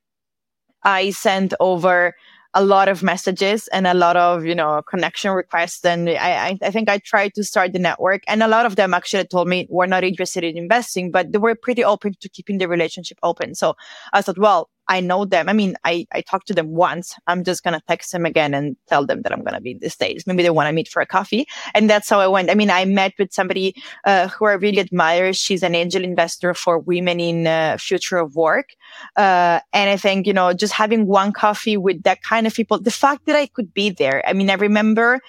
I 0.83 1.09
sent 1.09 1.53
over 1.59 2.13
a 2.53 2.63
lot 2.63 2.87
of 2.87 3.03
messages 3.03 3.67
and 3.69 3.87
a 3.87 3.93
lot 3.93 4.17
of 4.17 4.45
you 4.45 4.55
know 4.55 4.81
connection 4.89 5.31
requests 5.31 5.83
and 5.85 6.09
I, 6.09 6.57
I 6.61 6.71
think 6.71 6.89
i 6.89 6.97
tried 6.99 7.33
to 7.35 7.43
start 7.43 7.73
the 7.73 7.79
network. 7.79 8.23
And 8.27 8.41
a 8.43 8.47
lot 8.47 8.65
of 8.65 8.75
them 8.75 8.93
actually 8.93 9.25
told 9.25 9.47
me 9.47 9.67
we're 9.69 9.85
not 9.85 10.03
interested 10.03 10.43
in 10.43 10.57
investing 10.57 11.11
but 11.11 11.31
they 11.31 11.37
were 11.37 11.55
pretty 11.55 11.83
open 11.83 12.13
to 12.19 12.29
keeping 12.29 12.57
the 12.57 12.67
relationship 12.67 13.17
open. 13.23 13.55
So 13.55 13.75
i 14.13 14.21
thought 14.21 14.37
well 14.37 14.69
I 14.89 15.01
know 15.01 15.25
them. 15.25 15.49
I 15.49 15.53
mean, 15.53 15.75
I, 15.83 16.07
I 16.11 16.21
talked 16.21 16.47
to 16.47 16.53
them 16.53 16.71
once. 16.71 17.15
I'm 17.27 17.43
just 17.43 17.63
going 17.63 17.73
to 17.73 17.85
text 17.87 18.11
them 18.11 18.25
again 18.25 18.53
and 18.53 18.75
tell 18.87 19.05
them 19.05 19.21
that 19.21 19.31
I'm 19.31 19.43
going 19.43 19.53
to 19.53 19.61
be 19.61 19.71
in 19.71 19.79
the 19.79 19.89
States. 19.89 20.25
Maybe 20.25 20.43
they 20.43 20.49
want 20.49 20.67
to 20.67 20.73
meet 20.73 20.87
for 20.87 21.01
a 21.01 21.05
coffee. 21.05 21.47
And 21.73 21.89
that's 21.89 22.09
how 22.09 22.19
I 22.19 22.27
went. 22.27 22.49
I 22.49 22.55
mean, 22.55 22.69
I 22.69 22.85
met 22.85 23.13
with 23.19 23.33
somebody 23.33 23.75
uh, 24.05 24.27
who 24.29 24.45
I 24.45 24.53
really 24.53 24.79
admire. 24.79 25.33
She's 25.33 25.63
an 25.63 25.75
angel 25.75 26.03
investor 26.03 26.53
for 26.53 26.79
women 26.79 27.19
in 27.19 27.47
uh, 27.47 27.77
future 27.79 28.17
of 28.17 28.35
work. 28.35 28.69
Uh, 29.15 29.59
and 29.73 29.89
I 29.89 29.97
think, 29.97 30.27
you 30.27 30.33
know, 30.33 30.53
just 30.53 30.73
having 30.73 31.07
one 31.07 31.31
coffee 31.31 31.77
with 31.77 32.03
that 32.03 32.21
kind 32.21 32.47
of 32.47 32.53
people, 32.53 32.79
the 32.79 32.91
fact 32.91 33.25
that 33.25 33.35
I 33.35 33.47
could 33.47 33.73
be 33.73 33.89
there. 33.89 34.23
I 34.27 34.33
mean, 34.33 34.49
I 34.49 34.55
remember 34.55 35.19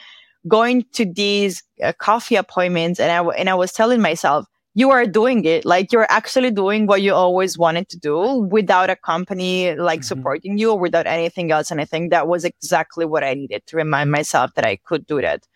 going 0.46 0.84
to 0.92 1.04
these 1.04 1.62
uh, 1.82 1.92
coffee 1.98 2.36
appointments 2.36 3.00
and 3.00 3.10
I, 3.10 3.22
and 3.34 3.50
I 3.50 3.54
was 3.54 3.72
telling 3.72 4.00
myself, 4.00 4.46
you 4.74 4.90
are 4.90 5.06
doing 5.06 5.44
it. 5.44 5.64
Like 5.64 5.92
you're 5.92 6.10
actually 6.10 6.50
doing 6.50 6.86
what 6.86 7.02
you 7.02 7.14
always 7.14 7.58
wanted 7.58 7.88
to 7.90 7.98
do 7.98 8.48
without 8.50 8.90
a 8.90 8.96
company 8.96 9.74
like 9.74 10.00
mm-hmm. 10.00 10.06
supporting 10.06 10.58
you 10.58 10.72
or 10.72 10.78
without 10.78 11.06
anything 11.06 11.50
else. 11.50 11.70
And 11.70 11.80
I 11.80 11.84
think 11.84 12.10
that 12.10 12.28
was 12.28 12.44
exactly 12.44 13.04
what 13.04 13.24
I 13.24 13.34
needed 13.34 13.66
to 13.66 13.76
remind 13.76 14.10
myself 14.10 14.54
that 14.54 14.64
I 14.64 14.76
could 14.76 15.06
do 15.06 15.20
that 15.20 15.46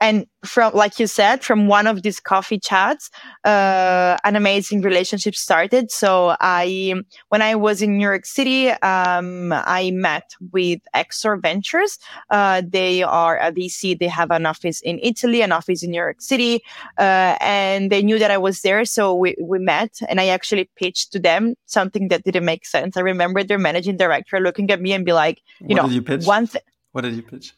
and 0.00 0.26
from 0.44 0.72
like 0.74 0.98
you 0.98 1.06
said 1.06 1.42
from 1.42 1.66
one 1.66 1.86
of 1.86 2.02
these 2.02 2.20
coffee 2.20 2.58
chats 2.58 3.10
uh, 3.44 4.16
an 4.24 4.36
amazing 4.36 4.82
relationship 4.82 5.34
started. 5.34 5.90
So 5.90 6.36
i 6.40 6.94
when 7.28 7.42
i 7.42 7.54
was 7.54 7.82
in 7.82 7.98
new 7.98 8.02
york 8.02 8.24
city 8.24 8.70
um, 8.70 9.52
i 9.52 9.90
met 9.92 10.30
with 10.52 10.80
exor 10.94 11.40
ventures. 11.40 11.98
Uh, 12.30 12.62
they 12.66 13.02
are 13.02 13.38
a 13.38 13.52
vc 13.52 13.98
they 13.98 14.08
have 14.08 14.30
an 14.30 14.46
office 14.46 14.80
in 14.82 14.98
italy 15.02 15.42
an 15.42 15.52
office 15.52 15.82
in 15.82 15.90
new 15.90 15.96
york 15.96 16.20
city. 16.20 16.62
Uh, 16.98 17.36
and 17.40 17.90
they 17.90 18.02
knew 18.02 18.18
that 18.18 18.30
i 18.30 18.38
was 18.38 18.60
there. 18.62 18.84
So 18.84 19.14
we, 19.14 19.34
we 19.40 19.58
met 19.58 19.98
and 20.08 20.20
i 20.20 20.28
actually 20.28 20.70
pitched 20.76 21.12
to 21.12 21.18
them 21.18 21.54
something 21.66 22.08
that 22.08 22.24
didn't 22.24 22.44
make 22.44 22.66
sense. 22.66 22.96
I 22.96 23.00
remember 23.00 23.42
their 23.42 23.58
managing 23.58 23.96
director 23.96 24.40
looking 24.40 24.70
at 24.70 24.80
me 24.80 24.92
and 24.92 25.04
be 25.04 25.12
like 25.12 25.42
you 25.60 25.76
what 25.76 25.76
know 25.76 25.88
you 25.88 26.02
one 26.26 26.46
thing 26.46 26.62
what 26.92 27.02
did 27.02 27.14
you 27.14 27.22
pitch 27.22 27.54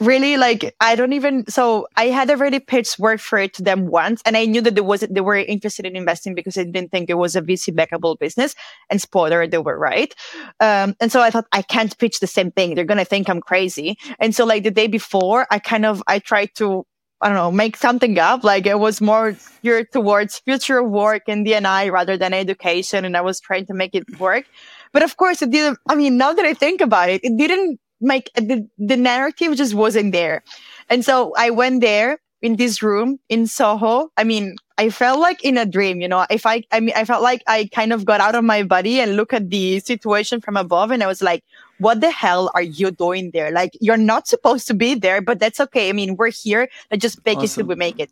really 0.00 0.36
like 0.36 0.74
I 0.80 0.96
don't 0.96 1.12
even 1.12 1.46
so 1.48 1.86
I 1.96 2.06
had 2.06 2.30
already 2.30 2.60
pitched 2.60 2.98
work 2.98 3.20
for 3.20 3.38
it 3.38 3.54
to 3.54 3.62
them 3.62 3.86
once 3.86 4.22
and 4.24 4.36
I 4.36 4.46
knew 4.46 4.60
that 4.62 4.74
there 4.74 4.84
was 4.84 5.00
they 5.00 5.20
were 5.20 5.36
interested 5.36 5.84
in 5.84 5.96
investing 5.96 6.34
because 6.34 6.56
I 6.56 6.64
didn't 6.64 6.90
think 6.90 7.10
it 7.10 7.18
was 7.18 7.36
a 7.36 7.42
VC 7.42 7.74
backable 7.74 8.18
business 8.18 8.54
and 8.88 9.00
spoiler 9.00 9.46
they 9.46 9.58
were 9.58 9.78
right 9.78 10.14
um, 10.60 10.96
and 11.00 11.12
so 11.12 11.20
I 11.20 11.30
thought 11.30 11.46
I 11.52 11.62
can't 11.62 11.96
pitch 11.98 12.20
the 12.20 12.26
same 12.26 12.50
thing 12.50 12.74
they're 12.74 12.84
gonna 12.84 13.04
think 13.04 13.28
I'm 13.28 13.40
crazy 13.40 13.98
and 14.18 14.34
so 14.34 14.46
like 14.46 14.62
the 14.62 14.70
day 14.70 14.86
before 14.86 15.46
I 15.50 15.58
kind 15.58 15.84
of 15.84 16.02
I 16.06 16.20
tried 16.20 16.54
to 16.56 16.86
I 17.22 17.28
don't 17.28 17.36
know, 17.36 17.52
make 17.52 17.76
something 17.76 18.18
up. 18.18 18.42
Like 18.42 18.66
it 18.66 18.80
was 18.80 19.00
more 19.00 19.36
geared 19.62 19.92
towards 19.92 20.40
future 20.40 20.82
work 20.82 21.22
and 21.28 21.44
D&I 21.44 21.88
rather 21.88 22.16
than 22.16 22.34
education. 22.34 23.04
And 23.04 23.16
I 23.16 23.20
was 23.20 23.38
trying 23.38 23.64
to 23.66 23.74
make 23.74 23.94
it 23.94 24.18
work. 24.18 24.44
But 24.92 25.04
of 25.04 25.16
course 25.16 25.40
it 25.40 25.50
didn't, 25.50 25.78
I 25.88 25.94
mean, 25.94 26.18
now 26.18 26.32
that 26.32 26.44
I 26.44 26.52
think 26.52 26.80
about 26.80 27.10
it, 27.10 27.20
it 27.22 27.38
didn't 27.38 27.78
like 28.02 28.30
the, 28.34 28.68
the 28.78 28.96
narrative 28.96 29.56
just 29.56 29.74
wasn't 29.74 30.12
there. 30.12 30.42
And 30.90 31.04
so 31.04 31.32
I 31.38 31.50
went 31.50 31.80
there 31.80 32.18
in 32.42 32.56
this 32.56 32.82
room 32.82 33.18
in 33.28 33.46
Soho. 33.46 34.10
I 34.16 34.24
mean, 34.24 34.56
I 34.76 34.90
felt 34.90 35.20
like 35.20 35.44
in 35.44 35.56
a 35.56 35.64
dream, 35.64 36.00
you 36.00 36.08
know, 36.08 36.26
if 36.28 36.44
I, 36.44 36.64
I 36.72 36.80
mean, 36.80 36.94
I 36.96 37.04
felt 37.04 37.22
like 37.22 37.42
I 37.46 37.68
kind 37.72 37.92
of 37.92 38.04
got 38.04 38.20
out 38.20 38.34
of 38.34 38.42
my 38.42 38.64
body 38.64 39.00
and 39.00 39.16
look 39.16 39.32
at 39.32 39.48
the 39.48 39.78
situation 39.80 40.40
from 40.40 40.56
above. 40.56 40.90
And 40.90 41.02
I 41.02 41.06
was 41.06 41.22
like, 41.22 41.44
what 41.78 42.00
the 42.00 42.10
hell 42.10 42.50
are 42.54 42.62
you 42.62 42.90
doing 42.90 43.30
there? 43.32 43.52
Like, 43.52 43.70
you're 43.80 43.96
not 43.96 44.26
supposed 44.26 44.66
to 44.66 44.74
be 44.74 44.94
there, 44.94 45.22
but 45.22 45.38
that's 45.38 45.60
okay. 45.60 45.88
I 45.88 45.92
mean, 45.92 46.16
we're 46.16 46.30
here. 46.30 46.68
Let's 46.90 47.02
just 47.02 47.24
make 47.24 47.38
awesome. 47.38 47.44
it 47.44 47.54
till 47.54 47.66
we 47.66 47.74
make 47.76 48.00
it. 48.00 48.10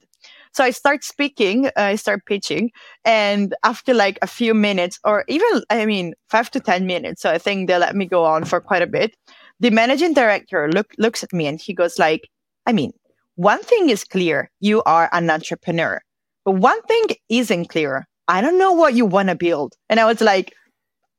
So 0.52 0.64
I 0.64 0.70
start 0.70 1.04
speaking, 1.04 1.66
uh, 1.66 1.70
I 1.76 1.94
start 1.94 2.26
pitching, 2.26 2.72
and 3.04 3.54
after 3.62 3.94
like 3.94 4.18
a 4.20 4.26
few 4.26 4.52
minutes, 4.52 4.98
or 5.04 5.24
even, 5.28 5.62
I 5.70 5.86
mean, 5.86 6.14
five 6.28 6.50
to 6.50 6.60
10 6.60 6.86
minutes, 6.86 7.22
so 7.22 7.30
I 7.30 7.38
think 7.38 7.68
they 7.68 7.78
let 7.78 7.94
me 7.94 8.04
go 8.04 8.24
on 8.24 8.44
for 8.44 8.60
quite 8.60 8.82
a 8.82 8.88
bit 8.88 9.14
the 9.60 9.70
managing 9.70 10.14
director 10.14 10.70
look, 10.70 10.92
looks 10.98 11.22
at 11.22 11.32
me 11.32 11.46
and 11.46 11.60
he 11.60 11.74
goes 11.74 11.98
like, 11.98 12.28
I 12.66 12.72
mean, 12.72 12.92
one 13.36 13.62
thing 13.62 13.90
is 13.90 14.04
clear. 14.04 14.50
You 14.60 14.82
are 14.84 15.08
an 15.12 15.30
entrepreneur, 15.30 16.00
but 16.44 16.52
one 16.52 16.82
thing 16.82 17.06
isn't 17.28 17.68
clear. 17.68 18.06
I 18.28 18.40
don't 18.40 18.58
know 18.58 18.72
what 18.72 18.94
you 18.94 19.06
want 19.06 19.28
to 19.28 19.34
build. 19.34 19.74
And 19.88 19.98
I 20.00 20.04
was 20.04 20.20
like, 20.20 20.52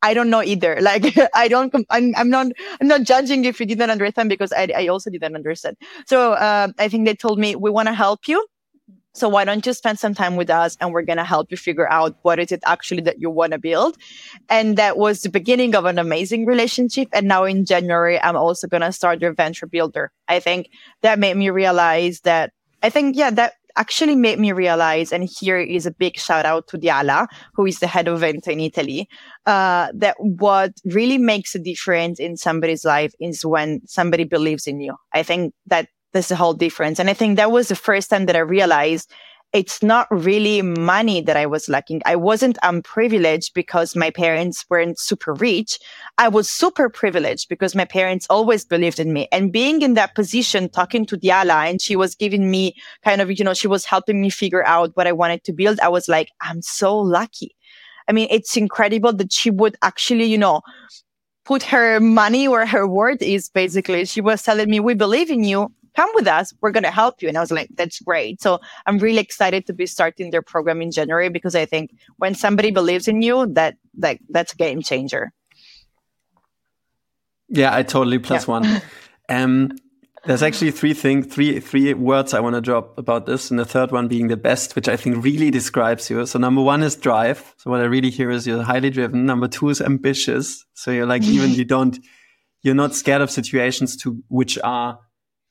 I 0.01 0.13
don't 0.13 0.29
know 0.29 0.41
either. 0.41 0.77
Like, 0.81 1.15
I 1.35 1.47
don't, 1.47 1.73
I'm, 1.89 2.13
I'm 2.15 2.29
not, 2.29 2.47
I'm 2.79 2.87
not 2.87 3.03
judging 3.03 3.45
if 3.45 3.59
you 3.59 3.65
didn't 3.65 3.89
understand 3.89 4.29
because 4.29 4.51
I, 4.51 4.69
I 4.75 4.87
also 4.87 5.09
didn't 5.09 5.35
understand. 5.35 5.77
So, 6.07 6.33
uh, 6.33 6.69
I 6.79 6.87
think 6.87 7.05
they 7.05 7.15
told 7.15 7.39
me, 7.39 7.55
we 7.55 7.69
want 7.69 7.87
to 7.87 7.93
help 7.93 8.27
you. 8.27 8.45
So 9.13 9.27
why 9.27 9.43
don't 9.43 9.65
you 9.65 9.73
spend 9.73 9.99
some 9.99 10.13
time 10.13 10.35
with 10.35 10.49
us 10.49 10.77
and 10.79 10.91
we're 10.91 11.01
going 11.01 11.17
to 11.17 11.23
help 11.23 11.51
you 11.51 11.57
figure 11.57 11.89
out 11.91 12.15
what 12.21 12.39
is 12.39 12.51
it 12.51 12.61
actually 12.65 13.01
that 13.01 13.19
you 13.19 13.29
want 13.29 13.51
to 13.51 13.59
build. 13.59 13.97
And 14.49 14.77
that 14.77 14.97
was 14.97 15.21
the 15.21 15.29
beginning 15.29 15.75
of 15.75 15.85
an 15.85 15.99
amazing 15.99 16.45
relationship. 16.45 17.09
And 17.11 17.27
now 17.27 17.43
in 17.43 17.65
January, 17.65 18.21
I'm 18.21 18.37
also 18.37 18.67
going 18.67 18.81
to 18.81 18.91
start 18.91 19.21
your 19.21 19.33
venture 19.33 19.67
builder. 19.67 20.11
I 20.27 20.39
think 20.39 20.69
that 21.01 21.19
made 21.19 21.35
me 21.35 21.49
realize 21.49 22.21
that 22.21 22.53
I 22.81 22.89
think, 22.89 23.15
yeah, 23.15 23.29
that 23.31 23.53
actually 23.75 24.15
made 24.15 24.39
me 24.39 24.51
realize, 24.51 25.11
and 25.11 25.29
here 25.39 25.59
is 25.59 25.85
a 25.85 25.91
big 25.91 26.17
shout 26.17 26.45
out 26.45 26.67
to 26.67 26.77
Diala, 26.77 27.27
who 27.53 27.65
is 27.65 27.79
the 27.79 27.87
head 27.87 28.07
of 28.07 28.19
Vento 28.19 28.51
in 28.51 28.59
Italy, 28.59 29.07
uh, 29.45 29.87
that 29.93 30.15
what 30.19 30.73
really 30.85 31.17
makes 31.17 31.55
a 31.55 31.59
difference 31.59 32.19
in 32.19 32.37
somebody's 32.37 32.83
life 32.83 33.13
is 33.19 33.45
when 33.45 33.81
somebody 33.85 34.23
believes 34.23 34.67
in 34.67 34.81
you. 34.81 34.95
I 35.13 35.23
think 35.23 35.53
that 35.67 35.87
there's 36.13 36.31
a 36.31 36.35
whole 36.35 36.53
difference. 36.53 36.99
And 36.99 37.09
I 37.09 37.13
think 37.13 37.37
that 37.37 37.51
was 37.51 37.67
the 37.67 37.75
first 37.75 38.09
time 38.09 38.25
that 38.25 38.35
I 38.35 38.39
realized 38.39 39.11
it's 39.53 39.83
not 39.83 40.07
really 40.09 40.61
money 40.61 41.19
that 41.21 41.35
I 41.35 41.45
was 41.45 41.67
lacking. 41.67 42.01
I 42.05 42.15
wasn't 42.15 42.57
unprivileged 42.63 43.53
because 43.53 43.97
my 43.97 44.09
parents 44.09 44.65
weren't 44.69 44.97
super 44.97 45.33
rich. 45.33 45.77
I 46.17 46.29
was 46.29 46.49
super 46.49 46.87
privileged 46.89 47.49
because 47.49 47.75
my 47.75 47.83
parents 47.83 48.27
always 48.29 48.63
believed 48.63 48.99
in 48.99 49.11
me. 49.11 49.27
And 49.31 49.51
being 49.51 49.81
in 49.81 49.95
that 49.95 50.15
position, 50.15 50.69
talking 50.69 51.05
to 51.07 51.17
Diala, 51.17 51.69
and 51.69 51.81
she 51.81 51.97
was 51.97 52.15
giving 52.15 52.49
me 52.49 52.75
kind 53.03 53.19
of, 53.19 53.29
you 53.37 53.43
know, 53.43 53.53
she 53.53 53.67
was 53.67 53.83
helping 53.83 54.21
me 54.21 54.29
figure 54.29 54.65
out 54.65 54.91
what 54.95 55.07
I 55.07 55.11
wanted 55.11 55.43
to 55.43 55.53
build. 55.53 55.81
I 55.81 55.89
was 55.89 56.07
like, 56.07 56.29
I'm 56.39 56.61
so 56.61 56.97
lucky. 56.97 57.53
I 58.07 58.13
mean, 58.13 58.29
it's 58.31 58.55
incredible 58.55 59.11
that 59.13 59.33
she 59.33 59.49
would 59.51 59.75
actually, 59.81 60.25
you 60.25 60.37
know, 60.37 60.61
put 61.43 61.63
her 61.63 61.99
money 61.99 62.47
where 62.47 62.65
her 62.65 62.87
word 62.87 63.21
is 63.21 63.49
basically. 63.49 64.05
She 64.05 64.21
was 64.21 64.43
telling 64.43 64.69
me, 64.69 64.79
we 64.79 64.93
believe 64.93 65.29
in 65.29 65.43
you 65.43 65.73
come 65.95 66.09
with 66.13 66.27
us. 66.27 66.53
We're 66.61 66.71
going 66.71 66.83
to 66.83 66.91
help 66.91 67.21
you. 67.21 67.27
And 67.27 67.37
I 67.37 67.41
was 67.41 67.51
like, 67.51 67.69
that's 67.75 67.99
great. 67.99 68.41
So 68.41 68.59
I'm 68.85 68.97
really 68.97 69.19
excited 69.19 69.65
to 69.67 69.73
be 69.73 69.85
starting 69.85 70.31
their 70.31 70.41
program 70.41 70.81
in 70.81 70.91
January 70.91 71.29
because 71.29 71.55
I 71.55 71.65
think 71.65 71.95
when 72.17 72.35
somebody 72.35 72.71
believes 72.71 73.07
in 73.07 73.21
you, 73.21 73.47
that, 73.53 73.77
that 73.97 74.19
that's 74.29 74.53
a 74.53 74.55
game 74.55 74.81
changer. 74.81 75.31
Yeah, 77.49 77.75
I 77.75 77.83
totally 77.83 78.19
plus 78.19 78.47
yeah. 78.47 78.51
one. 78.51 78.81
Um, 79.29 79.71
there's 80.25 80.43
actually 80.43 80.71
three 80.71 80.93
things, 80.93 81.33
three 81.33 81.59
three 81.59 81.93
words 81.93 82.33
I 82.33 82.41
want 82.41 82.55
to 82.55 82.61
drop 82.61 82.97
about 82.97 83.25
this, 83.25 83.49
and 83.49 83.59
the 83.59 83.65
third 83.65 83.91
one 83.91 84.07
being 84.07 84.27
the 84.27 84.37
best, 84.37 84.75
which 84.75 84.87
I 84.87 84.95
think 84.95 85.23
really 85.23 85.49
describes 85.49 86.09
you. 86.09 86.25
So 86.25 86.37
number 86.37 86.61
one 86.61 86.83
is 86.83 86.95
drive. 86.95 87.55
So 87.57 87.71
what 87.71 87.79
I 87.79 87.85
really 87.85 88.11
hear 88.11 88.29
is 88.29 88.45
you're 88.45 88.61
highly 88.61 88.89
driven. 88.89 89.25
Number 89.25 89.47
two 89.47 89.69
is 89.69 89.81
ambitious. 89.81 90.65
So 90.73 90.91
you're 90.91 91.07
like 91.07 91.23
even 91.23 91.49
you 91.59 91.65
don't, 91.65 91.97
you're 92.61 92.75
not 92.75 92.93
scared 92.93 93.21
of 93.21 93.31
situations 93.31 93.97
to 93.97 94.21
which 94.27 94.59
are 94.63 94.99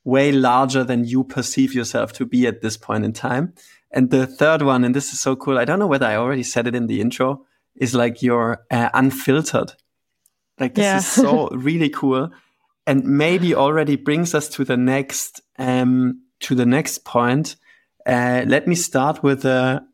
way 0.05 0.33
larger 0.33 0.85
than 0.85 1.05
you 1.05 1.25
perceive 1.25 1.75
yourself 1.75 2.13
to 2.15 2.27
be 2.27 2.47
at 2.47 2.63
this 2.63 2.77
point 2.77 3.05
in 3.05 3.13
time. 3.13 3.55
And 3.91 4.11
the 4.11 4.27
third 4.27 4.63
one, 4.63 4.85
and 4.85 4.95
this 4.95 5.13
is 5.13 5.21
so 5.21 5.37
cool. 5.37 5.59
I 5.59 5.65
don't 5.65 5.79
know 5.79 5.87
whether 5.87 6.07
I 6.07 6.17
already 6.17 6.43
said 6.43 6.67
it 6.67 6.75
in 6.75 6.87
the 6.87 7.01
intro, 7.01 7.45
is 7.77 7.95
like 7.95 8.23
you're 8.23 8.65
uh, 8.71 8.91
unfiltered. 8.95 9.73
Like 10.59 10.75
this 10.75 10.85
yeah. 10.85 10.99
is 10.99 11.07
so 11.07 11.49
really 11.53 11.89
cool, 11.89 12.31
and 12.87 13.05
maybe 13.05 13.55
already 13.55 13.97
brings 13.97 14.35
us 14.35 14.49
to 14.51 14.65
the 14.65 14.77
next 14.77 15.41
um, 15.59 16.23
to 16.41 16.55
the 16.55 16.67
next 16.67 17.05
point. 17.05 17.57
Uh, 18.07 18.45
let 18.47 18.69
me 18.69 18.75
start 18.75 19.23
with 19.23 19.45
a 19.45 19.85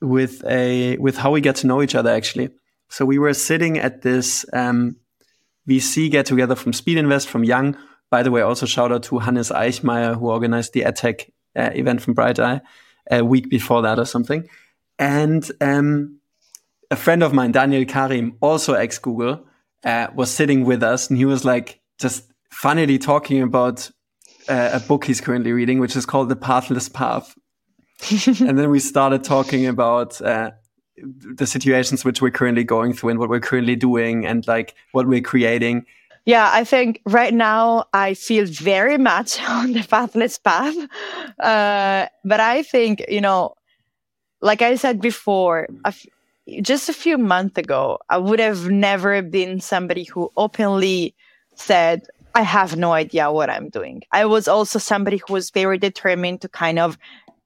with 0.00 0.44
a 0.44 0.96
with 0.98 1.16
how 1.16 1.30
we 1.30 1.40
get 1.40 1.56
to 1.56 1.66
know 1.66 1.82
each 1.82 1.94
other 1.94 2.10
actually. 2.10 2.50
So 2.88 3.04
we 3.04 3.18
were 3.18 3.34
sitting 3.34 3.78
at 3.78 4.02
this 4.02 4.44
um, 4.52 4.96
VC 5.68 6.10
get 6.10 6.26
together 6.26 6.54
from 6.54 6.72
Speedinvest 6.72 7.26
from 7.26 7.44
Young, 7.44 7.76
by 8.10 8.22
the 8.22 8.30
way, 8.30 8.40
also 8.40 8.66
shout 8.66 8.92
out 8.92 9.02
to 9.04 9.18
Hannes 9.18 9.50
Eichmeier, 9.50 10.18
who 10.18 10.30
organized 10.30 10.72
the 10.72 10.82
EdTech 10.82 11.30
uh, 11.56 11.70
event 11.74 12.00
from 12.02 12.14
Brighteye 12.14 12.60
a 13.10 13.24
week 13.24 13.48
before 13.48 13.82
that 13.82 13.98
or 13.98 14.04
something. 14.04 14.48
And 14.98 15.48
um, 15.60 16.18
a 16.90 16.96
friend 16.96 17.22
of 17.22 17.32
mine, 17.32 17.52
Daniel 17.52 17.84
Karim, 17.84 18.36
also 18.40 18.74
ex 18.74 18.98
Google, 18.98 19.46
uh, 19.84 20.08
was 20.14 20.30
sitting 20.30 20.64
with 20.64 20.82
us 20.82 21.10
and 21.10 21.18
he 21.18 21.24
was 21.24 21.44
like 21.44 21.80
just 21.98 22.30
funnily 22.50 22.98
talking 22.98 23.42
about 23.42 23.90
uh, 24.48 24.70
a 24.72 24.80
book 24.80 25.04
he's 25.04 25.20
currently 25.20 25.52
reading, 25.52 25.80
which 25.80 25.96
is 25.96 26.06
called 26.06 26.28
The 26.28 26.36
Pathless 26.36 26.88
Path. 26.88 27.36
and 28.40 28.58
then 28.58 28.70
we 28.70 28.78
started 28.78 29.24
talking 29.24 29.66
about 29.66 30.20
uh, 30.20 30.52
the 30.96 31.46
situations 31.46 32.04
which 32.04 32.22
we're 32.22 32.30
currently 32.30 32.64
going 32.64 32.92
through 32.92 33.10
and 33.10 33.18
what 33.18 33.28
we're 33.28 33.40
currently 33.40 33.76
doing 33.76 34.26
and 34.26 34.46
like 34.46 34.74
what 34.92 35.06
we're 35.06 35.20
creating. 35.20 35.86
Yeah, 36.26 36.50
I 36.52 36.64
think 36.64 37.00
right 37.06 37.32
now 37.32 37.84
I 37.92 38.14
feel 38.14 38.46
very 38.46 38.98
much 38.98 39.40
on 39.48 39.72
the 39.72 39.82
pathless 39.82 40.38
path. 40.38 40.76
Uh, 41.38 42.06
but 42.24 42.40
I 42.40 42.62
think, 42.62 43.04
you 43.08 43.20
know, 43.20 43.54
like 44.42 44.60
I 44.60 44.74
said 44.74 45.00
before, 45.00 45.68
just 46.60 46.88
a 46.88 46.92
few 46.92 47.16
months 47.16 47.58
ago, 47.58 47.98
I 48.08 48.18
would 48.18 48.40
have 48.40 48.68
never 48.68 49.22
been 49.22 49.60
somebody 49.60 50.04
who 50.04 50.30
openly 50.36 51.14
said, 51.54 52.02
I 52.34 52.42
have 52.42 52.76
no 52.76 52.92
idea 52.92 53.32
what 53.32 53.48
I'm 53.48 53.70
doing. 53.70 54.02
I 54.12 54.26
was 54.26 54.46
also 54.46 54.78
somebody 54.78 55.18
who 55.26 55.32
was 55.32 55.50
very 55.50 55.78
determined 55.78 56.42
to 56.42 56.48
kind 56.48 56.78
of 56.78 56.98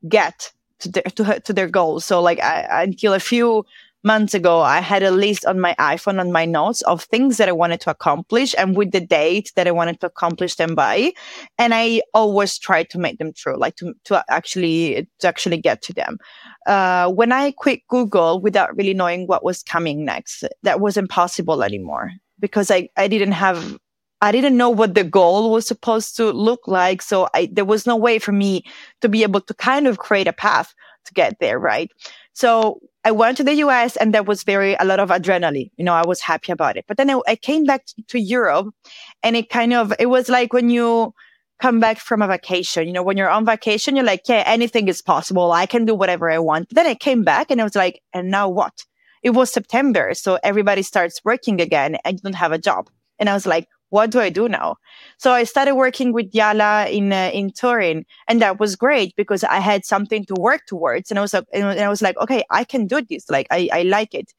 get 0.09 0.53
to 0.81 0.89
their, 0.89 1.03
to, 1.03 1.41
to 1.41 1.53
their 1.53 1.69
goals. 1.69 2.05
So 2.07 2.21
like 2.21 2.41
I, 2.41 2.83
until 2.83 3.13
a 3.13 3.21
few 3.21 3.65
months 4.03 4.35
ago, 4.35 4.61
I 4.61 4.81
had 4.81 5.03
a 5.03 5.11
list 5.11 5.45
on 5.45 5.61
my 5.61 5.75
iPhone 5.79 6.21
on 6.21 6.33
my 6.33 6.45
notes 6.45 6.83
of 6.83 7.03
things 7.05 7.37
that 7.37 7.49
I 7.49 7.53
wanted 7.53 7.81
to 7.83 7.91
accomplish 7.91 8.55
and 8.57 8.77
with 8.77 8.93
the 8.93 9.01
date 9.01 9.53
that 9.57 9.67
I 9.67 9.71
wanted 9.71 10.01
to 10.01 10.07
accomplish 10.07 10.55
them 10.57 10.75
by. 10.75 11.13
And 11.59 11.75
I 11.75 12.03
always 12.15 12.59
tried 12.59 12.91
to 12.91 12.99
make 12.99 13.19
them 13.19 13.33
true, 13.33 13.59
like 13.59 13.77
to, 13.77 13.95
to 14.05 14.25
actually, 14.29 15.09
to 15.21 15.29
actually 15.29 15.59
get 15.59 15.83
to 15.83 15.93
them. 15.93 16.19
Uh, 16.67 17.11
when 17.11 17.33
I 17.33 17.53
quit 17.53 17.81
Google 17.89 18.41
without 18.41 18.77
really 18.77 18.95
knowing 18.95 19.27
what 19.27 19.45
was 19.45 19.63
coming 19.63 20.05
next, 20.05 20.45
that 20.63 20.81
was 20.81 20.97
impossible 20.97 21.63
anymore 21.63 22.13
because 22.39 22.71
I, 22.71 22.89
I 22.97 23.09
didn't 23.09 23.33
have 23.33 23.79
I 24.23 24.33
didn't 24.33 24.57
know 24.57 24.69
what 24.69 24.95
the 24.95 25.05
goal 25.05 25.51
was 25.51 25.67
supposed 25.67 26.17
to 26.17 26.31
look 26.31 26.69
like. 26.69 27.01
So 27.01 27.29
I, 27.35 27.49
there 27.51 27.65
was 27.65 27.87
no 27.87 27.97
way 27.97 28.19
for 28.19 28.33
me 28.33 28.65
to 29.01 29.09
be 29.09 29.23
able 29.23 29.41
to 29.41 29.55
kind 29.55 29.87
of 29.87 29.99
create 29.99 30.29
a 30.29 30.33
path 30.33 30.75
to 31.07 31.15
get 31.15 31.37
there. 31.41 31.59
Right. 31.59 31.91
So 32.35 32.81
I 33.05 33.13
went 33.13 33.39
to 33.39 33.45
the 33.45 33.55
US 33.55 33.97
and 33.97 34.13
there 34.13 34.23
was 34.23 34.43
very, 34.43 34.75
a 34.75 34.85
lot 34.85 35.01
of 35.01 35.09
adrenaline. 35.09 35.71
You 35.77 35.85
know, 35.85 35.95
I 35.95 36.07
was 36.07 36.21
happy 36.21 36.53
about 36.53 36.77
it. 36.77 36.85
But 36.87 36.97
then 36.97 37.11
I, 37.11 37.21
I 37.27 37.37
came 37.37 37.65
back 37.65 37.87
to, 37.87 38.03
to 38.09 38.19
Europe 38.21 38.75
and 39.23 39.37
it 39.37 39.49
kind 39.49 39.73
of, 39.73 39.93
it 39.99 40.07
was 40.07 40.29
like 40.29 40.53
when 40.53 40.71
you, 40.71 41.15
come 41.61 41.79
back 41.79 41.99
from 41.99 42.23
a 42.23 42.27
vacation. 42.27 42.87
You 42.87 42.93
know, 42.93 43.03
when 43.03 43.17
you're 43.17 43.29
on 43.29 43.45
vacation, 43.45 43.95
you're 43.95 44.05
like, 44.05 44.23
yeah, 44.27 44.43
anything 44.47 44.89
is 44.89 45.03
possible. 45.03 45.53
I 45.53 45.67
can 45.67 45.85
do 45.85 45.95
whatever 45.95 46.31
I 46.31 46.39
want. 46.39 46.69
But 46.69 46.77
then 46.77 46.87
I 46.87 46.95
came 46.95 47.23
back 47.23 47.51
and 47.51 47.61
I 47.61 47.65
was 47.65 47.77
like, 47.77 48.03
and 48.13 48.31
now 48.31 48.49
what? 48.49 48.85
It 49.23 49.31
was 49.31 49.53
September. 49.53 50.15
So 50.15 50.39
everybody 50.43 50.83
starts 50.83 51.21
working 51.25 51.61
again 51.61 51.99
and 52.05 52.15
you 52.15 52.21
don't 52.23 52.35
have 52.35 52.53
a 52.53 52.59
job. 52.59 52.89
And 53.19 53.29
I 53.29 53.35
was 53.35 53.47
like, 53.47 53.69
what 53.91 54.11
do 54.11 54.21
I 54.21 54.31
do 54.31 54.49
now? 54.49 54.77
So 55.19 55.33
I 55.33 55.45
started 55.45 55.75
working 55.75 56.13
with 56.13 56.33
Yala 56.33 56.91
in 56.91 57.13
uh, 57.13 57.31
in 57.33 57.51
Turin, 57.53 58.05
and 58.29 58.41
that 58.43 58.59
was 58.59 58.77
great 58.77 59.15
because 59.17 59.45
I 59.45 59.59
had 59.61 59.85
something 59.85 60.25
to 60.27 60.35
work 60.35 60.67
towards, 60.67 61.11
and 61.11 61.19
I 61.19 61.23
was 61.23 61.35
like, 61.35 61.45
and 61.53 61.65
I 61.81 61.89
was 61.89 62.03
like, 62.03 62.17
okay, 62.19 62.45
I 62.51 62.65
can 62.65 62.87
do 62.87 63.03
this. 63.03 63.29
Like 63.31 63.47
I 63.51 63.69
I 63.73 63.83
like 63.83 64.15
it. 64.15 64.33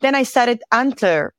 Then 0.00 0.14
I 0.14 0.22
started 0.24 0.62
Antler 0.72 1.34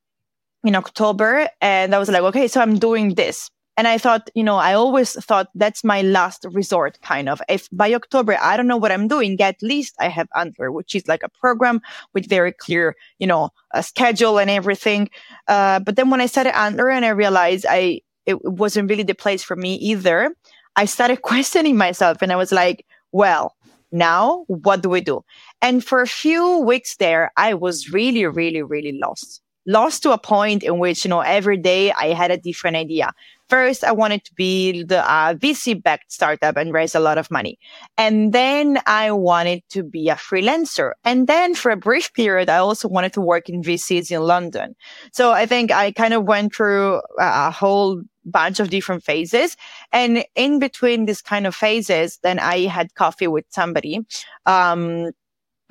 in 0.63 0.75
October, 0.75 1.49
and 1.61 1.95
I 1.95 1.99
was 1.99 2.09
like, 2.09 2.23
okay, 2.23 2.47
so 2.47 2.61
I'm 2.61 2.79
doing 2.79 3.15
this. 3.15 3.49
And 3.77 3.87
I 3.87 3.97
thought, 3.97 4.29
you 4.35 4.43
know, 4.43 4.55
I 4.55 4.73
always 4.73 5.13
thought 5.13 5.49
that's 5.53 5.83
my 5.83 6.01
last 6.01 6.45
resort 6.51 6.97
kind 7.01 7.27
of. 7.27 7.41
If 7.49 7.67
by 7.71 7.93
October, 7.93 8.37
I 8.41 8.55
don't 8.55 8.67
know 8.67 8.77
what 8.77 8.91
I'm 8.91 9.07
doing, 9.07 9.39
at 9.41 9.61
least 9.61 9.95
I 9.99 10.07
have 10.07 10.27
Antler, 10.35 10.71
which 10.71 10.95
is 10.95 11.07
like 11.07 11.23
a 11.23 11.29
program 11.29 11.81
with 12.13 12.29
very 12.29 12.53
clear, 12.53 12.95
you 13.19 13.27
know, 13.27 13.49
a 13.73 13.83
schedule 13.83 14.37
and 14.37 14.49
everything. 14.49 15.09
Uh, 15.47 15.79
but 15.79 15.97
then 15.97 16.09
when 16.09 16.21
I 16.21 16.25
started 16.27 16.57
Antler 16.57 16.89
and 16.89 17.03
I 17.03 17.09
realized 17.09 17.65
I, 17.67 18.01
it 18.25 18.43
wasn't 18.43 18.89
really 18.89 19.03
the 19.03 19.13
place 19.13 19.43
for 19.43 19.57
me 19.57 19.75
either, 19.75 20.33
I 20.77 20.85
started 20.85 21.21
questioning 21.21 21.75
myself 21.75 22.21
and 22.21 22.31
I 22.31 22.37
was 22.37 22.53
like, 22.53 22.85
well, 23.11 23.55
now 23.91 24.45
what 24.47 24.83
do 24.83 24.89
we 24.89 25.01
do? 25.01 25.23
And 25.61 25.83
for 25.83 26.01
a 26.01 26.07
few 26.07 26.59
weeks 26.59 26.95
there, 26.95 27.31
I 27.35 27.53
was 27.53 27.91
really, 27.91 28.25
really, 28.25 28.61
really 28.61 28.93
lost 28.93 29.41
lost 29.65 30.03
to 30.03 30.11
a 30.11 30.17
point 30.17 30.63
in 30.63 30.79
which, 30.79 31.03
you 31.03 31.09
know, 31.09 31.21
every 31.21 31.57
day 31.57 31.91
I 31.91 32.07
had 32.13 32.31
a 32.31 32.37
different 32.37 32.77
idea. 32.77 33.11
First, 33.49 33.83
I 33.83 33.91
wanted 33.91 34.23
to 34.25 34.33
build 34.35 34.91
a 34.91 35.35
VC 35.35 35.81
backed 35.81 36.11
startup 36.11 36.57
and 36.57 36.73
raise 36.73 36.95
a 36.95 36.99
lot 36.99 37.17
of 37.17 37.29
money. 37.29 37.59
And 37.97 38.33
then 38.33 38.79
I 38.87 39.11
wanted 39.11 39.61
to 39.69 39.83
be 39.83 40.09
a 40.09 40.15
freelancer. 40.15 40.93
And 41.03 41.27
then 41.27 41.53
for 41.53 41.69
a 41.71 41.77
brief 41.77 42.11
period, 42.13 42.49
I 42.49 42.57
also 42.57 42.87
wanted 42.87 43.13
to 43.13 43.21
work 43.21 43.47
in 43.47 43.61
VCs 43.61 44.11
in 44.11 44.21
London. 44.21 44.75
So 45.11 45.31
I 45.31 45.45
think 45.45 45.71
I 45.71 45.91
kind 45.91 46.13
of 46.13 46.23
went 46.23 46.55
through 46.55 47.01
a 47.19 47.51
whole 47.51 48.01
bunch 48.25 48.59
of 48.59 48.71
different 48.71 49.03
phases. 49.03 49.55
And 49.91 50.25
in 50.35 50.57
between 50.57 51.05
these 51.05 51.21
kind 51.21 51.45
of 51.45 51.53
phases, 51.53 52.19
then 52.23 52.39
I 52.39 52.61
had 52.61 52.95
coffee 52.95 53.27
with 53.27 53.45
somebody. 53.49 53.99
Um, 54.47 55.11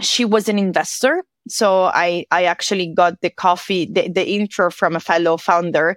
she 0.00 0.24
was 0.24 0.48
an 0.48 0.58
investor 0.58 1.24
so 1.48 1.84
I, 1.84 2.24
I 2.30 2.44
actually 2.44 2.86
got 2.86 3.20
the 3.20 3.30
coffee, 3.30 3.86
the, 3.86 4.08
the 4.08 4.26
intro 4.26 4.70
from 4.70 4.96
a 4.96 5.00
fellow 5.00 5.36
founder 5.36 5.96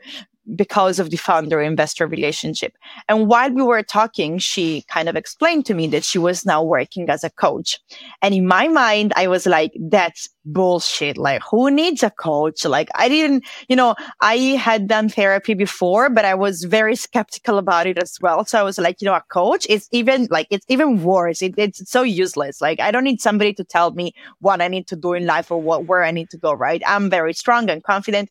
because 0.55 0.99
of 0.99 1.09
the 1.09 1.17
founder 1.17 1.61
investor 1.61 2.07
relationship. 2.07 2.77
And 3.09 3.27
while 3.27 3.51
we 3.51 3.61
were 3.61 3.83
talking, 3.83 4.37
she 4.37 4.83
kind 4.87 5.09
of 5.09 5.15
explained 5.15 5.65
to 5.65 5.73
me 5.73 5.87
that 5.87 6.03
she 6.03 6.17
was 6.17 6.45
now 6.45 6.63
working 6.63 7.09
as 7.09 7.23
a 7.23 7.29
coach. 7.29 7.79
And 8.21 8.33
in 8.33 8.47
my 8.47 8.67
mind, 8.67 9.13
I 9.15 9.27
was 9.27 9.45
like, 9.45 9.73
that's 9.79 10.29
bullshit. 10.45 11.17
Like, 11.17 11.41
who 11.49 11.69
needs 11.69 12.03
a 12.03 12.09
coach? 12.09 12.63
Like, 12.63 12.89
I 12.95 13.09
didn't, 13.09 13.43
you 13.67 13.75
know, 13.75 13.95
I 14.21 14.35
had 14.35 14.87
done 14.87 15.09
therapy 15.09 15.53
before, 15.53 16.09
but 16.09 16.23
I 16.23 16.35
was 16.35 16.63
very 16.63 16.95
skeptical 16.95 17.57
about 17.57 17.87
it 17.87 18.01
as 18.01 18.17
well. 18.21 18.45
So 18.45 18.59
I 18.59 18.63
was 18.63 18.77
like, 18.77 19.01
you 19.01 19.05
know, 19.05 19.15
a 19.15 19.23
coach 19.29 19.67
is 19.67 19.87
even 19.91 20.27
like, 20.31 20.47
it's 20.49 20.65
even 20.69 21.03
worse. 21.03 21.41
It, 21.41 21.55
it's 21.57 21.89
so 21.89 22.03
useless. 22.03 22.61
Like, 22.61 22.79
I 22.79 22.91
don't 22.91 23.03
need 23.03 23.21
somebody 23.21 23.53
to 23.55 23.63
tell 23.63 23.91
me 23.91 24.13
what 24.39 24.61
I 24.61 24.69
need 24.69 24.87
to 24.87 24.95
do 24.95 25.13
in 25.13 25.25
life 25.25 25.51
or 25.51 25.61
what, 25.61 25.85
where 25.85 26.03
I 26.03 26.11
need 26.11 26.29
to 26.29 26.37
go, 26.37 26.53
right? 26.53 26.81
I'm 26.87 27.09
very 27.09 27.33
strong 27.33 27.69
and 27.69 27.83
confident. 27.83 28.29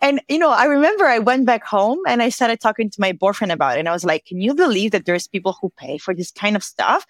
And, 0.00 0.20
you 0.28 0.38
know, 0.38 0.50
I 0.50 0.64
remember 0.64 1.06
I 1.06 1.18
went 1.18 1.46
back 1.46 1.64
home 1.64 1.98
and 2.06 2.20
I 2.20 2.28
started 2.28 2.60
talking 2.60 2.90
to 2.90 3.00
my 3.00 3.12
boyfriend 3.12 3.52
about 3.52 3.76
it. 3.76 3.80
And 3.80 3.88
I 3.88 3.92
was 3.92 4.04
like, 4.04 4.26
can 4.26 4.40
you 4.40 4.54
believe 4.54 4.90
that 4.90 5.06
there's 5.06 5.26
people 5.26 5.56
who 5.60 5.72
pay 5.78 5.96
for 5.96 6.12
this 6.14 6.30
kind 6.30 6.56
of 6.56 6.62
stuff? 6.62 7.06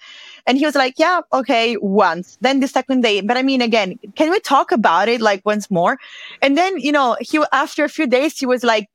And 0.47 0.59
he 0.59 0.65
was 0.65 0.77
like, 0.77 0.95
yeah, 0.97 1.23
okay, 1.33 1.77
once. 1.79 2.39
Then 2.41 2.61
the 2.61 2.69
second 2.69 3.01
day. 3.01 3.21
But 3.21 3.37
I 3.37 3.43
mean, 3.43 3.63
again, 3.63 3.99
can 4.15 4.31
we 4.31 4.39
talk 4.39 4.71
about 4.71 5.09
it 5.09 5.21
like 5.21 5.43
once 5.45 5.71
more? 5.71 5.99
And 6.41 6.57
then, 6.57 6.79
you 6.79 6.93
know, 6.93 7.17
he, 7.21 7.43
after 7.53 7.83
a 7.83 7.89
few 7.89 8.07
days, 8.07 8.39
he 8.39 8.47
was 8.47 8.63
like, 8.63 8.89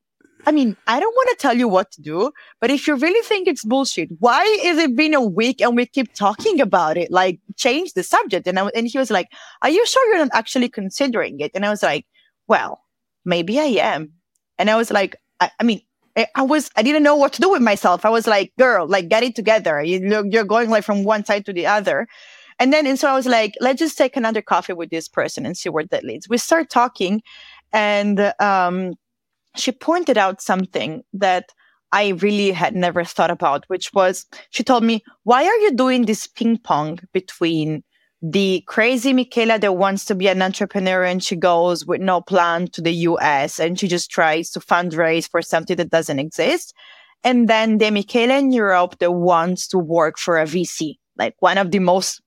I 0.46 0.52
mean, 0.52 0.78
I 0.88 1.00
don't 1.00 1.14
want 1.14 1.30
to 1.32 1.36
tell 1.36 1.58
you 1.58 1.68
what 1.68 1.92
to 1.92 2.02
do, 2.02 2.32
but 2.62 2.72
if 2.72 2.88
you 2.88 2.96
really 2.96 3.22
think 3.24 3.48
it's 3.48 3.66
bullshit, 3.66 4.10
why 4.20 4.44
is 4.64 4.78
it 4.78 4.96
been 4.96 5.14
a 5.14 5.22
week 5.22 5.60
and 5.60 5.76
we 5.76 5.86
keep 5.86 6.14
talking 6.14 6.62
about 6.62 6.98
it? 6.98 7.12
Like, 7.12 7.40
change 7.58 7.94
the 7.94 8.04
subject. 8.04 8.48
And 8.48 8.58
I, 8.58 8.68
and 8.68 8.88
he 8.88 8.98
was 8.98 9.12
like, 9.12 9.28
"Are 9.62 9.70
you 9.70 9.86
sure 9.86 10.08
you're 10.10 10.26
not 10.26 10.34
actually 10.34 10.70
considering 10.70 11.42
it?" 11.42 11.52
And 11.54 11.66
I 11.66 11.70
was 11.70 11.84
like, 11.84 12.06
"Well, 12.48 12.82
maybe 13.30 13.60
I 13.60 13.72
am. 13.94 14.12
And 14.58 14.70
I 14.70 14.76
was 14.76 14.92
like, 14.92 15.16
I, 15.40 15.52
I 15.60 15.64
mean, 15.64 15.82
I, 16.18 16.28
I 16.36 16.42
was, 16.42 16.70
I 16.76 16.82
didn't 16.82 17.04
know 17.04 17.16
what 17.16 17.34
to 17.34 17.42
do 17.42 17.52
with 17.52 17.62
myself. 17.62 18.04
I 18.04 18.10
was 18.10 18.28
like, 18.28 18.52
girl, 18.58 18.88
like 18.88 19.08
get 19.08 19.24
it 19.24 19.36
together. 19.36 19.82
You, 19.82 20.28
you're 20.30 20.44
going 20.44 20.70
like 20.70 20.84
from 20.84 21.04
one 21.04 21.24
side 21.24 21.46
to 21.46 21.54
the 21.54 21.68
other. 21.68 22.08
And 22.60 22.74
then, 22.74 22.86
and 22.86 23.00
so 23.00 23.10
I 23.10 23.16
was 23.16 23.26
like, 23.26 23.54
let's 23.62 23.80
just 23.80 23.98
take 23.98 24.18
another 24.18 24.42
coffee 24.42 24.74
with 24.74 24.90
this 24.90 25.08
person 25.08 25.46
and 25.46 25.56
see 25.56 25.70
where 25.70 25.86
that 25.92 26.04
leads. 26.04 26.28
We 26.28 26.38
start 26.38 26.70
talking 26.70 27.22
and, 27.72 28.34
um, 28.40 28.96
she 29.56 29.72
pointed 29.72 30.18
out 30.18 30.42
something 30.42 31.04
that 31.14 31.46
I 31.92 32.10
really 32.10 32.52
had 32.52 32.76
never 32.76 33.04
thought 33.04 33.32
about, 33.32 33.66
which 33.68 33.92
was 33.94 34.26
she 34.52 34.64
told 34.64 34.84
me, 34.84 35.04
why 35.24 35.44
are 35.44 35.58
you 35.58 35.74
doing 35.74 36.06
this 36.06 36.28
ping 36.28 36.58
pong 36.58 37.00
between 37.14 37.84
the 38.22 38.64
crazy 38.68 39.14
Michela 39.14 39.60
that 39.60 39.78
wants 39.78 40.04
to 40.06 40.16
be 40.16 40.28
an 40.28 40.42
entrepreneur 40.42 41.04
and 41.04 41.24
she 41.24 41.36
goes 41.36 41.86
with 41.86 42.02
no 42.02 42.20
plan 42.20 42.68
to 42.70 42.82
the 42.82 42.92
US 42.92 43.60
and 43.60 43.80
she 43.80 43.88
just 43.88 44.12
tries 44.12 44.50
to 44.52 44.60
fundraise 44.60 45.30
for 45.30 45.42
something 45.42 45.78
that 45.78 45.90
doesn't 45.90 46.20
exist. 46.20 46.74
And 47.24 47.48
then 47.48 47.78
the 47.78 47.92
Michela 47.92 48.38
in 48.38 48.52
Europe 48.52 49.00
that 49.00 49.12
wants 49.12 49.68
to 49.70 49.78
work 49.78 50.18
for 50.18 50.38
a 50.38 50.46
VC, 50.46 50.96
like 51.18 51.36
one 51.40 51.58
of 51.58 51.72
the 51.72 51.80
most 51.80 52.22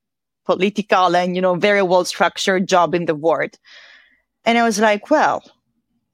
political 0.47 1.15
and, 1.15 1.37
you 1.37 1.43
know, 1.43 1.55
very 1.57 1.83
well 1.83 2.05
structured 2.05 2.67
job 2.67 2.95
in 2.95 3.05
the 3.05 3.15
world. 3.15 3.57
And 4.45 4.59
I 4.59 4.65
was 4.65 4.79
like, 4.81 5.11
well, 5.11 5.43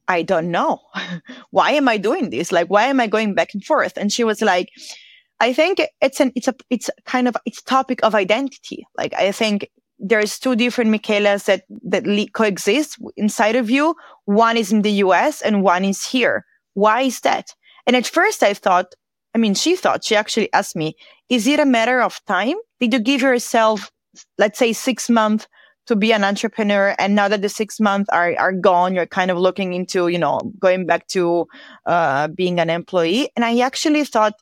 I 0.08 0.22
don't 0.22 0.50
know. 0.50 0.80
why 1.50 1.72
am 1.72 1.88
I 1.88 1.98
doing 1.98 2.30
this? 2.30 2.50
Like, 2.50 2.68
why 2.68 2.84
am 2.84 3.00
I 3.00 3.06
going 3.06 3.34
back 3.34 3.54
and 3.54 3.64
forth? 3.64 3.96
And 3.96 4.12
she 4.12 4.24
was 4.24 4.42
like, 4.42 4.70
I 5.40 5.52
think 5.52 5.80
it's 6.00 6.20
an 6.20 6.32
it's 6.34 6.48
a 6.48 6.54
it's 6.70 6.90
kind 7.04 7.28
of 7.28 7.36
it's 7.44 7.62
topic 7.62 8.00
of 8.02 8.14
identity. 8.14 8.86
Like 8.96 9.14
I 9.14 9.32
think 9.32 9.70
there's 9.98 10.38
two 10.38 10.56
different 10.56 10.90
Michaelas 10.90 11.44
that 11.44 11.64
that 11.84 12.04
coexist 12.32 12.98
inside 13.16 13.56
of 13.56 13.70
you. 13.70 13.94
One 14.24 14.56
is 14.56 14.72
in 14.72 14.82
the 14.82 14.92
U.S. 15.04 15.42
and 15.42 15.62
one 15.62 15.84
is 15.84 16.04
here. 16.04 16.44
Why 16.74 17.02
is 17.02 17.20
that? 17.20 17.54
And 17.86 17.96
at 17.96 18.06
first 18.06 18.42
I 18.42 18.54
thought, 18.54 18.94
I 19.34 19.38
mean, 19.38 19.54
she 19.54 19.76
thought 19.76 20.04
she 20.04 20.16
actually 20.16 20.52
asked 20.52 20.76
me, 20.76 20.96
is 21.28 21.46
it 21.46 21.60
a 21.60 21.64
matter 21.64 22.00
of 22.00 22.20
time? 22.26 22.56
Did 22.80 22.92
you 22.92 23.00
give 23.00 23.22
yourself, 23.22 23.90
let's 24.38 24.58
say, 24.58 24.72
six 24.72 25.08
months 25.08 25.46
to 25.86 25.96
be 25.96 26.12
an 26.12 26.22
entrepreneur 26.22 26.94
and 26.98 27.14
now 27.14 27.28
that 27.28 27.40
the 27.40 27.48
six 27.48 27.80
months 27.80 28.10
are, 28.10 28.34
are 28.38 28.52
gone 28.52 28.94
you're 28.94 29.06
kind 29.06 29.30
of 29.30 29.38
looking 29.38 29.72
into 29.72 30.08
you 30.08 30.18
know 30.18 30.38
going 30.60 30.84
back 30.84 31.06
to 31.08 31.46
uh, 31.86 32.28
being 32.28 32.60
an 32.60 32.68
employee 32.68 33.30
and 33.34 33.42
i 33.42 33.58
actually 33.60 34.04
thought 34.04 34.34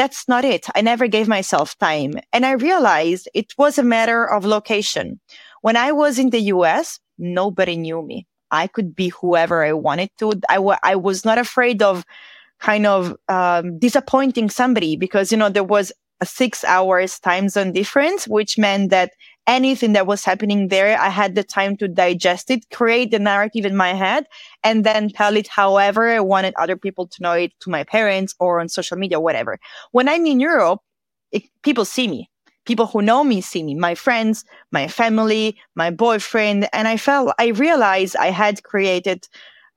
that's 0.00 0.26
not 0.26 0.46
it. 0.46 0.66
I 0.74 0.80
never 0.80 1.06
gave 1.08 1.28
myself 1.28 1.76
time. 1.76 2.14
And 2.32 2.46
I 2.46 2.52
realized 2.52 3.28
it 3.34 3.52
was 3.58 3.76
a 3.76 3.82
matter 3.82 4.24
of 4.24 4.46
location. 4.46 5.20
When 5.60 5.76
I 5.76 5.92
was 5.92 6.18
in 6.18 6.30
the 6.30 6.40
US, 6.54 6.98
nobody 7.18 7.76
knew 7.76 8.00
me. 8.00 8.26
I 8.50 8.66
could 8.66 8.96
be 8.96 9.08
whoever 9.10 9.62
I 9.62 9.74
wanted 9.74 10.08
to. 10.16 10.32
I, 10.48 10.54
w- 10.54 10.78
I 10.82 10.96
was 10.96 11.26
not 11.26 11.36
afraid 11.36 11.82
of 11.82 12.06
kind 12.60 12.86
of 12.86 13.14
um, 13.28 13.78
disappointing 13.78 14.48
somebody 14.48 14.96
because 14.96 15.30
you 15.30 15.36
know 15.36 15.50
there 15.50 15.64
was 15.76 15.92
a 16.22 16.26
six 16.26 16.64
hours 16.64 17.18
time 17.18 17.50
zone 17.50 17.72
difference, 17.72 18.26
which 18.26 18.56
meant 18.56 18.88
that 18.88 19.12
anything 19.46 19.92
that 19.94 20.06
was 20.06 20.24
happening 20.24 20.68
there, 20.68 20.98
I 20.98 21.08
had 21.08 21.34
the 21.34 21.42
time 21.42 21.76
to 21.78 21.88
digest 21.88 22.50
it, 22.50 22.70
create 22.70 23.10
the 23.10 23.18
narrative 23.18 23.64
in 23.64 23.76
my 23.76 23.94
head, 23.94 24.26
and 24.62 24.84
then 24.84 25.10
tell 25.10 25.36
it 25.36 25.48
however 25.48 26.08
I 26.08 26.20
wanted 26.20 26.54
other 26.56 26.76
people 26.76 27.06
to 27.08 27.22
know 27.22 27.32
it 27.32 27.52
to 27.60 27.70
my 27.70 27.84
parents 27.84 28.34
or 28.38 28.60
on 28.60 28.68
social 28.68 28.96
media, 28.96 29.18
whatever. 29.20 29.58
When 29.92 30.08
I'm 30.08 30.26
in 30.26 30.40
Europe, 30.40 30.80
it, 31.32 31.44
people 31.62 31.84
see 31.84 32.08
me. 32.08 32.28
People 32.66 32.86
who 32.86 33.02
know 33.02 33.24
me 33.24 33.40
see 33.40 33.62
me, 33.62 33.74
my 33.74 33.94
friends, 33.94 34.44
my 34.70 34.86
family, 34.86 35.56
my 35.74 35.90
boyfriend. 35.90 36.68
And 36.72 36.86
I 36.86 36.96
felt, 36.96 37.34
I 37.38 37.48
realized 37.48 38.16
I 38.16 38.30
had 38.30 38.62
created 38.62 39.26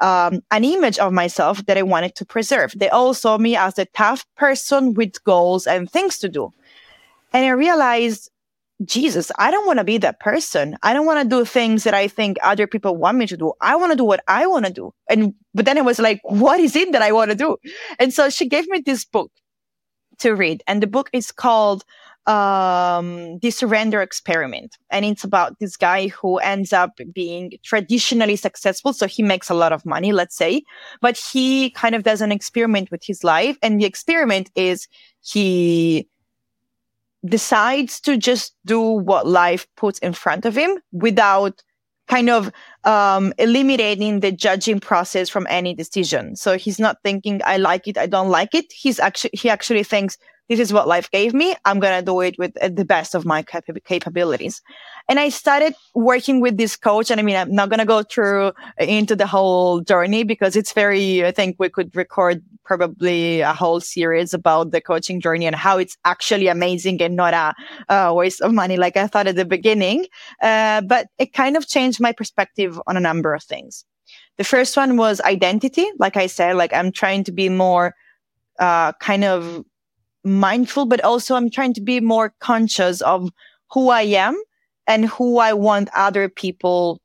um, 0.01 0.41
an 0.51 0.63
image 0.63 0.99
of 0.99 1.13
myself 1.13 1.65
that 1.65 1.77
I 1.77 1.81
wanted 1.81 2.13
to 2.15 2.25
preserve. 2.25 2.73
They 2.75 2.89
all 2.89 3.13
saw 3.13 3.37
me 3.37 3.55
as 3.55 3.79
a 3.79 3.85
tough 3.85 4.25
person 4.35 4.93
with 4.93 5.23
goals 5.23 5.65
and 5.65 5.89
things 5.89 6.19
to 6.19 6.29
do. 6.29 6.51
And 7.31 7.45
I 7.45 7.49
realized, 7.49 8.29
Jesus, 8.85 9.31
I 9.37 9.51
don't 9.51 9.65
want 9.65 9.79
to 9.79 9.83
be 9.83 9.97
that 9.99 10.19
person. 10.19 10.77
I 10.83 10.93
don't 10.93 11.05
want 11.05 11.21
to 11.21 11.35
do 11.35 11.45
things 11.45 11.83
that 11.83 11.93
I 11.93 12.07
think 12.07 12.37
other 12.41 12.67
people 12.67 12.97
want 12.97 13.17
me 13.17 13.27
to 13.27 13.37
do. 13.37 13.53
I 13.61 13.75
want 13.75 13.91
to 13.91 13.95
do 13.95 14.03
what 14.03 14.23
I 14.27 14.47
want 14.47 14.65
to 14.65 14.73
do. 14.73 14.93
And, 15.09 15.33
but 15.53 15.65
then 15.65 15.77
it 15.77 15.85
was 15.85 15.99
like, 15.99 16.19
what 16.23 16.59
is 16.59 16.75
it 16.75 16.91
that 16.91 17.01
I 17.01 17.11
want 17.11 17.31
to 17.31 17.37
do? 17.37 17.57
And 17.99 18.13
so 18.13 18.29
she 18.29 18.47
gave 18.47 18.67
me 18.67 18.81
this 18.85 19.05
book 19.05 19.31
to 20.19 20.35
read. 20.35 20.63
And 20.67 20.81
the 20.81 20.87
book 20.87 21.09
is 21.13 21.31
called 21.31 21.83
um, 22.25 23.39
the 23.39 23.51
surrender 23.51 24.01
experiment. 24.01 24.77
And 24.89 25.05
it's 25.05 25.23
about 25.23 25.59
this 25.59 25.75
guy 25.75 26.07
who 26.07 26.37
ends 26.37 26.73
up 26.73 26.99
being 27.13 27.53
traditionally 27.63 28.35
successful. 28.35 28.93
So 28.93 29.07
he 29.07 29.23
makes 29.23 29.49
a 29.49 29.53
lot 29.53 29.73
of 29.73 29.85
money, 29.85 30.11
let's 30.11 30.35
say, 30.35 30.63
but 31.01 31.17
he 31.17 31.69
kind 31.71 31.95
of 31.95 32.03
does 32.03 32.21
an 32.21 32.31
experiment 32.31 32.91
with 32.91 33.03
his 33.03 33.23
life. 33.23 33.57
And 33.61 33.79
the 33.79 33.85
experiment 33.85 34.49
is 34.55 34.87
he 35.21 36.07
decides 37.25 37.99
to 38.01 38.17
just 38.17 38.55
do 38.65 38.79
what 38.81 39.25
life 39.27 39.67
puts 39.77 39.99
in 39.99 40.13
front 40.13 40.45
of 40.45 40.55
him 40.55 40.79
without 40.91 41.61
kind 42.07 42.29
of 42.29 42.51
um, 42.83 43.33
eliminating 43.37 44.19
the 44.19 44.31
judging 44.31 44.79
process 44.79 45.29
from 45.29 45.47
any 45.49 45.73
decision. 45.73 46.35
So 46.35 46.57
he's 46.57 46.79
not 46.79 46.97
thinking, 47.03 47.41
I 47.45 47.57
like 47.57 47.87
it, 47.87 47.97
I 47.97 48.07
don't 48.07 48.29
like 48.29 48.53
it. 48.53 48.65
He's 48.73 48.99
actually, 48.99 49.31
he 49.33 49.49
actually 49.49 49.83
thinks, 49.83 50.17
this 50.49 50.59
is 50.59 50.73
what 50.73 50.87
life 50.87 51.09
gave 51.09 51.33
me. 51.33 51.55
I'm 51.63 51.79
going 51.79 51.97
to 51.97 52.05
do 52.05 52.19
it 52.21 52.37
with 52.37 52.51
uh, 52.61 52.69
the 52.69 52.83
best 52.85 53.15
of 53.15 53.25
my 53.25 53.43
cap- 53.43 53.65
capabilities. 53.85 54.61
And 55.07 55.19
I 55.19 55.29
started 55.29 55.73
working 55.95 56.41
with 56.41 56.57
this 56.57 56.75
coach. 56.75 57.09
And 57.09 57.19
I 57.19 57.23
mean, 57.23 57.35
I'm 57.35 57.53
not 57.53 57.69
going 57.69 57.79
to 57.79 57.85
go 57.85 58.03
through 58.03 58.47
uh, 58.47 58.51
into 58.79 59.15
the 59.15 59.25
whole 59.25 59.79
journey 59.81 60.23
because 60.23 60.55
it's 60.55 60.73
very, 60.73 61.25
I 61.25 61.31
think 61.31 61.55
we 61.59 61.69
could 61.69 61.95
record 61.95 62.43
probably 62.65 63.41
a 63.41 63.53
whole 63.53 63.79
series 63.79 64.33
about 64.33 64.71
the 64.71 64.81
coaching 64.81 65.21
journey 65.21 65.45
and 65.45 65.55
how 65.55 65.77
it's 65.77 65.97
actually 66.03 66.47
amazing 66.47 67.01
and 67.01 67.15
not 67.15 67.33
a, 67.33 67.93
a 67.93 68.13
waste 68.13 68.41
of 68.41 68.53
money 68.53 68.77
like 68.77 68.97
I 68.97 69.07
thought 69.07 69.27
at 69.27 69.35
the 69.35 69.45
beginning. 69.45 70.07
Uh, 70.41 70.81
but 70.81 71.07
it 71.17 71.33
kind 71.33 71.55
of 71.55 71.67
changed 71.67 72.01
my 72.01 72.11
perspective 72.11 72.79
on 72.85 72.97
a 72.97 73.01
number 73.01 73.33
of 73.33 73.43
things. 73.43 73.85
The 74.37 74.43
first 74.43 74.75
one 74.75 74.97
was 74.97 75.21
identity. 75.21 75.85
Like 75.99 76.17
I 76.17 76.27
said, 76.27 76.55
like 76.57 76.73
I'm 76.73 76.91
trying 76.91 77.23
to 77.25 77.31
be 77.31 77.49
more, 77.49 77.95
uh, 78.59 78.91
kind 78.93 79.23
of 79.23 79.63
mindful, 80.23 80.85
but 80.85 81.03
also 81.03 81.35
I'm 81.35 81.49
trying 81.49 81.73
to 81.73 81.81
be 81.81 81.99
more 81.99 82.33
conscious 82.39 83.01
of 83.01 83.29
who 83.71 83.89
I 83.89 84.03
am 84.03 84.41
and 84.87 85.05
who 85.05 85.39
I 85.39 85.53
want 85.53 85.89
other 85.95 86.29
people, 86.29 87.01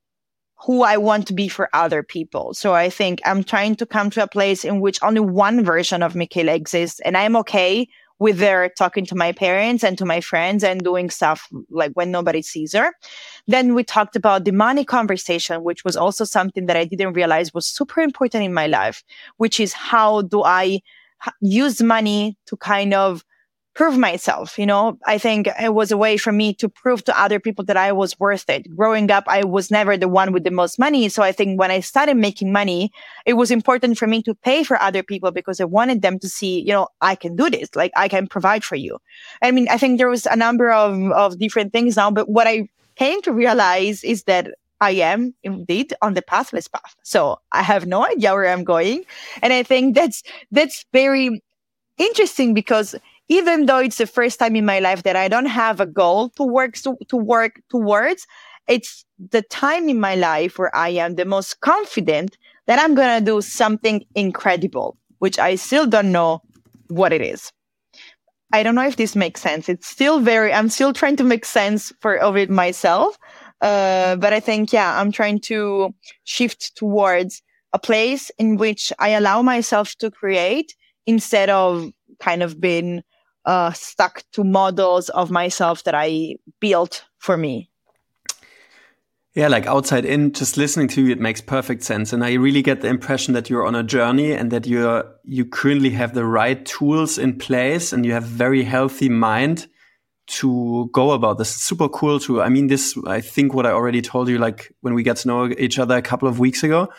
who 0.65 0.83
I 0.83 0.97
want 0.97 1.27
to 1.27 1.33
be 1.33 1.47
for 1.47 1.69
other 1.73 2.03
people. 2.03 2.53
So 2.53 2.73
I 2.73 2.89
think 2.89 3.21
I'm 3.25 3.43
trying 3.43 3.75
to 3.77 3.85
come 3.85 4.09
to 4.11 4.23
a 4.23 4.27
place 4.27 4.63
in 4.63 4.79
which 4.79 4.99
only 5.01 5.21
one 5.21 5.63
version 5.63 6.03
of 6.03 6.15
Michela 6.15 6.53
exists 6.53 6.99
and 7.01 7.17
I'm 7.17 7.35
okay 7.37 7.87
with 8.19 8.37
their 8.37 8.69
talking 8.77 9.05
to 9.05 9.15
my 9.15 9.31
parents 9.31 9.83
and 9.83 9.97
to 9.97 10.05
my 10.05 10.19
friends 10.19 10.61
and 10.63 10.83
doing 10.83 11.09
stuff 11.09 11.47
like 11.69 11.93
when 11.93 12.11
nobody 12.11 12.41
sees 12.41 12.73
her. 12.73 12.93
Then 13.47 13.73
we 13.73 13.83
talked 13.83 14.17
about 14.17 14.43
the 14.43 14.51
money 14.51 14.83
conversation, 14.83 15.63
which 15.63 15.85
was 15.85 15.95
also 15.95 16.25
something 16.25 16.65
that 16.65 16.75
I 16.75 16.83
didn't 16.83 17.13
realize 17.13 17.53
was 17.53 17.65
super 17.65 18.01
important 18.01 18.43
in 18.43 18.53
my 18.53 18.67
life, 18.67 19.03
which 19.37 19.59
is 19.59 19.71
how 19.71 20.23
do 20.23 20.43
I 20.43 20.81
use 21.41 21.81
money 21.81 22.37
to 22.47 22.57
kind 22.57 22.93
of 22.93 23.23
prove 23.79 23.97
myself. 23.97 24.59
You 24.59 24.65
know, 24.65 24.97
I 25.05 25.17
think 25.17 25.47
it 25.61 25.73
was 25.73 25.89
a 25.89 25.95
way 25.95 26.17
for 26.17 26.33
me 26.33 26.53
to 26.55 26.67
prove 26.67 27.03
to 27.05 27.17
other 27.17 27.39
people 27.39 27.63
that 27.65 27.77
I 27.77 27.93
was 27.93 28.19
worth 28.19 28.49
it. 28.49 28.67
Growing 28.75 29.09
up, 29.09 29.23
I 29.27 29.45
was 29.45 29.71
never 29.71 29.95
the 29.95 30.09
one 30.09 30.33
with 30.33 30.43
the 30.43 30.51
most 30.51 30.79
money. 30.79 31.07
So 31.07 31.23
I 31.23 31.31
think 31.31 31.57
when 31.57 31.71
I 31.71 31.79
started 31.79 32.17
making 32.17 32.51
money, 32.51 32.91
it 33.25 33.33
was 33.33 33.51
important 33.51 33.97
for 33.97 34.05
me 34.05 34.21
to 34.23 34.35
pay 34.35 34.63
for 34.63 34.81
other 34.81 35.01
people 35.01 35.31
because 35.31 35.61
I 35.61 35.63
wanted 35.65 36.01
them 36.01 36.19
to 36.19 36.27
see, 36.27 36.59
you 36.59 36.73
know, 36.73 36.89
I 36.99 37.15
can 37.15 37.37
do 37.37 37.49
this. 37.49 37.69
Like 37.73 37.93
I 37.95 38.09
can 38.09 38.27
provide 38.27 38.65
for 38.65 38.75
you. 38.75 38.97
I 39.41 39.51
mean, 39.51 39.69
I 39.69 39.77
think 39.77 39.97
there 39.97 40.09
was 40.09 40.25
a 40.25 40.35
number 40.35 40.71
of, 40.71 40.99
of 41.11 41.39
different 41.39 41.71
things 41.71 41.95
now, 41.95 42.11
but 42.11 42.27
what 42.27 42.47
I 42.47 42.67
came 42.97 43.21
to 43.21 43.31
realize 43.31 44.03
is 44.03 44.23
that 44.23 44.51
I 44.81 44.91
am 44.91 45.33
indeed 45.43 45.93
on 46.01 46.13
the 46.13 46.21
pathless 46.21 46.67
path. 46.67 46.95
So 47.03 47.39
I 47.51 47.61
have 47.63 47.85
no 47.85 48.05
idea 48.05 48.33
where 48.33 48.47
I'm 48.47 48.63
going. 48.63 49.03
And 49.41 49.53
I 49.53 49.63
think 49.63 49.95
that's, 49.95 50.23
that's 50.51 50.85
very 50.93 51.41
interesting 51.97 52.53
because 52.53 52.95
even 53.27 53.65
though 53.65 53.79
it's 53.79 53.97
the 53.97 54.07
first 54.07 54.39
time 54.39 54.55
in 54.55 54.65
my 54.65 54.79
life 54.79 55.03
that 55.03 55.15
I 55.15 55.27
don't 55.27 55.45
have 55.45 55.79
a 55.79 55.85
goal 55.85 56.29
to 56.29 56.43
work, 56.43 56.75
to, 56.77 56.97
to 57.09 57.17
work 57.17 57.61
towards, 57.69 58.25
it's 58.67 59.05
the 59.31 59.41
time 59.43 59.89
in 59.89 59.99
my 59.99 60.15
life 60.15 60.57
where 60.57 60.75
I 60.75 60.89
am 60.89 61.15
the 61.15 61.25
most 61.25 61.59
confident 61.61 62.37
that 62.67 62.79
I'm 62.79 62.95
going 62.95 63.19
to 63.19 63.25
do 63.25 63.41
something 63.41 64.05
incredible, 64.15 64.97
which 65.19 65.39
I 65.39 65.55
still 65.55 65.87
don't 65.87 66.11
know 66.11 66.41
what 66.87 67.11
it 67.11 67.21
is. 67.21 67.51
I 68.51 68.63
don't 68.63 68.75
know 68.75 68.85
if 68.85 68.95
this 68.95 69.15
makes 69.15 69.41
sense. 69.41 69.69
It's 69.69 69.87
still 69.87 70.19
very, 70.19 70.53
I'm 70.53 70.69
still 70.69 70.93
trying 70.93 71.15
to 71.17 71.23
make 71.23 71.45
sense 71.45 71.93
for 71.99 72.17
of 72.17 72.35
it 72.35 72.49
myself. 72.49 73.17
Uh, 73.61 74.15
but 74.15 74.33
I 74.33 74.39
think, 74.39 74.71
yeah, 74.71 74.99
I'm 74.99 75.11
trying 75.11 75.39
to 75.41 75.93
shift 76.23 76.75
towards 76.75 77.41
a 77.73 77.79
place 77.79 78.31
in 78.37 78.57
which 78.57 78.91
I 78.99 79.09
allow 79.09 79.41
myself 79.41 79.95
to 79.99 80.09
create 80.09 80.75
instead 81.05 81.49
of 81.49 81.91
kind 82.19 82.41
of 82.41 82.59
being 82.59 83.03
uh, 83.45 83.71
stuck 83.73 84.23
to 84.33 84.43
models 84.43 85.09
of 85.09 85.31
myself 85.31 85.83
that 85.83 85.95
I 85.95 86.35
built 86.59 87.03
for 87.17 87.37
me. 87.37 87.69
Yeah, 89.35 89.47
like 89.47 89.67
outside 89.67 90.05
in, 90.05 90.33
just 90.33 90.57
listening 90.57 90.87
to 90.89 91.03
you, 91.03 91.11
it 91.11 91.19
makes 91.19 91.39
perfect 91.39 91.83
sense. 91.83 92.11
And 92.11 92.23
I 92.23 92.33
really 92.33 92.61
get 92.61 92.81
the 92.81 92.87
impression 92.87 93.33
that 93.35 93.49
you're 93.49 93.65
on 93.65 93.75
a 93.75 93.83
journey 93.83 94.33
and 94.33 94.51
that 94.51 94.65
you're, 94.65 95.05
you 95.23 95.45
currently 95.45 95.91
have 95.91 96.13
the 96.13 96.25
right 96.25 96.65
tools 96.65 97.17
in 97.17 97.37
place 97.37 97.93
and 97.93 98.05
you 98.05 98.11
have 98.11 98.23
very 98.23 98.63
healthy 98.63 99.07
mind 99.07 99.67
to 100.29 100.89
go 100.93 101.11
about 101.11 101.37
this. 101.39 101.55
It's 101.55 101.63
super 101.63 101.89
cool 101.89 102.19
to, 102.21 102.41
I 102.41 102.49
mean, 102.49 102.67
this, 102.67 102.95
I 103.07 103.19
think 103.19 103.53
what 103.53 103.65
I 103.65 103.71
already 103.71 104.01
told 104.01 104.29
you, 104.29 104.37
like 104.37 104.71
when 104.81 104.93
we 104.93 105.01
got 105.01 105.17
to 105.17 105.27
know 105.27 105.49
each 105.57 105.79
other 105.79 105.97
a 105.97 106.01
couple 106.01 106.27
of 106.27 106.39
weeks 106.39 106.63
ago, 106.63 106.89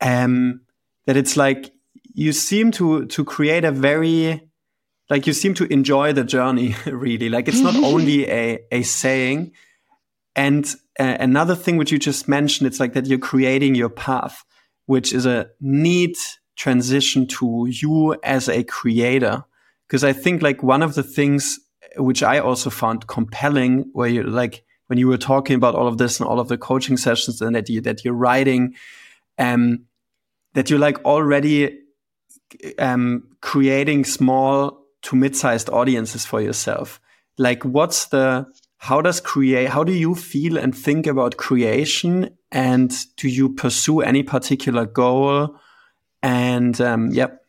um, 0.00 0.60
that 1.06 1.16
it's 1.16 1.36
like 1.36 1.72
you 2.12 2.32
seem 2.32 2.70
to, 2.72 3.06
to 3.06 3.24
create 3.24 3.64
a 3.64 3.72
very, 3.72 4.46
like 5.08 5.26
you 5.26 5.32
seem 5.32 5.54
to 5.54 5.72
enjoy 5.72 6.12
the 6.12 6.22
journey 6.22 6.74
really. 6.86 7.30
Like 7.30 7.48
it's 7.48 7.60
not 7.60 7.74
only 7.82 8.28
a, 8.28 8.58
a 8.70 8.82
saying. 8.82 9.52
And 10.36 10.66
uh, 10.98 11.16
another 11.18 11.54
thing 11.54 11.78
which 11.78 11.90
you 11.90 11.98
just 11.98 12.28
mentioned, 12.28 12.66
it's 12.66 12.78
like 12.78 12.92
that 12.92 13.06
you're 13.06 13.18
creating 13.18 13.74
your 13.74 13.88
path, 13.88 14.44
which 14.84 15.14
is 15.14 15.24
a 15.24 15.48
neat 15.60 16.18
transition 16.56 17.26
to 17.26 17.66
you 17.70 18.16
as 18.22 18.50
a 18.50 18.64
creator. 18.64 19.44
Because 19.88 20.04
I 20.04 20.12
think 20.12 20.42
like 20.42 20.62
one 20.62 20.82
of 20.82 20.94
the 20.94 21.02
things 21.02 21.58
which 21.96 22.22
I 22.22 22.38
also 22.38 22.70
found 22.70 23.06
compelling, 23.06 23.90
where 23.92 24.08
you 24.08 24.22
like 24.22 24.64
when 24.86 24.98
you 24.98 25.08
were 25.08 25.18
talking 25.18 25.56
about 25.56 25.74
all 25.74 25.86
of 25.86 25.98
this 25.98 26.20
and 26.20 26.28
all 26.28 26.40
of 26.40 26.48
the 26.48 26.58
coaching 26.58 26.96
sessions, 26.96 27.40
and 27.40 27.54
that 27.54 27.68
you 27.68 27.80
that 27.82 28.04
you're 28.04 28.14
writing, 28.14 28.74
um, 29.38 29.84
that 30.54 30.70
you're 30.70 30.78
like 30.78 31.04
already 31.04 31.78
um, 32.78 33.28
creating 33.40 34.04
small 34.04 34.84
to 35.02 35.16
mid-sized 35.16 35.70
audiences 35.70 36.26
for 36.26 36.40
yourself. 36.40 37.00
Like, 37.38 37.64
what's 37.64 38.06
the 38.06 38.46
how 38.78 39.00
does 39.00 39.20
create 39.20 39.68
how 39.68 39.84
do 39.84 39.92
you 39.92 40.14
feel 40.14 40.56
and 40.56 40.76
think 40.76 41.06
about 41.06 41.36
creation? 41.36 42.30
And 42.52 42.92
do 43.16 43.28
you 43.28 43.50
pursue 43.50 44.00
any 44.00 44.22
particular 44.22 44.86
goal? 44.86 45.56
And 46.22 46.80
um, 46.80 47.10
yep 47.12 47.39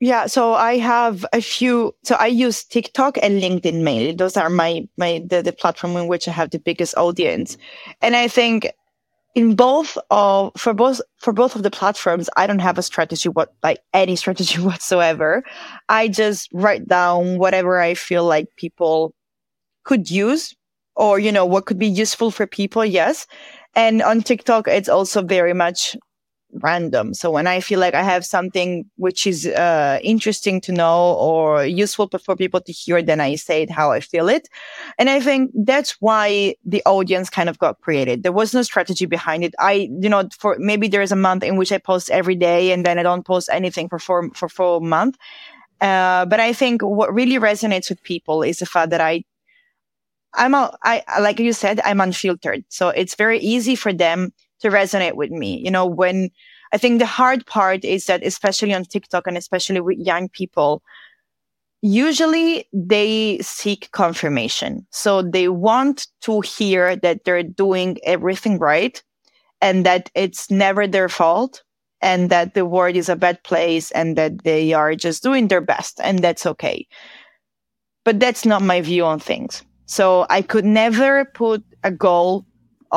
yeah, 0.00 0.26
so 0.26 0.52
I 0.52 0.76
have 0.76 1.24
a 1.32 1.40
few. 1.40 1.94
So 2.02 2.16
I 2.16 2.26
use 2.26 2.64
TikTok 2.64 3.16
and 3.22 3.40
LinkedIn 3.40 3.82
mainly. 3.82 4.12
Those 4.12 4.36
are 4.36 4.50
my 4.50 4.86
my 4.98 5.22
the, 5.26 5.42
the 5.42 5.52
platform 5.52 5.96
in 5.96 6.06
which 6.06 6.28
I 6.28 6.32
have 6.32 6.50
the 6.50 6.58
biggest 6.58 6.96
audience, 6.96 7.56
and 8.02 8.14
I 8.14 8.28
think 8.28 8.70
in 9.34 9.54
both 9.54 9.96
of 10.10 10.52
for 10.56 10.74
both 10.74 11.00
for 11.18 11.32
both 11.32 11.56
of 11.56 11.62
the 11.62 11.70
platforms, 11.70 12.28
I 12.36 12.46
don't 12.46 12.58
have 12.58 12.76
a 12.76 12.82
strategy 12.82 13.30
what 13.30 13.54
like 13.62 13.78
any 13.94 14.16
strategy 14.22 14.60
whatsoever. 14.60 15.42
I 15.88 16.08
just 16.08 16.50
write 16.52 16.86
down 16.86 17.38
whatever 17.38 17.80
I 17.80 17.94
feel 17.94 18.24
like 18.24 18.48
people 18.56 19.14
could 19.84 20.10
use, 20.10 20.54
or 20.94 21.18
you 21.18 21.32
know 21.32 21.46
what 21.46 21.64
could 21.64 21.78
be 21.78 21.86
useful 21.86 22.30
for 22.30 22.46
people. 22.46 22.84
Yes, 22.84 23.26
and 23.74 24.02
on 24.02 24.22
TikTok, 24.22 24.68
it's 24.68 24.90
also 24.90 25.22
very 25.22 25.54
much 25.54 25.96
random. 26.52 27.14
So 27.14 27.30
when 27.30 27.46
I 27.46 27.60
feel 27.60 27.80
like 27.80 27.94
I 27.94 28.02
have 28.02 28.24
something 28.24 28.84
which 28.96 29.26
is 29.26 29.46
uh, 29.46 29.98
interesting 30.02 30.60
to 30.62 30.72
know 30.72 31.14
or 31.14 31.64
useful 31.64 32.08
for 32.08 32.36
people 32.36 32.60
to 32.60 32.72
hear, 32.72 33.02
then 33.02 33.20
I 33.20 33.34
say 33.34 33.62
it 33.62 33.70
how 33.70 33.92
I 33.92 34.00
feel 34.00 34.28
it. 34.28 34.48
And 34.98 35.10
I 35.10 35.20
think 35.20 35.50
that's 35.54 35.92
why 36.00 36.54
the 36.64 36.82
audience 36.86 37.30
kind 37.30 37.48
of 37.48 37.58
got 37.58 37.80
created. 37.80 38.22
There 38.22 38.32
was 38.32 38.54
no 38.54 38.62
strategy 38.62 39.06
behind 39.06 39.44
it. 39.44 39.54
I, 39.58 39.88
you 40.00 40.08
know, 40.08 40.28
for 40.38 40.56
maybe 40.58 40.88
there's 40.88 41.12
a 41.12 41.16
month 41.16 41.42
in 41.42 41.56
which 41.56 41.72
I 41.72 41.78
post 41.78 42.10
every 42.10 42.36
day 42.36 42.72
and 42.72 42.84
then 42.84 42.98
I 42.98 43.02
don't 43.02 43.26
post 43.26 43.48
anything 43.52 43.88
for 43.88 43.98
four, 43.98 44.30
for 44.34 44.48
four 44.48 44.80
month. 44.80 45.16
Uh, 45.80 46.24
but 46.24 46.40
I 46.40 46.52
think 46.52 46.82
what 46.82 47.12
really 47.12 47.36
resonates 47.36 47.90
with 47.90 48.02
people 48.02 48.42
is 48.42 48.58
the 48.58 48.66
fact 48.66 48.90
that 48.90 49.00
I 49.00 49.24
I'm 50.36 50.52
a, 50.52 50.76
I, 50.82 51.02
like 51.20 51.40
you 51.40 51.54
said, 51.54 51.80
I'm 51.82 52.00
unfiltered. 52.00 52.64
So 52.68 52.90
it's 52.90 53.14
very 53.14 53.38
easy 53.38 53.74
for 53.74 53.90
them 53.92 54.34
to 54.60 54.68
resonate 54.68 55.14
with 55.14 55.30
me. 55.30 55.58
You 55.58 55.70
know, 55.70 55.86
when 55.86 56.30
I 56.72 56.78
think 56.78 56.98
the 56.98 57.06
hard 57.06 57.46
part 57.46 57.84
is 57.84 58.06
that, 58.06 58.24
especially 58.24 58.74
on 58.74 58.84
TikTok 58.84 59.26
and 59.26 59.36
especially 59.36 59.80
with 59.80 59.98
young 59.98 60.28
people, 60.28 60.82
usually 61.82 62.68
they 62.72 63.38
seek 63.40 63.90
confirmation. 63.92 64.86
So 64.90 65.22
they 65.22 65.48
want 65.48 66.08
to 66.22 66.40
hear 66.40 66.96
that 66.96 67.24
they're 67.24 67.42
doing 67.42 67.98
everything 68.04 68.58
right 68.58 69.02
and 69.60 69.86
that 69.86 70.10
it's 70.14 70.50
never 70.50 70.86
their 70.86 71.08
fault 71.08 71.62
and 72.00 72.30
that 72.30 72.54
the 72.54 72.66
world 72.66 72.96
is 72.96 73.08
a 73.08 73.16
bad 73.16 73.42
place 73.44 73.90
and 73.92 74.16
that 74.16 74.44
they 74.44 74.72
are 74.72 74.94
just 74.94 75.22
doing 75.22 75.48
their 75.48 75.60
best 75.60 76.00
and 76.02 76.18
that's 76.20 76.46
okay. 76.46 76.86
But 78.04 78.20
that's 78.20 78.44
not 78.44 78.62
my 78.62 78.80
view 78.80 79.04
on 79.04 79.18
things. 79.18 79.62
So 79.86 80.26
I 80.28 80.42
could 80.42 80.64
never 80.64 81.24
put 81.24 81.64
a 81.84 81.90
goal 81.90 82.44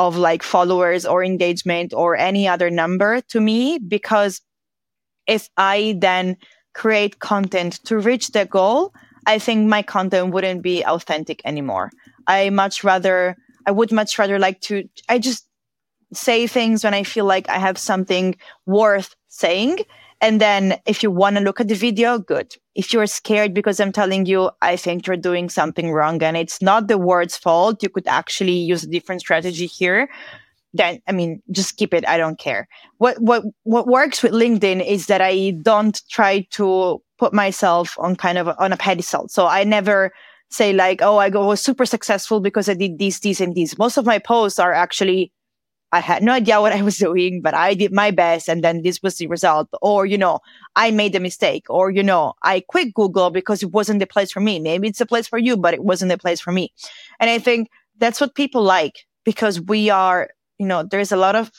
of 0.00 0.16
like 0.16 0.42
followers 0.42 1.04
or 1.04 1.22
engagement 1.22 1.92
or 1.92 2.16
any 2.16 2.48
other 2.48 2.70
number 2.70 3.20
to 3.28 3.38
me 3.38 3.78
because 3.78 4.40
if 5.26 5.50
I 5.58 5.94
then 5.98 6.38
create 6.72 7.18
content 7.18 7.84
to 7.84 7.98
reach 7.98 8.28
the 8.28 8.46
goal, 8.46 8.94
I 9.26 9.38
think 9.38 9.68
my 9.68 9.82
content 9.82 10.32
wouldn't 10.32 10.62
be 10.62 10.82
authentic 10.82 11.42
anymore. 11.44 11.90
I 12.26 12.48
much 12.48 12.82
rather, 12.82 13.36
I 13.66 13.72
would 13.72 13.92
much 13.92 14.18
rather 14.18 14.38
like 14.38 14.62
to, 14.62 14.88
I 15.06 15.18
just 15.18 15.46
say 16.14 16.46
things 16.46 16.82
when 16.82 16.94
I 16.94 17.02
feel 17.02 17.26
like 17.26 17.50
I 17.50 17.58
have 17.58 17.76
something 17.76 18.36
worth 18.64 19.14
saying 19.28 19.80
and 20.20 20.40
then 20.40 20.78
if 20.86 21.02
you 21.02 21.10
want 21.10 21.36
to 21.36 21.42
look 21.42 21.60
at 21.60 21.68
the 21.68 21.74
video, 21.74 22.18
good. 22.18 22.54
If 22.74 22.92
you're 22.92 23.06
scared 23.06 23.54
because 23.54 23.80
I'm 23.80 23.92
telling 23.92 24.26
you, 24.26 24.50
I 24.60 24.76
think 24.76 25.06
you're 25.06 25.16
doing 25.16 25.48
something 25.48 25.92
wrong 25.92 26.22
and 26.22 26.36
it's 26.36 26.60
not 26.60 26.88
the 26.88 26.98
word's 26.98 27.36
fault, 27.36 27.82
you 27.82 27.88
could 27.88 28.06
actually 28.06 28.52
use 28.52 28.84
a 28.84 28.88
different 28.88 29.22
strategy 29.22 29.66
here. 29.66 30.08
Then, 30.72 31.00
I 31.08 31.12
mean, 31.12 31.42
just 31.50 31.76
keep 31.76 31.92
it. 31.94 32.06
I 32.06 32.16
don't 32.16 32.38
care. 32.38 32.68
What, 32.98 33.20
what, 33.20 33.44
what 33.64 33.88
works 33.88 34.22
with 34.22 34.32
LinkedIn 34.32 34.86
is 34.86 35.06
that 35.06 35.20
I 35.20 35.52
don't 35.62 36.00
try 36.10 36.46
to 36.52 37.02
put 37.18 37.32
myself 37.32 37.96
on 37.98 38.14
kind 38.14 38.38
of 38.38 38.48
on 38.58 38.72
a 38.72 38.76
pedestal. 38.76 39.28
So 39.28 39.46
I 39.46 39.64
never 39.64 40.12
say 40.50 40.72
like, 40.72 41.00
oh, 41.02 41.16
I 41.16 41.28
was 41.28 41.60
super 41.60 41.86
successful 41.86 42.40
because 42.40 42.68
I 42.68 42.74
did 42.74 42.98
these, 42.98 43.20
these, 43.20 43.40
and 43.40 43.54
these. 43.54 43.78
Most 43.78 43.96
of 43.96 44.06
my 44.06 44.18
posts 44.18 44.58
are 44.58 44.72
actually 44.72 45.32
I 45.92 46.00
had 46.00 46.22
no 46.22 46.32
idea 46.32 46.60
what 46.60 46.72
I 46.72 46.82
was 46.82 46.98
doing, 47.08 47.40
but 47.42 47.54
I 47.54 47.74
did 47.74 47.92
my 47.92 48.10
best. 48.10 48.48
And 48.48 48.62
then 48.62 48.82
this 48.82 49.02
was 49.02 49.16
the 49.16 49.26
result. 49.26 49.68
Or, 49.82 50.06
you 50.06 50.18
know, 50.18 50.40
I 50.76 50.90
made 50.90 51.14
a 51.14 51.20
mistake. 51.20 51.66
Or, 51.68 51.90
you 51.90 52.02
know, 52.02 52.34
I 52.42 52.60
quit 52.60 52.94
Google 52.94 53.30
because 53.30 53.62
it 53.62 53.72
wasn't 53.72 54.00
the 54.00 54.06
place 54.06 54.32
for 54.32 54.40
me. 54.40 54.58
Maybe 54.58 54.88
it's 54.88 55.00
a 55.00 55.06
place 55.06 55.26
for 55.26 55.38
you, 55.38 55.56
but 55.56 55.74
it 55.74 55.84
wasn't 55.84 56.10
the 56.10 56.18
place 56.18 56.40
for 56.40 56.52
me. 56.52 56.72
And 57.18 57.30
I 57.30 57.38
think 57.38 57.68
that's 57.98 58.20
what 58.20 58.34
people 58.34 58.62
like 58.62 59.06
because 59.24 59.60
we 59.60 59.90
are, 59.90 60.30
you 60.58 60.66
know, 60.66 60.82
there's 60.82 61.12
a 61.12 61.16
lot 61.16 61.36
of 61.36 61.50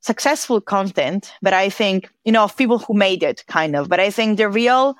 successful 0.00 0.60
content, 0.60 1.32
but 1.42 1.52
I 1.52 1.68
think, 1.70 2.10
you 2.24 2.32
know, 2.32 2.48
people 2.48 2.78
who 2.78 2.94
made 2.94 3.22
it 3.22 3.44
kind 3.46 3.76
of, 3.76 3.88
but 3.88 4.00
I 4.00 4.10
think 4.10 4.36
the 4.36 4.48
real 4.48 4.96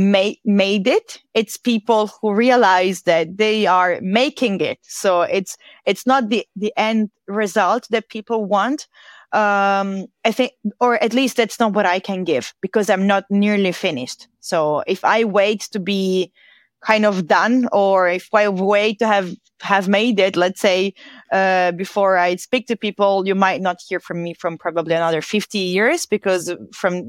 made 0.00 0.38
made 0.44 0.86
it. 0.86 1.20
It's 1.34 1.56
people 1.56 2.10
who 2.20 2.32
realize 2.32 3.02
that 3.02 3.36
they 3.36 3.66
are 3.66 3.98
making 4.00 4.60
it. 4.60 4.78
So 4.82 5.22
it's 5.22 5.56
it's 5.84 6.06
not 6.06 6.30
the 6.30 6.46
the 6.56 6.72
end 6.76 7.10
result 7.28 7.86
that 7.90 8.08
people 8.08 8.44
want. 8.46 8.88
Um 9.32 10.06
i 10.24 10.32
think 10.32 10.52
or 10.80 11.00
at 11.02 11.14
least 11.14 11.36
that's 11.36 11.60
not 11.60 11.72
what 11.72 11.86
i 11.86 12.00
can 12.00 12.24
give 12.24 12.52
because 12.60 12.90
i'm 12.90 13.06
not 13.06 13.24
nearly 13.30 13.72
finished. 13.72 14.26
So 14.40 14.82
if 14.86 15.04
i 15.04 15.22
wait 15.24 15.68
to 15.72 15.78
be 15.78 16.32
kind 16.80 17.04
of 17.04 17.26
done 17.26 17.68
or 17.72 18.08
if 18.08 18.28
i 18.34 18.48
wait 18.48 18.98
to 18.98 19.06
have 19.06 19.30
have 19.60 19.86
made 19.88 20.18
it 20.18 20.34
let's 20.36 20.60
say 20.60 20.94
uh, 21.32 21.70
before 21.72 22.16
i 22.16 22.34
speak 22.36 22.66
to 22.66 22.74
people 22.74 23.26
you 23.26 23.34
might 23.34 23.60
not 23.60 23.76
hear 23.86 24.00
from 24.00 24.22
me 24.22 24.32
from 24.32 24.56
probably 24.56 24.94
another 24.94 25.20
50 25.20 25.58
years 25.58 26.06
because 26.06 26.54
from 26.72 27.06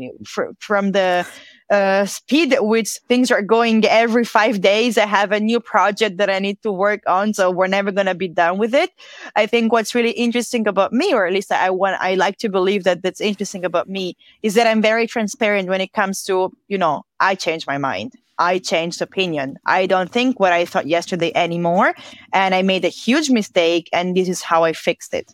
from 0.60 0.92
the 0.92 1.26
uh, 1.72 2.06
speed 2.06 2.54
which 2.60 3.00
things 3.08 3.32
are 3.32 3.42
going 3.42 3.86
every 3.86 4.26
five 4.26 4.60
days. 4.60 4.98
I 4.98 5.06
have 5.06 5.32
a 5.32 5.40
new 5.40 5.62
project 5.62 6.18
that 6.18 6.30
I 6.30 6.38
need 6.40 6.62
to 6.64 6.72
work 6.72 7.02
on. 7.08 7.34
So 7.34 7.50
we're 7.50 7.68
never 7.68 7.92
going 7.94 8.08
to 8.08 8.16
be 8.16 8.28
done 8.28 8.58
with 8.58 8.76
it. 8.76 8.92
I 9.38 9.46
think 9.46 9.72
what's 9.72 9.96
really 9.96 10.12
interesting 10.12 10.68
about 10.68 10.92
me, 10.92 11.14
or 11.14 11.26
at 11.26 11.34
least 11.34 11.52
I 11.52 11.70
want, 11.70 11.96
I 12.02 12.16
like 12.16 12.38
to 12.40 12.50
believe 12.50 12.84
that 12.84 13.02
that's 13.04 13.22
interesting 13.22 13.64
about 13.64 13.88
me 13.88 14.18
is 14.44 14.54
that 14.56 14.68
I'm 14.68 14.82
very 14.82 15.08
transparent 15.08 15.70
when 15.70 15.80
it 15.80 15.94
comes 15.94 16.24
to, 16.24 16.52
you 16.68 16.78
know, 16.78 17.04
I 17.22 17.36
change 17.36 17.66
my 17.66 17.78
mind. 17.78 18.14
I 18.38 18.60
changed 18.60 19.02
opinion. 19.02 19.58
I 19.66 19.86
don't 19.86 20.12
think 20.12 20.40
what 20.40 20.52
I 20.52 20.66
thought 20.66 20.88
yesterday 20.88 21.32
anymore. 21.36 21.94
And 22.34 22.54
I 22.54 22.64
made 22.64 22.84
a 22.84 22.90
huge 22.90 23.30
mistake 23.30 23.88
and 23.94 24.18
this 24.18 24.28
is 24.28 24.42
how 24.42 24.66
I 24.66 24.74
fixed 24.74 25.14
it. 25.14 25.32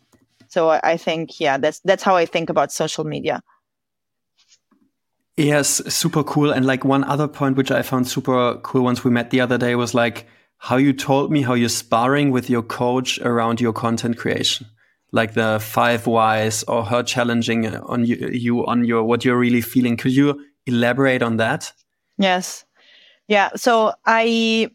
So 0.49 0.69
I 0.69 0.97
think, 0.97 1.39
yeah, 1.39 1.57
that's, 1.57 1.79
that's 1.79 2.03
how 2.03 2.15
I 2.15 2.25
think 2.25 2.49
about 2.49 2.71
social 2.71 3.05
media. 3.05 3.41
Yes, 5.37 5.81
super 5.93 6.23
cool. 6.23 6.51
And 6.51 6.65
like 6.65 6.83
one 6.83 7.03
other 7.03 7.27
point, 7.27 7.57
which 7.57 7.69
I 7.69 7.83
found 7.83 8.07
super 8.07 8.55
cool 8.63 8.83
once 8.83 9.03
we 9.03 9.11
met 9.11 9.29
the 9.29 9.39
other 9.39 9.59
day 9.59 9.75
was 9.75 9.93
like 9.93 10.25
how 10.57 10.77
you 10.77 10.93
told 10.93 11.31
me 11.31 11.43
how 11.43 11.53
you're 11.53 11.69
sparring 11.69 12.31
with 12.31 12.49
your 12.49 12.63
coach 12.63 13.19
around 13.19 13.61
your 13.61 13.71
content 13.71 14.17
creation, 14.17 14.65
like 15.11 15.35
the 15.35 15.59
five 15.61 16.07
whys 16.07 16.63
or 16.63 16.83
her 16.83 17.03
challenging 17.03 17.67
on 17.67 18.03
you, 18.05 18.29
you 18.33 18.65
on 18.65 18.83
your, 18.83 19.03
what 19.03 19.23
you're 19.23 19.37
really 19.37 19.61
feeling. 19.61 19.95
Could 19.95 20.15
you 20.15 20.43
elaborate 20.65 21.21
on 21.21 21.37
that? 21.37 21.71
Yes. 22.17 22.65
Yeah. 23.27 23.49
So 23.55 23.93
I, 24.07 24.71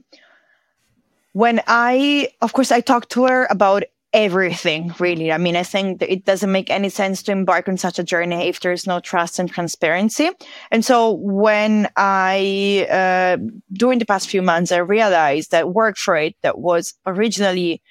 when 1.32 1.60
I, 1.66 2.28
of 2.40 2.52
course, 2.52 2.70
I 2.70 2.80
talked 2.80 3.10
to 3.12 3.26
her 3.26 3.48
about 3.50 3.82
everything 4.12 4.94
really. 4.98 5.32
I 5.32 5.38
mean 5.38 5.56
i 5.56 5.62
think 5.62 6.00
that 6.00 6.12
it 6.12 6.24
doesn't 6.24 6.52
make 6.52 6.70
any 6.70 6.88
sense 6.88 7.22
to 7.24 7.32
embark 7.32 7.68
on 7.68 7.76
such 7.76 7.98
a 7.98 8.04
journey 8.04 8.48
if 8.48 8.60
there's 8.60 8.86
no 8.86 9.00
trust 9.00 9.38
and 9.38 9.50
transparency. 9.50 10.30
And 10.70 10.84
so 10.84 11.12
when 11.12 11.88
i 11.96 12.86
uh, 12.90 13.36
during 13.72 13.98
the 13.98 14.06
past 14.06 14.28
few 14.28 14.42
months 14.42 14.72
i 14.72 14.78
realized 14.78 15.50
that 15.50 15.72
work 15.72 15.96
for 15.96 16.16
it 16.16 16.34
that 16.42 16.58
was 16.58 16.94
originally 17.06 17.82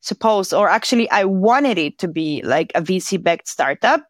supposed 0.00 0.54
or 0.54 0.68
actually 0.68 1.10
i 1.10 1.24
wanted 1.24 1.76
it 1.76 1.98
to 1.98 2.08
be 2.08 2.40
like 2.42 2.72
a 2.74 2.80
vc 2.80 3.22
backed 3.22 3.46
startup 3.46 4.02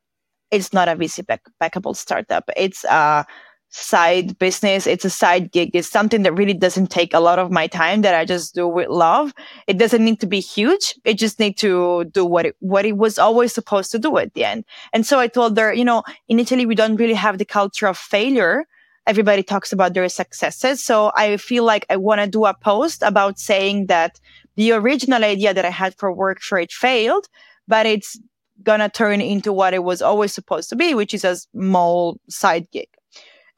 it's 0.51 0.73
not 0.73 0.89
a 0.89 0.97
vc 0.97 1.25
backable 1.61 1.97
startup. 1.97 2.51
It's 2.57 2.85
a 2.85 3.25
side 3.71 4.37
business. 4.39 4.87
It's 4.87 5.05
a 5.05 5.11
side 5.11 5.53
gig. 5.53 5.71
It's 5.75 5.89
something 5.89 6.23
that 6.23 6.33
really 6.33 6.55
doesn't 6.55 6.89
take 6.89 7.15
a 7.15 7.21
lot 7.21 7.39
of 7.39 7.51
my 7.51 7.67
time 7.69 8.03
that 8.03 8.15
I 8.15 8.25
just 8.25 8.55
do 8.55 8.67
with 8.67 8.89
love. 8.89 9.33
It 9.67 9.79
doesn't 9.79 10.05
need 10.05 10.21
to 10.21 10.27
be 10.27 10.41
huge. 10.41 10.95
It 11.05 11.15
just 11.15 11.39
need 11.39 11.57
to 11.59 12.05
do 12.07 12.25
what 12.25 12.47
it, 12.47 12.57
what 12.59 12.85
it 12.85 12.97
was 12.97 13.19
always 13.19 13.53
supposed 13.53 13.93
to 13.93 13.99
do 13.99 14.19
at 14.19 14.35
the 14.35 14.45
end. 14.45 14.65
And 14.93 15.07
so 15.07 15.19
I 15.21 15.29
told 15.29 15.57
her, 15.57 15.73
you 15.73 15.85
know, 15.85 16.03
in 16.29 16.41
Italy, 16.41 16.67
we 16.67 16.75
don't 16.75 16.97
really 16.97 17.15
have 17.15 17.39
the 17.39 17.45
culture 17.45 17.87
of 17.87 17.97
failure. 17.97 18.65
Everybody 19.07 19.43
talks 19.43 19.73
about 19.73 19.95
their 19.95 20.09
successes. 20.09 20.85
So 20.85 21.13
I 21.15 21.37
feel 21.37 21.65
like 21.65 21.87
I 21.89 21.97
want 21.97 22.21
to 22.21 22.27
do 22.27 22.45
a 22.47 22.55
post 22.55 23.03
about 23.03 23.39
saying 23.39 23.87
that 23.87 24.21
the 24.57 24.73
original 24.73 25.25
idea 25.25 25.55
that 25.55 25.65
I 25.65 25.71
had 25.71 25.95
for 25.97 26.13
work 26.13 26.41
for 26.41 26.59
it 26.59 26.73
failed, 26.73 27.29
but 27.69 27.87
it's 27.87 28.19
gonna 28.63 28.89
turn 28.89 29.21
into 29.21 29.53
what 29.53 29.73
it 29.73 29.85
was 29.85 30.03
always 30.03 30.35
supposed 30.35 30.69
to 30.69 30.77
be, 30.77 30.95
which 30.95 31.15
is 31.15 31.25
a 31.25 31.37
small 31.37 32.19
side 32.29 32.71
gig. 32.73 32.89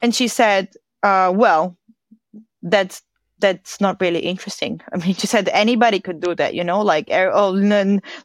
And 0.03 0.13
she 0.13 0.27
said, 0.27 0.67
uh, 1.01 1.31
well, 1.33 1.77
that's 2.61 3.01
that's 3.39 3.81
not 3.81 3.99
really 3.99 4.19
interesting. 4.19 4.79
I 4.93 4.97
mean, 4.97 5.15
she 5.15 5.27
said 5.27 5.49
anybody 5.49 5.99
could 5.99 6.21
do 6.21 6.33
that, 6.35 6.55
you 6.55 6.63
know, 6.63 6.81
like, 6.81 7.09
er, 7.09 7.29
oh, 7.33 7.49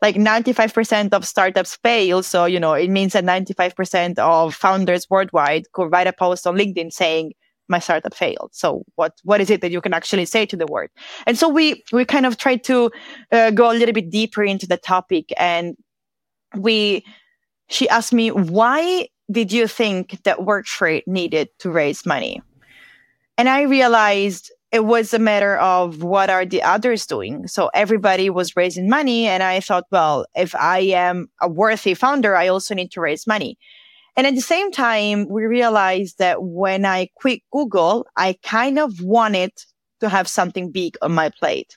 like 0.01 0.15
95% 0.15 1.13
of 1.13 1.27
startups 1.27 1.77
fail. 1.83 2.23
So, 2.23 2.45
you 2.45 2.61
know, 2.61 2.73
it 2.75 2.89
means 2.89 3.15
that 3.15 3.25
95% 3.25 4.17
of 4.21 4.55
founders 4.55 5.11
worldwide 5.11 5.73
could 5.73 5.91
write 5.91 6.07
a 6.07 6.13
post 6.13 6.47
on 6.47 6.57
LinkedIn 6.57 6.93
saying, 6.93 7.33
my 7.69 7.81
startup 7.81 8.15
failed. 8.15 8.51
So 8.53 8.85
what, 8.95 9.15
what 9.25 9.41
is 9.41 9.51
it 9.51 9.61
that 9.61 9.73
you 9.73 9.81
can 9.81 9.93
actually 9.93 10.25
say 10.25 10.47
to 10.47 10.57
the 10.57 10.67
world? 10.67 10.91
And 11.27 11.37
so 11.37 11.49
we, 11.49 11.83
we 11.93 12.05
kind 12.05 12.25
of 12.25 12.37
tried 12.37 12.63
to 12.65 12.91
uh, 13.33 13.51
go 13.51 13.73
a 13.73 13.75
little 13.75 13.93
bit 13.93 14.11
deeper 14.11 14.45
into 14.45 14.69
the 14.69 14.77
topic 14.77 15.33
and 15.37 15.77
we, 16.57 17.05
she 17.69 17.89
asked 17.89 18.13
me, 18.13 18.31
why 18.31 19.09
did 19.31 19.53
you 19.53 19.67
think 19.67 20.23
that 20.25 20.39
Workfree 20.39 21.07
needed 21.07 21.49
to 21.59 21.71
raise 21.71 22.07
money? 22.07 22.43
And 23.37 23.49
I 23.49 23.63
realized 23.63 24.51
it 24.73 24.85
was 24.85 25.15
a 25.15 25.19
matter 25.19 25.57
of 25.59 26.03
what 26.03 26.29
are 26.29 26.45
the 26.45 26.63
others 26.63 27.07
doing. 27.07 27.47
So 27.47 27.71
everybody 27.73 28.29
was 28.31 28.57
raising 28.57 28.89
money. 28.89 29.27
And 29.27 29.43
I 29.43 29.61
thought, 29.61 29.85
well, 29.91 30.27
if 30.35 30.55
I 30.55 30.81
am 30.81 31.31
a 31.41 31.49
worthy 31.49 31.95
founder, 31.95 32.37
I 32.37 32.49
also 32.49 32.75
need 32.75 32.91
to 32.93 33.01
raise 33.01 33.27
money. 33.27 33.59
And 34.17 34.27
at 34.27 34.35
the 34.35 34.41
same 34.41 34.73
time, 34.73 35.29
we 35.29 35.45
realized 35.45 36.19
that 36.19 36.43
when 36.43 36.85
I 36.85 37.09
quit 37.15 37.41
Google, 37.53 38.07
I 38.17 38.37
kind 38.43 38.79
of 38.79 39.01
wanted 39.01 39.53
to 40.01 40.09
have 40.09 40.29
something 40.29 40.71
big 40.71 40.97
on 41.01 41.13
my 41.13 41.31
plate 41.31 41.77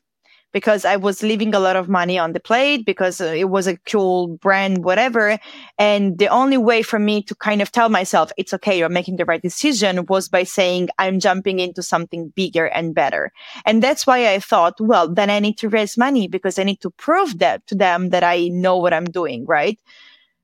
because 0.52 0.86
I 0.86 0.96
was 0.96 1.24
leaving 1.24 1.54
a 1.54 1.60
lot 1.60 1.76
of 1.76 1.90
money 1.90 2.18
on 2.20 2.34
the 2.34 2.40
plate 2.40 2.86
because 2.86 3.22
uh, 3.22 3.26
it 3.26 3.50
was 3.50 3.68
a 3.68 3.78
cool 3.78 4.28
brand, 4.38 4.84
whatever. 4.84 5.40
And 5.78 6.18
the 6.18 6.28
only 6.28 6.58
way 6.58 6.82
for 6.82 7.00
me 7.00 7.24
to 7.24 7.36
kind 7.36 7.62
of 7.62 7.72
tell 7.72 7.90
myself, 7.90 8.32
it's 8.38 8.54
okay, 8.56 8.78
you're 8.78 8.90
making 8.90 9.18
the 9.18 9.26
right 9.26 9.42
decision 9.42 10.06
was 10.08 10.30
by 10.30 10.44
saying, 10.44 10.90
I'm 10.98 11.20
jumping 11.20 11.60
into 11.60 11.82
something 11.82 12.30
bigger 12.36 12.66
and 12.66 12.94
better. 12.94 13.32
And 13.66 13.82
that's 13.82 14.06
why 14.06 14.34
I 14.34 14.40
thought, 14.40 14.80
well, 14.80 15.08
then 15.08 15.30
I 15.30 15.40
need 15.40 15.58
to 15.60 15.70
raise 15.70 15.98
money 15.98 16.28
because 16.28 16.60
I 16.60 16.64
need 16.64 16.82
to 16.82 16.90
prove 16.92 17.40
that 17.40 17.66
to 17.68 17.76
them 17.76 18.10
that 18.10 18.24
I 18.24 18.48
know 18.50 18.78
what 18.78 18.94
I'm 18.94 19.06
doing, 19.06 19.46
right? 19.46 19.80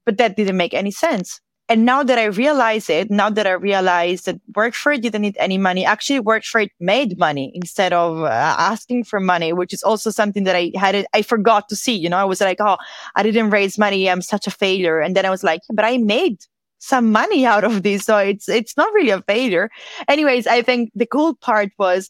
But 0.05 0.18
that 0.18 0.38
didn't 0.38 0.58
make 0.58 0.74
any 0.74 0.91
sense 0.91 1.41
and 1.70 1.86
now 1.86 2.01
that 2.01 2.18
I 2.18 2.26
realize 2.26 2.89
it, 2.89 3.11
now 3.11 3.30
that 3.30 3.45
I 3.45 3.51
realize 3.51 4.22
that 4.22 4.39
Work 4.55 4.74
for 4.74 4.93
It 4.93 5.01
didn't 5.01 5.22
need 5.22 5.36
any 5.38 5.57
money, 5.57 5.86
actually 5.86 6.22
Work 6.22 6.45
for 6.45 6.61
It 6.61 6.72
made 6.80 7.18
money 7.18 7.51
instead 7.53 7.91
of 7.91 8.24
uh, 8.24 8.28
asking 8.57 9.03
for 9.03 9.20
money, 9.20 9.51
which 9.51 9.74
is 9.74 9.84
also 9.84 10.09
something 10.09 10.45
that 10.45 10.55
I 10.55 10.72
had, 10.76 11.05
I 11.13 11.22
forgot 11.22 11.68
to 11.70 11.76
see. 11.76 11.95
You 11.95 12.09
know, 12.09 12.18
I 12.18 12.24
was 12.24 12.39
like, 12.39 12.57
oh, 12.61 12.78
I 13.15 13.24
didn't 13.24 13.49
raise 13.49 13.78
money. 13.78 14.09
I'm 14.09 14.22
such 14.22 14.47
a 14.47 14.51
failure. 14.51 14.99
And 14.99 15.15
then 15.15 15.26
I 15.26 15.30
was 15.30 15.43
like, 15.43 15.61
but 15.74 15.84
I 15.84 15.97
made 15.97 16.38
some 16.80 17.11
money 17.11 17.45
out 17.45 17.65
of 17.65 17.84
this. 17.84 18.05
So 18.05 18.18
it's, 18.18 18.47
it's 18.47 18.78
not 18.78 18.93
really 18.93 19.09
a 19.09 19.22
failure. 19.24 19.70
Anyways, 20.07 20.47
I 20.47 20.61
think 20.61 20.91
the 20.95 21.05
cool 21.05 21.36
part 21.36 21.72
was 21.78 22.09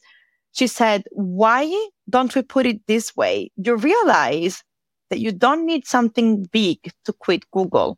she 0.51 0.67
said, 0.67 1.03
why 1.11 1.89
don't 2.09 2.35
we 2.35 2.43
put 2.43 2.67
it 2.67 2.85
this 2.85 3.15
way? 3.15 3.51
You 3.57 3.75
realize 3.75 4.63
that 5.09 5.19
you 5.19 5.31
don't 5.31 5.65
need 5.65 5.87
something 5.87 6.45
big 6.51 6.91
to 7.05 7.13
quit 7.13 7.49
Google 7.51 7.97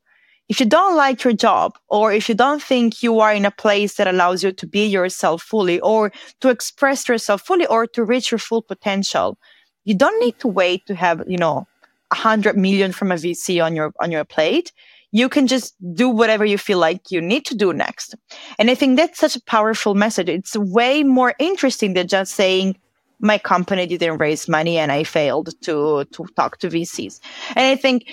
if 0.49 0.59
you 0.59 0.65
don't 0.65 0.97
like 0.97 1.23
your 1.23 1.33
job 1.33 1.77
or 1.87 2.11
if 2.11 2.27
you 2.27 2.33
don't 2.33 2.61
think 2.61 3.03
you 3.03 3.19
are 3.19 3.31
in 3.31 3.45
a 3.45 3.51
place 3.51 3.95
that 3.95 4.07
allows 4.07 4.43
you 4.43 4.51
to 4.51 4.67
be 4.67 4.85
yourself 4.85 5.43
fully 5.43 5.79
or 5.81 6.11
to 6.41 6.49
express 6.49 7.07
yourself 7.07 7.43
fully 7.43 7.67
or 7.67 7.85
to 7.85 8.03
reach 8.03 8.31
your 8.31 8.39
full 8.39 8.63
potential, 8.63 9.37
you 9.85 9.93
don't 9.95 10.19
need 10.19 10.37
to 10.39 10.47
wait 10.47 10.85
to 10.87 10.95
have, 10.95 11.23
you 11.27 11.37
know, 11.37 11.67
a 12.11 12.15
hundred 12.15 12.57
million 12.57 12.91
from 12.91 13.11
a 13.11 13.15
VC 13.15 13.63
on 13.63 13.75
your, 13.75 13.93
on 14.01 14.11
your 14.11 14.25
plate. 14.25 14.73
You 15.11 15.29
can 15.29 15.45
just 15.45 15.75
do 15.93 16.09
whatever 16.09 16.45
you 16.45 16.57
feel 16.57 16.79
like 16.79 17.11
you 17.11 17.21
need 17.21 17.45
to 17.45 17.55
do 17.55 17.71
next. 17.71 18.15
And 18.57 18.71
I 18.71 18.75
think 18.75 18.97
that's 18.97 19.19
such 19.19 19.35
a 19.35 19.41
powerful 19.43 19.93
message. 19.93 20.29
It's 20.29 20.57
way 20.57 21.03
more 21.03 21.35
interesting 21.39 21.93
than 21.93 22.07
just 22.07 22.33
saying, 22.33 22.77
my 23.19 23.37
company 23.37 23.85
didn't 23.85 24.17
raise 24.17 24.47
money 24.47 24.77
and 24.77 24.91
I 24.91 25.03
failed 25.03 25.49
to, 25.63 26.05
to 26.05 26.25
talk 26.35 26.57
to 26.59 26.69
VCs. 26.69 27.19
And 27.55 27.65
I 27.65 27.75
think 27.75 28.07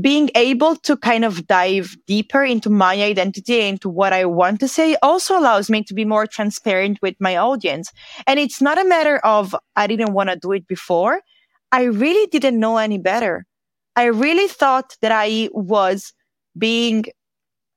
being 0.00 0.30
able 0.34 0.76
to 0.76 0.96
kind 0.96 1.24
of 1.24 1.46
dive 1.46 1.96
deeper 2.06 2.44
into 2.44 2.70
my 2.70 2.94
identity, 2.94 3.60
into 3.60 3.88
what 3.88 4.12
I 4.12 4.24
want 4.24 4.60
to 4.60 4.68
say 4.68 4.96
also 5.02 5.38
allows 5.38 5.70
me 5.70 5.82
to 5.84 5.94
be 5.94 6.04
more 6.04 6.26
transparent 6.26 7.00
with 7.02 7.16
my 7.18 7.36
audience. 7.36 7.90
And 8.26 8.38
it's 8.38 8.60
not 8.60 8.78
a 8.78 8.84
matter 8.84 9.18
of 9.18 9.56
I 9.74 9.86
didn't 9.86 10.12
want 10.12 10.30
to 10.30 10.36
do 10.36 10.52
it 10.52 10.66
before. 10.68 11.20
I 11.72 11.84
really 11.84 12.26
didn't 12.28 12.60
know 12.60 12.76
any 12.76 12.98
better. 12.98 13.46
I 13.96 14.04
really 14.04 14.48
thought 14.48 14.96
that 15.02 15.12
I 15.12 15.48
was 15.52 16.12
being 16.56 17.04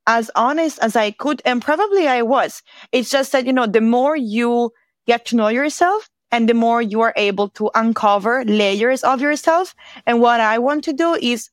as 0.06 0.30
honest 0.36 0.80
as 0.80 0.96
I 0.96 1.12
could. 1.12 1.42
And 1.46 1.62
probably 1.62 2.08
I 2.08 2.22
was. 2.22 2.62
It's 2.92 3.10
just 3.10 3.32
that, 3.32 3.46
you 3.46 3.54
know, 3.54 3.66
the 3.68 3.82
more 3.82 4.16
you 4.16 4.72
get 5.08 5.26
to 5.28 5.36
know 5.36 5.48
yourself, 5.48 6.10
and 6.32 6.50
the 6.50 6.54
more 6.54 6.82
you 6.82 7.02
are 7.02 7.14
able 7.16 7.50
to 7.50 7.70
uncover 7.76 8.44
layers 8.46 9.04
of 9.04 9.22
yourself. 9.22 9.74
And 10.06 10.22
what 10.22 10.40
I 10.40 10.60
want 10.60 10.84
to 10.86 10.94
do 10.94 11.14
is, 11.14 11.50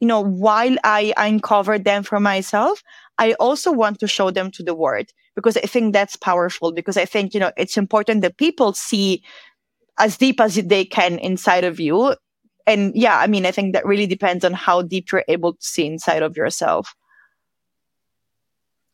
you 0.00 0.08
know, 0.08 0.20
while 0.20 0.76
I 0.84 1.12
uncover 1.16 1.78
them 1.78 2.02
for 2.02 2.20
myself, 2.20 2.82
I 3.18 3.34
also 3.34 3.72
want 3.72 4.00
to 4.00 4.06
show 4.06 4.30
them 4.30 4.50
to 4.52 4.62
the 4.62 4.74
world 4.74 5.06
because 5.34 5.56
I 5.56 5.62
think 5.62 5.92
that's 5.92 6.16
powerful 6.16 6.72
because 6.72 6.96
I 6.96 7.04
think, 7.04 7.34
you 7.34 7.40
know, 7.40 7.52
it's 7.56 7.76
important 7.76 8.22
that 8.22 8.36
people 8.36 8.72
see 8.72 9.22
as 9.98 10.16
deep 10.16 10.40
as 10.40 10.56
they 10.56 10.84
can 10.84 11.18
inside 11.18 11.64
of 11.64 11.80
you. 11.80 12.16
And 12.66 12.92
yeah, 12.94 13.18
I 13.18 13.26
mean, 13.26 13.46
I 13.46 13.50
think 13.50 13.74
that 13.74 13.86
really 13.86 14.06
depends 14.06 14.44
on 14.44 14.52
how 14.52 14.82
deep 14.82 15.12
you're 15.12 15.24
able 15.28 15.54
to 15.54 15.66
see 15.66 15.86
inside 15.86 16.22
of 16.22 16.36
yourself. 16.36 16.94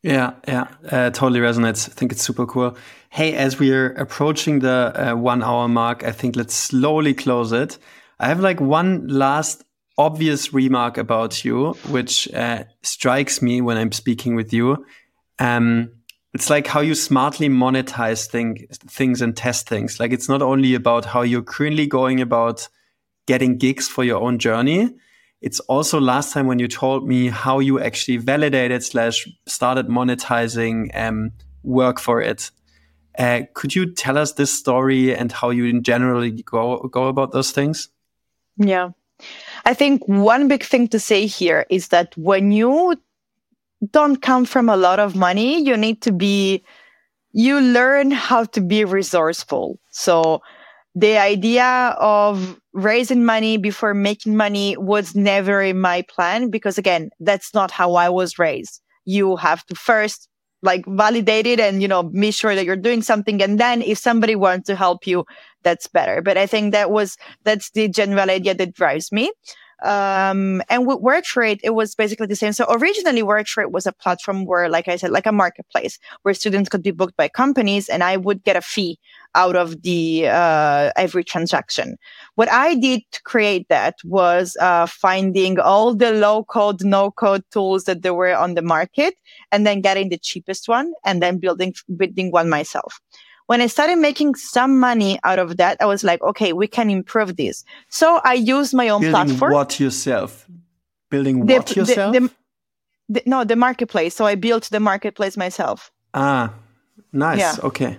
Yeah, 0.02 0.32
yeah, 0.48 0.68
uh, 0.90 1.10
totally 1.10 1.40
resonates. 1.40 1.88
I 1.88 1.92
think 1.92 2.12
it's 2.12 2.22
super 2.22 2.46
cool. 2.46 2.76
Hey, 3.10 3.34
as 3.34 3.58
we 3.58 3.72
are 3.72 3.90
approaching 3.92 4.60
the 4.60 4.92
uh, 4.94 5.14
one 5.14 5.42
hour 5.42 5.68
mark, 5.68 6.04
I 6.04 6.12
think 6.12 6.36
let's 6.36 6.54
slowly 6.54 7.12
close 7.12 7.52
it. 7.52 7.76
I 8.18 8.28
have 8.28 8.40
like 8.40 8.60
one 8.60 9.08
last 9.08 9.64
obvious 9.98 10.54
remark 10.54 10.96
about 10.96 11.44
you, 11.44 11.74
which 11.88 12.32
uh, 12.32 12.64
strikes 12.82 13.42
me 13.42 13.60
when 13.60 13.76
I'm 13.76 13.92
speaking 13.92 14.36
with 14.36 14.52
you. 14.54 14.86
Um, 15.38 15.90
it's 16.32 16.48
like 16.48 16.66
how 16.66 16.80
you 16.80 16.94
smartly 16.94 17.48
monetize 17.48 18.26
thing, 18.26 18.66
things 18.70 19.20
and 19.20 19.36
test 19.36 19.68
things. 19.68 20.00
Like 20.00 20.12
it's 20.12 20.28
not 20.28 20.40
only 20.40 20.74
about 20.74 21.04
how 21.04 21.22
you're 21.22 21.42
currently 21.42 21.86
going 21.86 22.20
about 22.22 22.68
getting 23.26 23.58
gigs 23.58 23.86
for 23.88 24.04
your 24.04 24.22
own 24.22 24.38
journey, 24.38 24.94
it's 25.40 25.60
also 25.60 26.00
last 26.00 26.32
time 26.32 26.46
when 26.46 26.58
you 26.58 26.68
told 26.68 27.08
me 27.08 27.28
how 27.28 27.58
you 27.58 27.80
actually 27.80 28.18
validated 28.18 28.84
slash 28.84 29.26
started 29.46 29.88
monetizing 29.88 30.90
um, 30.94 31.32
work 31.62 31.98
for 31.98 32.20
it. 32.20 32.50
Uh, 33.18 33.42
could 33.54 33.74
you 33.74 33.92
tell 33.92 34.18
us 34.18 34.32
this 34.32 34.52
story 34.52 35.14
and 35.14 35.32
how 35.32 35.50
you 35.50 35.80
generally 35.80 36.30
go 36.42 36.78
go 36.88 37.08
about 37.08 37.32
those 37.32 37.50
things? 37.50 37.88
Yeah, 38.56 38.90
I 39.64 39.74
think 39.74 40.06
one 40.06 40.48
big 40.48 40.62
thing 40.62 40.88
to 40.88 41.00
say 41.00 41.26
here 41.26 41.66
is 41.70 41.88
that 41.88 42.16
when 42.16 42.52
you 42.52 42.96
don't 43.92 44.20
come 44.20 44.44
from 44.44 44.68
a 44.68 44.76
lot 44.76 45.00
of 45.00 45.16
money, 45.16 45.62
you 45.62 45.76
need 45.76 46.02
to 46.02 46.12
be 46.12 46.62
you 47.32 47.60
learn 47.60 48.10
how 48.10 48.44
to 48.44 48.60
be 48.60 48.84
resourceful. 48.84 49.78
So 49.90 50.42
the 50.94 51.18
idea 51.18 51.96
of 51.98 52.60
raising 52.72 53.24
money 53.24 53.56
before 53.56 53.94
making 53.94 54.36
money 54.36 54.76
was 54.76 55.14
never 55.14 55.62
in 55.62 55.80
my 55.80 56.02
plan 56.02 56.50
because 56.50 56.78
again, 56.78 57.10
that's 57.20 57.54
not 57.54 57.70
how 57.70 57.94
I 57.94 58.08
was 58.08 58.38
raised. 58.38 58.80
You 59.04 59.36
have 59.36 59.64
to 59.66 59.74
first 59.74 60.28
like 60.62 60.84
validate 60.86 61.46
it 61.46 61.58
and, 61.58 61.80
you 61.80 61.88
know, 61.88 62.02
be 62.02 62.30
sure 62.30 62.54
that 62.54 62.64
you're 62.64 62.76
doing 62.76 63.02
something. 63.02 63.42
And 63.42 63.58
then 63.58 63.82
if 63.82 63.98
somebody 63.98 64.36
wants 64.36 64.66
to 64.66 64.76
help 64.76 65.06
you, 65.06 65.24
that's 65.62 65.86
better. 65.86 66.20
But 66.20 66.36
I 66.36 66.46
think 66.46 66.72
that 66.72 66.90
was, 66.90 67.16
that's 67.44 67.70
the 67.70 67.88
general 67.88 68.28
idea 68.30 68.54
that 68.54 68.74
drives 68.74 69.10
me. 69.10 69.32
Um, 69.82 70.62
and 70.68 70.86
with 70.86 71.26
for 71.26 71.42
It, 71.42 71.74
was 71.74 71.94
basically 71.94 72.26
the 72.26 72.36
same. 72.36 72.52
So 72.52 72.66
originally 72.68 73.22
for 73.22 73.68
was 73.68 73.86
a 73.86 73.92
platform 73.92 74.44
where, 74.44 74.68
like 74.68 74.88
I 74.88 74.96
said, 74.96 75.10
like 75.10 75.26
a 75.26 75.32
marketplace 75.32 75.98
where 76.22 76.34
students 76.34 76.68
could 76.68 76.82
be 76.82 76.90
booked 76.90 77.16
by 77.16 77.28
companies 77.28 77.88
and 77.88 78.04
I 78.04 78.18
would 78.18 78.44
get 78.44 78.56
a 78.56 78.60
fee 78.60 78.98
out 79.34 79.56
of 79.56 79.82
the, 79.82 80.26
uh, 80.28 80.90
every 80.96 81.24
transaction. 81.24 81.96
What 82.34 82.50
I 82.50 82.74
did 82.74 83.02
to 83.12 83.22
create 83.22 83.68
that 83.68 83.96
was, 84.04 84.56
uh, 84.60 84.86
finding 84.86 85.58
all 85.58 85.94
the 85.94 86.12
low 86.12 86.44
code, 86.44 86.82
no 86.84 87.10
code 87.10 87.44
tools 87.50 87.84
that 87.84 88.02
there 88.02 88.14
were 88.14 88.36
on 88.36 88.54
the 88.54 88.62
market 88.62 89.14
and 89.52 89.66
then 89.66 89.80
getting 89.80 90.08
the 90.08 90.18
cheapest 90.18 90.68
one 90.68 90.92
and 91.04 91.22
then 91.22 91.38
building, 91.38 91.74
building 91.96 92.30
one 92.30 92.48
myself 92.48 93.00
when 93.50 93.60
I 93.60 93.66
started 93.66 93.98
making 93.98 94.36
some 94.36 94.78
money 94.78 95.18
out 95.24 95.40
of 95.40 95.56
that, 95.56 95.76
I 95.80 95.84
was 95.84 96.04
like, 96.04 96.22
okay, 96.22 96.52
we 96.52 96.68
can 96.68 96.88
improve 96.88 97.34
this. 97.34 97.64
So 97.88 98.20
I 98.22 98.34
used 98.34 98.72
my 98.72 98.88
own 98.88 99.00
Building 99.00 99.26
platform. 99.26 99.52
What 99.52 99.80
yourself? 99.80 100.48
Building 101.10 101.44
the, 101.46 101.54
what 101.54 101.74
yourself? 101.74 102.12
The, 102.12 102.30
the, 103.08 103.22
no, 103.26 103.42
the 103.42 103.56
marketplace. 103.56 104.14
So 104.14 104.24
I 104.24 104.36
built 104.36 104.70
the 104.70 104.78
marketplace 104.78 105.36
myself. 105.36 105.90
Ah, 106.14 106.54
nice. 107.12 107.40
Yeah. 107.40 107.56
Okay. 107.64 107.98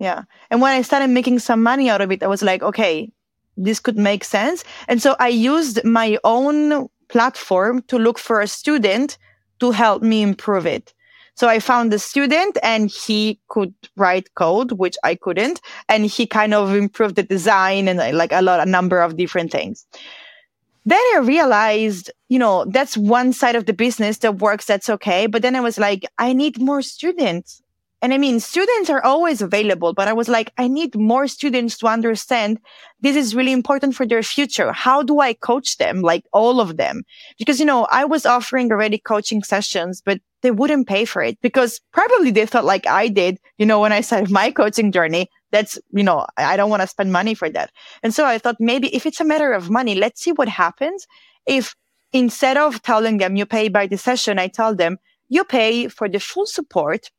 Yeah. 0.00 0.24
And 0.50 0.60
when 0.60 0.72
I 0.72 0.82
started 0.82 1.08
making 1.08 1.38
some 1.38 1.62
money 1.62 1.90
out 1.90 2.00
of 2.00 2.10
it, 2.10 2.22
I 2.22 2.26
was 2.26 2.42
like, 2.42 2.62
okay, 2.62 3.12
this 3.56 3.78
could 3.78 3.98
make 3.98 4.24
sense. 4.24 4.64
And 4.88 5.00
so 5.00 5.14
I 5.20 5.28
used 5.28 5.84
my 5.84 6.18
own 6.24 6.88
platform 7.08 7.82
to 7.88 7.98
look 7.98 8.18
for 8.18 8.40
a 8.40 8.48
student 8.48 9.18
to 9.60 9.70
help 9.70 10.02
me 10.02 10.22
improve 10.22 10.66
it. 10.66 10.94
So 11.34 11.48
I 11.48 11.58
found 11.58 11.92
a 11.92 11.98
student 11.98 12.56
and 12.62 12.90
he 12.90 13.38
could 13.48 13.74
write 13.96 14.34
code, 14.34 14.72
which 14.72 14.96
I 15.04 15.14
couldn't. 15.14 15.60
And 15.88 16.06
he 16.06 16.26
kind 16.26 16.54
of 16.54 16.74
improved 16.74 17.16
the 17.16 17.22
design 17.22 17.86
and 17.86 18.00
uh, 18.00 18.10
like 18.14 18.32
a 18.32 18.42
lot, 18.42 18.60
a 18.60 18.70
number 18.70 19.00
of 19.00 19.16
different 19.16 19.52
things. 19.52 19.86
Then 20.86 21.00
I 21.14 21.18
realized, 21.18 22.10
you 22.28 22.38
know, 22.38 22.64
that's 22.64 22.96
one 22.96 23.34
side 23.34 23.54
of 23.54 23.66
the 23.66 23.74
business 23.74 24.18
that 24.18 24.38
works. 24.38 24.64
That's 24.64 24.88
okay. 24.88 25.26
But 25.26 25.42
then 25.42 25.56
I 25.56 25.60
was 25.60 25.78
like, 25.78 26.06
I 26.18 26.32
need 26.32 26.58
more 26.58 26.80
students. 26.80 27.62
And 28.02 28.14
I 28.14 28.18
mean, 28.18 28.40
students 28.40 28.88
are 28.88 29.04
always 29.04 29.42
available, 29.42 29.92
but 29.92 30.08
I 30.08 30.14
was 30.14 30.28
like, 30.28 30.52
I 30.56 30.68
need 30.68 30.96
more 30.96 31.28
students 31.28 31.76
to 31.78 31.86
understand 31.86 32.58
this 33.00 33.14
is 33.14 33.34
really 33.34 33.52
important 33.52 33.94
for 33.94 34.06
their 34.06 34.22
future. 34.22 34.72
How 34.72 35.02
do 35.02 35.20
I 35.20 35.34
coach 35.34 35.76
them? 35.76 36.00
Like 36.00 36.24
all 36.32 36.60
of 36.60 36.78
them? 36.78 37.02
Because, 37.38 37.60
you 37.60 37.66
know, 37.66 37.86
I 37.90 38.06
was 38.06 38.24
offering 38.24 38.72
already 38.72 38.98
coaching 38.98 39.42
sessions, 39.42 40.02
but 40.04 40.20
they 40.42 40.50
wouldn't 40.50 40.88
pay 40.88 41.04
for 41.04 41.22
it 41.22 41.38
because 41.42 41.80
probably 41.92 42.30
they 42.30 42.46
thought 42.46 42.64
like 42.64 42.86
I 42.86 43.08
did, 43.08 43.38
you 43.58 43.66
know, 43.66 43.80
when 43.80 43.92
I 43.92 44.00
started 44.00 44.30
my 44.30 44.50
coaching 44.50 44.92
journey, 44.92 45.28
that's, 45.50 45.78
you 45.90 46.02
know, 46.02 46.26
I 46.38 46.56
don't 46.56 46.70
want 46.70 46.82
to 46.82 46.86
spend 46.86 47.12
money 47.12 47.34
for 47.34 47.50
that. 47.50 47.70
And 48.02 48.14
so 48.14 48.24
I 48.24 48.38
thought 48.38 48.56
maybe 48.58 48.94
if 48.94 49.04
it's 49.04 49.20
a 49.20 49.24
matter 49.24 49.52
of 49.52 49.68
money, 49.68 49.94
let's 49.94 50.22
see 50.22 50.32
what 50.32 50.48
happens 50.48 51.06
if 51.46 51.74
instead 52.12 52.56
of 52.56 52.82
telling 52.82 53.18
them 53.18 53.36
you 53.36 53.44
pay 53.44 53.68
by 53.68 53.86
the 53.86 53.98
session, 53.98 54.38
I 54.38 54.48
tell 54.48 54.74
them 54.74 54.98
you 55.28 55.44
pay 55.44 55.88
for 55.88 56.08
the 56.08 56.20
full 56.20 56.46
support. 56.46 57.10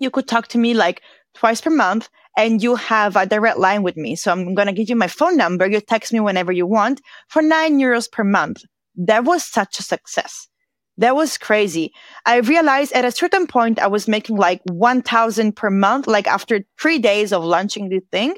You 0.00 0.10
could 0.10 0.26
talk 0.26 0.48
to 0.48 0.58
me 0.58 0.74
like 0.74 1.02
twice 1.34 1.60
per 1.60 1.70
month 1.70 2.08
and 2.36 2.62
you 2.62 2.74
have 2.74 3.16
a 3.16 3.26
direct 3.26 3.58
line 3.58 3.82
with 3.82 3.96
me. 3.96 4.16
So 4.16 4.32
I'm 4.32 4.54
going 4.54 4.66
to 4.66 4.72
give 4.72 4.88
you 4.88 4.96
my 4.96 5.06
phone 5.06 5.36
number. 5.36 5.68
You 5.68 5.80
text 5.80 6.12
me 6.12 6.20
whenever 6.20 6.52
you 6.52 6.66
want 6.66 7.00
for 7.28 7.42
nine 7.42 7.78
euros 7.78 8.10
per 8.10 8.24
month. 8.24 8.62
That 8.96 9.24
was 9.24 9.44
such 9.44 9.78
a 9.78 9.82
success. 9.82 10.48
That 10.96 11.16
was 11.16 11.38
crazy. 11.38 11.92
I 12.26 12.38
realized 12.38 12.92
at 12.92 13.06
a 13.06 13.12
certain 13.12 13.46
point 13.46 13.78
I 13.78 13.86
was 13.86 14.06
making 14.06 14.36
like 14.36 14.60
1000 14.66 15.56
per 15.56 15.70
month, 15.70 16.06
like 16.06 16.26
after 16.26 16.60
three 16.78 16.98
days 16.98 17.32
of 17.32 17.42
launching 17.42 17.88
the 17.88 18.00
thing, 18.12 18.36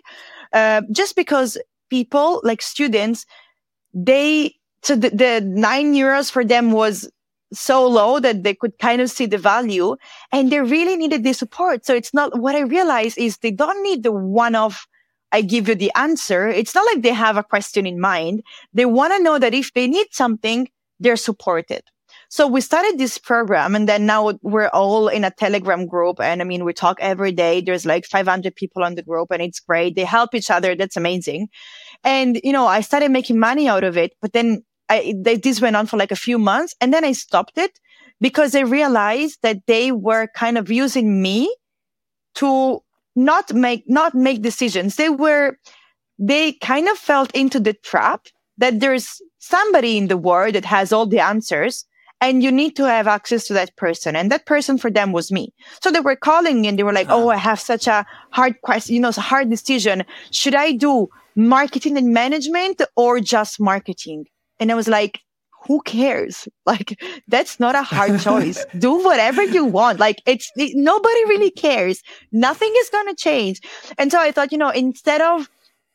uh, 0.52 0.82
just 0.92 1.16
because 1.16 1.58
people 1.90 2.40
like 2.44 2.62
students, 2.62 3.26
they, 3.92 4.54
so 4.82 4.94
the, 4.94 5.10
the 5.10 5.42
nine 5.44 5.94
euros 5.94 6.30
for 6.30 6.44
them 6.44 6.70
was 6.70 7.10
so 7.52 7.86
low 7.86 8.20
that 8.20 8.42
they 8.42 8.54
could 8.54 8.78
kind 8.78 9.00
of 9.00 9.10
see 9.10 9.26
the 9.26 9.38
value 9.38 9.96
and 10.32 10.50
they 10.50 10.60
really 10.60 10.96
needed 10.96 11.24
the 11.24 11.32
support. 11.32 11.84
So 11.84 11.94
it's 11.94 12.14
not 12.14 12.38
what 12.38 12.54
I 12.54 12.60
realized 12.60 13.18
is 13.18 13.38
they 13.38 13.50
don't 13.50 13.82
need 13.82 14.02
the 14.02 14.12
one 14.12 14.54
off. 14.54 14.86
I 15.32 15.42
give 15.42 15.68
you 15.68 15.74
the 15.74 15.92
answer. 15.96 16.48
It's 16.48 16.74
not 16.74 16.86
like 16.86 17.02
they 17.02 17.12
have 17.12 17.36
a 17.36 17.42
question 17.42 17.86
in 17.86 18.00
mind. 18.00 18.42
They 18.74 18.84
want 18.84 19.14
to 19.14 19.22
know 19.22 19.38
that 19.38 19.54
if 19.54 19.72
they 19.72 19.86
need 19.86 20.08
something, 20.10 20.68
they're 21.00 21.16
supported. 21.16 21.82
So 22.28 22.46
we 22.46 22.60
started 22.62 22.98
this 22.98 23.18
program 23.18 23.74
and 23.74 23.88
then 23.88 24.06
now 24.06 24.32
we're 24.42 24.68
all 24.68 25.08
in 25.08 25.24
a 25.24 25.30
telegram 25.30 25.86
group. 25.86 26.18
And 26.20 26.40
I 26.40 26.44
mean, 26.44 26.64
we 26.64 26.72
talk 26.72 26.98
every 27.00 27.32
day. 27.32 27.60
There's 27.60 27.84
like 27.84 28.06
500 28.06 28.54
people 28.56 28.82
on 28.82 28.94
the 28.94 29.02
group 29.02 29.30
and 29.30 29.42
it's 29.42 29.60
great. 29.60 29.96
They 29.96 30.04
help 30.04 30.34
each 30.34 30.50
other. 30.50 30.74
That's 30.74 30.96
amazing. 30.96 31.48
And, 32.04 32.40
you 32.42 32.52
know, 32.52 32.66
I 32.66 32.80
started 32.80 33.10
making 33.10 33.38
money 33.38 33.68
out 33.68 33.84
of 33.84 33.96
it, 33.96 34.12
but 34.22 34.32
then 34.32 34.64
I, 34.92 35.14
they, 35.16 35.36
this 35.36 35.60
went 35.60 35.76
on 35.76 35.86
for 35.86 35.96
like 35.96 36.12
a 36.12 36.16
few 36.16 36.38
months 36.38 36.74
and 36.80 36.92
then 36.92 37.04
I 37.04 37.12
stopped 37.12 37.56
it 37.56 37.78
because 38.20 38.54
I 38.54 38.60
realized 38.60 39.38
that 39.42 39.66
they 39.66 39.90
were 39.90 40.28
kind 40.34 40.58
of 40.58 40.70
using 40.70 41.22
me 41.22 41.54
to 42.34 42.80
not 43.16 43.52
make, 43.54 43.84
not 43.86 44.14
make 44.14 44.42
decisions. 44.42 44.96
They 44.96 45.08
were, 45.08 45.56
they 46.18 46.52
kind 46.52 46.88
of 46.88 46.98
felt 46.98 47.30
into 47.34 47.58
the 47.58 47.72
trap 47.72 48.26
that 48.58 48.80
there's 48.80 49.20
somebody 49.38 49.96
in 49.96 50.08
the 50.08 50.18
world 50.18 50.54
that 50.54 50.66
has 50.66 50.92
all 50.92 51.06
the 51.06 51.20
answers 51.20 51.86
and 52.20 52.42
you 52.42 52.52
need 52.52 52.76
to 52.76 52.86
have 52.86 53.08
access 53.08 53.46
to 53.46 53.54
that 53.54 53.74
person. 53.76 54.14
And 54.14 54.30
that 54.30 54.46
person 54.46 54.78
for 54.78 54.90
them 54.90 55.10
was 55.12 55.32
me. 55.32 55.52
So 55.82 55.90
they 55.90 56.00
were 56.00 56.16
calling 56.16 56.66
and 56.66 56.78
they 56.78 56.84
were 56.84 56.92
like, 56.92 57.08
Oh, 57.08 57.30
I 57.30 57.36
have 57.36 57.58
such 57.58 57.88
a 57.88 58.06
hard 58.30 58.60
question, 58.60 58.94
you 58.94 59.00
know, 59.00 59.08
it's 59.08 59.18
a 59.18 59.22
hard 59.22 59.48
decision. 59.48 60.04
Should 60.30 60.54
I 60.54 60.72
do 60.72 61.08
marketing 61.34 61.96
and 61.96 62.12
management 62.12 62.82
or 62.94 63.20
just 63.20 63.58
marketing? 63.58 64.26
And 64.62 64.72
I 64.72 64.74
was 64.74 64.88
like, 64.88 65.20
who 65.66 65.80
cares? 65.82 66.48
Like, 66.64 66.96
that's 67.26 67.58
not 67.58 67.74
a 67.74 67.82
hard 67.82 68.20
choice. 68.20 68.64
Do 68.78 69.02
whatever 69.02 69.42
you 69.42 69.64
want. 69.64 69.98
Like, 69.98 70.22
it's, 70.26 70.50
it, 70.56 70.76
nobody 70.76 71.24
really 71.24 71.50
cares. 71.50 72.00
Nothing 72.30 72.72
is 72.78 72.88
going 72.88 73.08
to 73.08 73.16
change. 73.16 73.60
And 73.98 74.12
so 74.12 74.20
I 74.20 74.30
thought, 74.30 74.52
you 74.52 74.58
know, 74.58 74.70
instead 74.70 75.20
of 75.20 75.50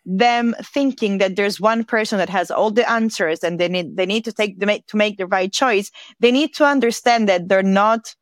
them 0.05 0.55
thinking 0.61 1.19
that 1.19 1.37
there's 1.37 1.61
one 1.61 1.85
person 1.85 2.17
that 2.17 2.29
has 2.29 2.51
all 2.51 2.69
the 2.69 2.87
answers 2.89 3.45
and 3.45 3.59
they 3.59 3.69
need, 3.69 3.95
they 3.95 4.05
need 4.05 4.25
to 4.25 4.33
take 4.33 4.59
the, 4.59 4.83
to 4.87 4.97
make 4.97 5.17
the 5.17 5.25
right 5.25 5.51
choice, 5.51 5.89
they 6.19 6.33
need 6.33 6.53
to 6.55 6.65
understand 6.65 7.29
that 7.29 7.47
they're 7.47 7.63
not 7.63 8.13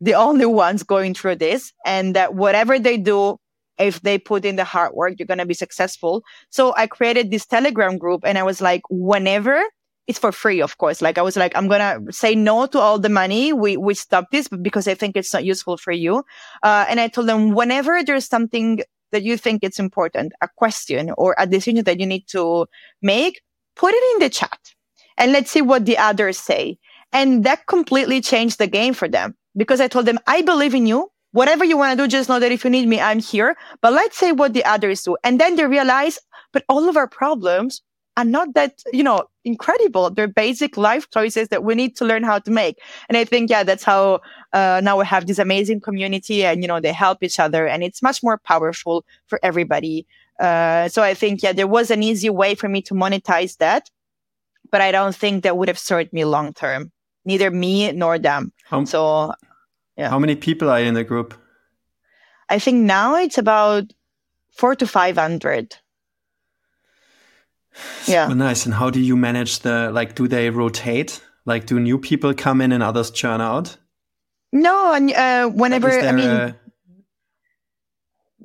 the 0.00 0.14
only 0.14 0.46
ones 0.46 0.84
going 0.84 1.12
through 1.12 1.36
this 1.36 1.72
and 1.84 2.14
that 2.14 2.34
whatever 2.34 2.78
they 2.78 2.96
do, 2.96 3.36
if 3.78 4.00
they 4.02 4.16
put 4.16 4.44
in 4.44 4.54
the 4.54 4.64
hard 4.64 4.94
work, 4.94 5.14
you're 5.18 5.26
going 5.26 5.38
to 5.38 5.46
be 5.46 5.54
successful. 5.54 6.22
So 6.50 6.72
I 6.76 6.86
created 6.86 7.32
this 7.32 7.46
telegram 7.46 7.98
group 7.98 8.22
and 8.24 8.38
I 8.38 8.44
was 8.44 8.60
like, 8.60 8.82
whenever 8.90 9.60
it's 10.10 10.18
for 10.18 10.32
free, 10.32 10.60
of 10.60 10.76
course. 10.76 11.00
Like 11.00 11.16
I 11.18 11.22
was 11.22 11.36
like, 11.36 11.56
I'm 11.56 11.68
gonna 11.68 12.00
say 12.10 12.34
no 12.34 12.66
to 12.66 12.78
all 12.78 12.98
the 12.98 13.08
money. 13.08 13.52
We 13.52 13.76
we 13.76 13.94
stop 13.94 14.30
this 14.30 14.48
because 14.48 14.86
I 14.88 14.94
think 14.94 15.16
it's 15.16 15.32
not 15.32 15.44
useful 15.44 15.76
for 15.76 15.92
you. 15.92 16.24
Uh, 16.62 16.84
and 16.88 17.00
I 17.00 17.08
told 17.08 17.28
them 17.28 17.54
whenever 17.54 18.02
there's 18.02 18.26
something 18.26 18.80
that 19.12 19.22
you 19.22 19.36
think 19.36 19.62
it's 19.62 19.78
important, 19.78 20.32
a 20.40 20.48
question 20.56 21.12
or 21.16 21.34
a 21.38 21.46
decision 21.46 21.84
that 21.84 22.00
you 22.00 22.06
need 22.06 22.26
to 22.28 22.66
make, 23.02 23.40
put 23.76 23.94
it 23.94 24.14
in 24.14 24.26
the 24.26 24.30
chat 24.30 24.58
and 25.16 25.32
let's 25.32 25.50
see 25.50 25.62
what 25.62 25.86
the 25.86 25.98
others 25.98 26.38
say. 26.38 26.78
And 27.12 27.44
that 27.44 27.66
completely 27.66 28.20
changed 28.20 28.58
the 28.58 28.66
game 28.66 28.94
for 28.94 29.08
them 29.08 29.36
because 29.56 29.80
I 29.80 29.88
told 29.88 30.06
them, 30.06 30.18
I 30.26 30.42
believe 30.42 30.74
in 30.74 30.86
you. 30.86 31.10
Whatever 31.32 31.64
you 31.64 31.76
want 31.76 31.96
to 31.96 32.04
do, 32.04 32.08
just 32.08 32.28
know 32.28 32.40
that 32.40 32.50
if 32.50 32.64
you 32.64 32.70
need 32.70 32.88
me, 32.88 33.00
I'm 33.00 33.20
here. 33.20 33.56
But 33.80 33.92
let's 33.92 34.18
say 34.18 34.32
what 34.32 34.52
the 34.52 34.64
others 34.64 35.02
do. 35.02 35.16
And 35.22 35.38
then 35.38 35.54
they 35.54 35.66
realize, 35.66 36.18
but 36.52 36.64
all 36.68 36.88
of 36.88 36.96
our 36.96 37.06
problems 37.06 37.82
are 38.20 38.30
not 38.30 38.54
that, 38.54 38.82
you 38.92 39.02
know, 39.02 39.24
incredible. 39.44 40.10
They're 40.10 40.28
basic 40.28 40.76
life 40.76 41.08
choices 41.10 41.48
that 41.48 41.64
we 41.64 41.74
need 41.74 41.96
to 41.96 42.04
learn 42.04 42.22
how 42.22 42.38
to 42.40 42.50
make. 42.50 42.78
And 43.08 43.16
I 43.16 43.24
think, 43.24 43.50
yeah, 43.50 43.62
that's 43.62 43.84
how 43.84 44.20
uh, 44.52 44.80
now 44.84 44.98
we 44.98 45.06
have 45.06 45.26
this 45.26 45.38
amazing 45.38 45.80
community 45.80 46.44
and, 46.44 46.62
you 46.62 46.68
know, 46.68 46.80
they 46.80 46.92
help 46.92 47.22
each 47.22 47.38
other 47.40 47.66
and 47.66 47.82
it's 47.82 48.02
much 48.02 48.22
more 48.22 48.38
powerful 48.38 49.04
for 49.26 49.40
everybody. 49.42 50.06
Uh, 50.38 50.88
so 50.88 51.02
I 51.02 51.14
think, 51.14 51.42
yeah, 51.42 51.52
there 51.52 51.66
was 51.66 51.90
an 51.90 52.02
easy 52.02 52.30
way 52.30 52.54
for 52.54 52.68
me 52.68 52.82
to 52.82 52.94
monetize 52.94 53.56
that, 53.58 53.90
but 54.70 54.80
I 54.80 54.92
don't 54.92 55.14
think 55.14 55.42
that 55.44 55.56
would 55.56 55.68
have 55.68 55.78
served 55.78 56.12
me 56.12 56.24
long 56.24 56.52
term, 56.52 56.92
neither 57.24 57.50
me 57.50 57.92
nor 57.92 58.18
them. 58.18 58.52
How, 58.64 58.84
so, 58.84 59.32
yeah. 59.96 60.08
How 60.10 60.18
many 60.18 60.36
people 60.36 60.70
are 60.70 60.80
in 60.80 60.94
the 60.94 61.04
group? 61.04 61.34
I 62.48 62.58
think 62.58 62.82
now 62.82 63.16
it's 63.16 63.38
about 63.38 63.92
four 64.50 64.74
to 64.74 64.86
500 64.86 65.76
yeah. 68.06 68.26
Nice. 68.28 68.66
And 68.66 68.74
how 68.74 68.90
do 68.90 69.00
you 69.00 69.16
manage 69.16 69.60
the 69.60 69.90
like 69.92 70.14
do 70.14 70.28
they 70.28 70.50
rotate? 70.50 71.20
Like 71.46 71.66
do 71.66 71.80
new 71.80 71.98
people 71.98 72.34
come 72.34 72.60
in 72.60 72.72
and 72.72 72.82
others 72.82 73.10
churn 73.10 73.40
out? 73.40 73.76
No 74.52 74.92
and 74.94 75.12
uh, 75.12 75.48
whenever 75.48 75.90
i 75.90 76.12
mean 76.12 76.28
a... 76.28 76.56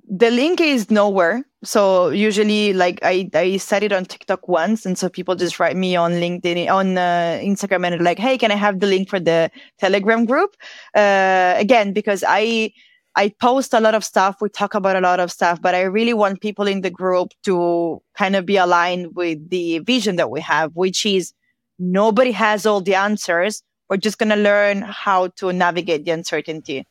the 0.07 0.31
link 0.31 0.61
is 0.61 0.91
nowhere. 0.91 1.43
So 1.63 2.09
usually 2.09 2.73
like 2.73 2.99
i 3.01 3.27
i 3.33 3.57
set 3.57 3.81
it 3.81 3.91
on 3.91 4.05
tiktok 4.05 4.47
once 4.47 4.85
and 4.85 4.97
so 4.97 5.09
people 5.09 5.35
just 5.35 5.59
write 5.59 5.75
me 5.75 5.95
on 5.95 6.11
linkedin 6.13 6.69
on 6.69 6.97
uh, 6.97 7.39
instagram 7.41 7.87
and 7.87 8.03
like 8.03 8.19
hey 8.19 8.37
can 8.37 8.51
i 8.51 8.55
have 8.55 8.79
the 8.79 8.87
link 8.87 9.09
for 9.09 9.19
the 9.19 9.49
telegram 9.79 10.25
group? 10.25 10.55
Uh, 10.95 11.55
again 11.57 11.91
because 11.91 12.23
i 12.27 12.71
I 13.15 13.29
post 13.29 13.73
a 13.73 13.79
lot 13.79 13.95
of 13.95 14.03
stuff. 14.03 14.41
We 14.41 14.49
talk 14.49 14.73
about 14.73 14.95
a 14.95 15.01
lot 15.01 15.19
of 15.19 15.31
stuff, 15.31 15.61
but 15.61 15.73
I 15.73 15.83
really 15.83 16.13
want 16.13 16.41
people 16.41 16.67
in 16.67 16.81
the 16.81 16.89
group 16.89 17.31
to 17.43 18.01
kind 18.17 18.35
of 18.35 18.45
be 18.45 18.57
aligned 18.57 19.15
with 19.15 19.49
the 19.49 19.79
vision 19.79 20.17
that 20.17 20.29
we 20.29 20.41
have, 20.41 20.75
which 20.75 21.05
is 21.05 21.33
nobody 21.79 22.31
has 22.31 22.65
all 22.65 22.81
the 22.81 22.95
answers. 22.95 23.63
We're 23.89 23.97
just 23.97 24.17
going 24.17 24.29
to 24.29 24.35
learn 24.35 24.81
how 24.81 25.27
to 25.37 25.53
navigate 25.53 26.03
the 26.03 26.11
uncertainty. 26.11 26.85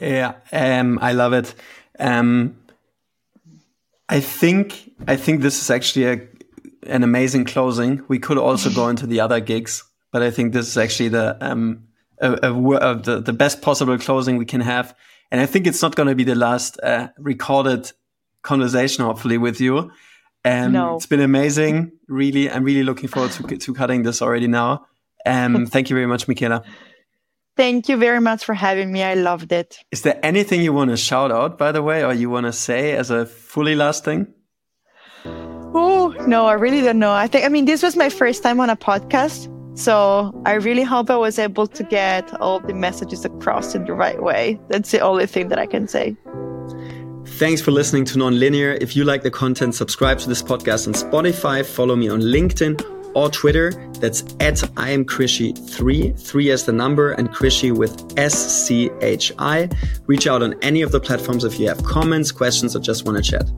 Yeah, 0.00 0.34
um, 0.52 0.98
I 1.00 1.12
love 1.12 1.32
it. 1.32 1.54
Um, 1.98 2.56
I 4.08 4.20
think 4.20 4.92
I 5.06 5.16
think 5.16 5.42
this 5.42 5.60
is 5.60 5.70
actually 5.70 6.06
a, 6.06 6.20
an 6.84 7.02
amazing 7.02 7.44
closing. 7.44 8.02
We 8.08 8.18
could 8.18 8.38
also 8.38 8.70
go 8.70 8.88
into 8.88 9.06
the 9.06 9.20
other 9.20 9.40
gigs, 9.40 9.84
but 10.12 10.22
I 10.22 10.30
think 10.30 10.52
this 10.52 10.68
is 10.68 10.78
actually 10.78 11.10
the 11.10 11.36
um, 11.40 11.87
a, 12.20 12.38
a, 12.42 12.52
a, 12.52 12.94
the, 12.96 13.20
the 13.20 13.32
best 13.32 13.62
possible 13.62 13.98
closing 13.98 14.36
we 14.36 14.44
can 14.44 14.60
have. 14.60 14.94
And 15.30 15.40
I 15.40 15.46
think 15.46 15.66
it's 15.66 15.82
not 15.82 15.94
going 15.94 16.08
to 16.08 16.14
be 16.14 16.24
the 16.24 16.34
last 16.34 16.78
uh, 16.82 17.08
recorded 17.18 17.92
conversation, 18.42 19.04
hopefully, 19.04 19.38
with 19.38 19.60
you. 19.60 19.90
Um, 20.44 20.72
no. 20.72 20.96
It's 20.96 21.06
been 21.06 21.20
amazing. 21.20 21.92
Really, 22.06 22.50
I'm 22.50 22.64
really 22.64 22.82
looking 22.82 23.08
forward 23.08 23.32
to, 23.32 23.56
to 23.56 23.74
cutting 23.74 24.02
this 24.02 24.22
already 24.22 24.46
now. 24.46 24.86
Um, 25.26 25.66
thank 25.74 25.90
you 25.90 25.96
very 25.96 26.06
much, 26.06 26.28
Michaela. 26.28 26.62
Thank 27.56 27.88
you 27.88 27.96
very 27.96 28.20
much 28.20 28.44
for 28.44 28.54
having 28.54 28.92
me. 28.92 29.02
I 29.02 29.14
loved 29.14 29.50
it. 29.50 29.78
Is 29.90 30.02
there 30.02 30.18
anything 30.22 30.62
you 30.62 30.72
want 30.72 30.90
to 30.90 30.96
shout 30.96 31.32
out, 31.32 31.58
by 31.58 31.72
the 31.72 31.82
way, 31.82 32.04
or 32.04 32.14
you 32.14 32.30
want 32.30 32.46
to 32.46 32.52
say 32.52 32.92
as 32.92 33.10
a 33.10 33.26
fully 33.26 33.74
last 33.74 34.04
thing? 34.04 34.32
Oh, 35.24 36.14
no, 36.26 36.46
I 36.46 36.52
really 36.52 36.80
don't 36.82 37.00
know. 37.00 37.12
I 37.12 37.26
think, 37.26 37.44
I 37.44 37.48
mean, 37.48 37.64
this 37.64 37.82
was 37.82 37.96
my 37.96 38.10
first 38.10 38.44
time 38.44 38.60
on 38.60 38.70
a 38.70 38.76
podcast. 38.76 39.52
So 39.78 40.32
I 40.44 40.54
really 40.54 40.82
hope 40.82 41.08
I 41.08 41.16
was 41.16 41.38
able 41.38 41.68
to 41.68 41.84
get 41.84 42.34
all 42.40 42.58
the 42.58 42.74
messages 42.74 43.24
across 43.24 43.76
in 43.76 43.84
the 43.84 43.92
right 43.92 44.20
way. 44.20 44.58
That's 44.68 44.90
the 44.90 44.98
only 44.98 45.26
thing 45.26 45.50
that 45.50 45.60
I 45.60 45.66
can 45.66 45.86
say. 45.86 46.16
Thanks 47.38 47.60
for 47.60 47.70
listening 47.70 48.04
to 48.06 48.18
Nonlinear. 48.18 48.76
If 48.80 48.96
you 48.96 49.04
like 49.04 49.22
the 49.22 49.30
content, 49.30 49.76
subscribe 49.76 50.18
to 50.18 50.28
this 50.28 50.42
podcast 50.42 50.88
on 50.88 50.94
Spotify, 50.94 51.64
follow 51.64 51.94
me 51.94 52.08
on 52.08 52.20
LinkedIn 52.20 53.14
or 53.14 53.30
Twitter. 53.30 53.70
That's 54.00 54.24
at 54.40 54.68
I 54.76 54.90
am 54.90 55.04
Krishy 55.04 55.56
3, 55.70 56.12
3 56.12 56.50
as 56.50 56.64
the 56.64 56.72
number, 56.72 57.12
and 57.12 57.28
Krishy 57.28 57.70
with 57.70 58.18
S 58.18 58.34
C 58.34 58.90
H 59.00 59.32
I. 59.38 59.68
Reach 60.06 60.26
out 60.26 60.42
on 60.42 60.56
any 60.60 60.82
of 60.82 60.90
the 60.90 60.98
platforms 60.98 61.44
if 61.44 61.60
you 61.60 61.68
have 61.68 61.84
comments, 61.84 62.32
questions, 62.32 62.74
or 62.74 62.80
just 62.80 63.06
want 63.06 63.16
to 63.16 63.30
chat. 63.30 63.48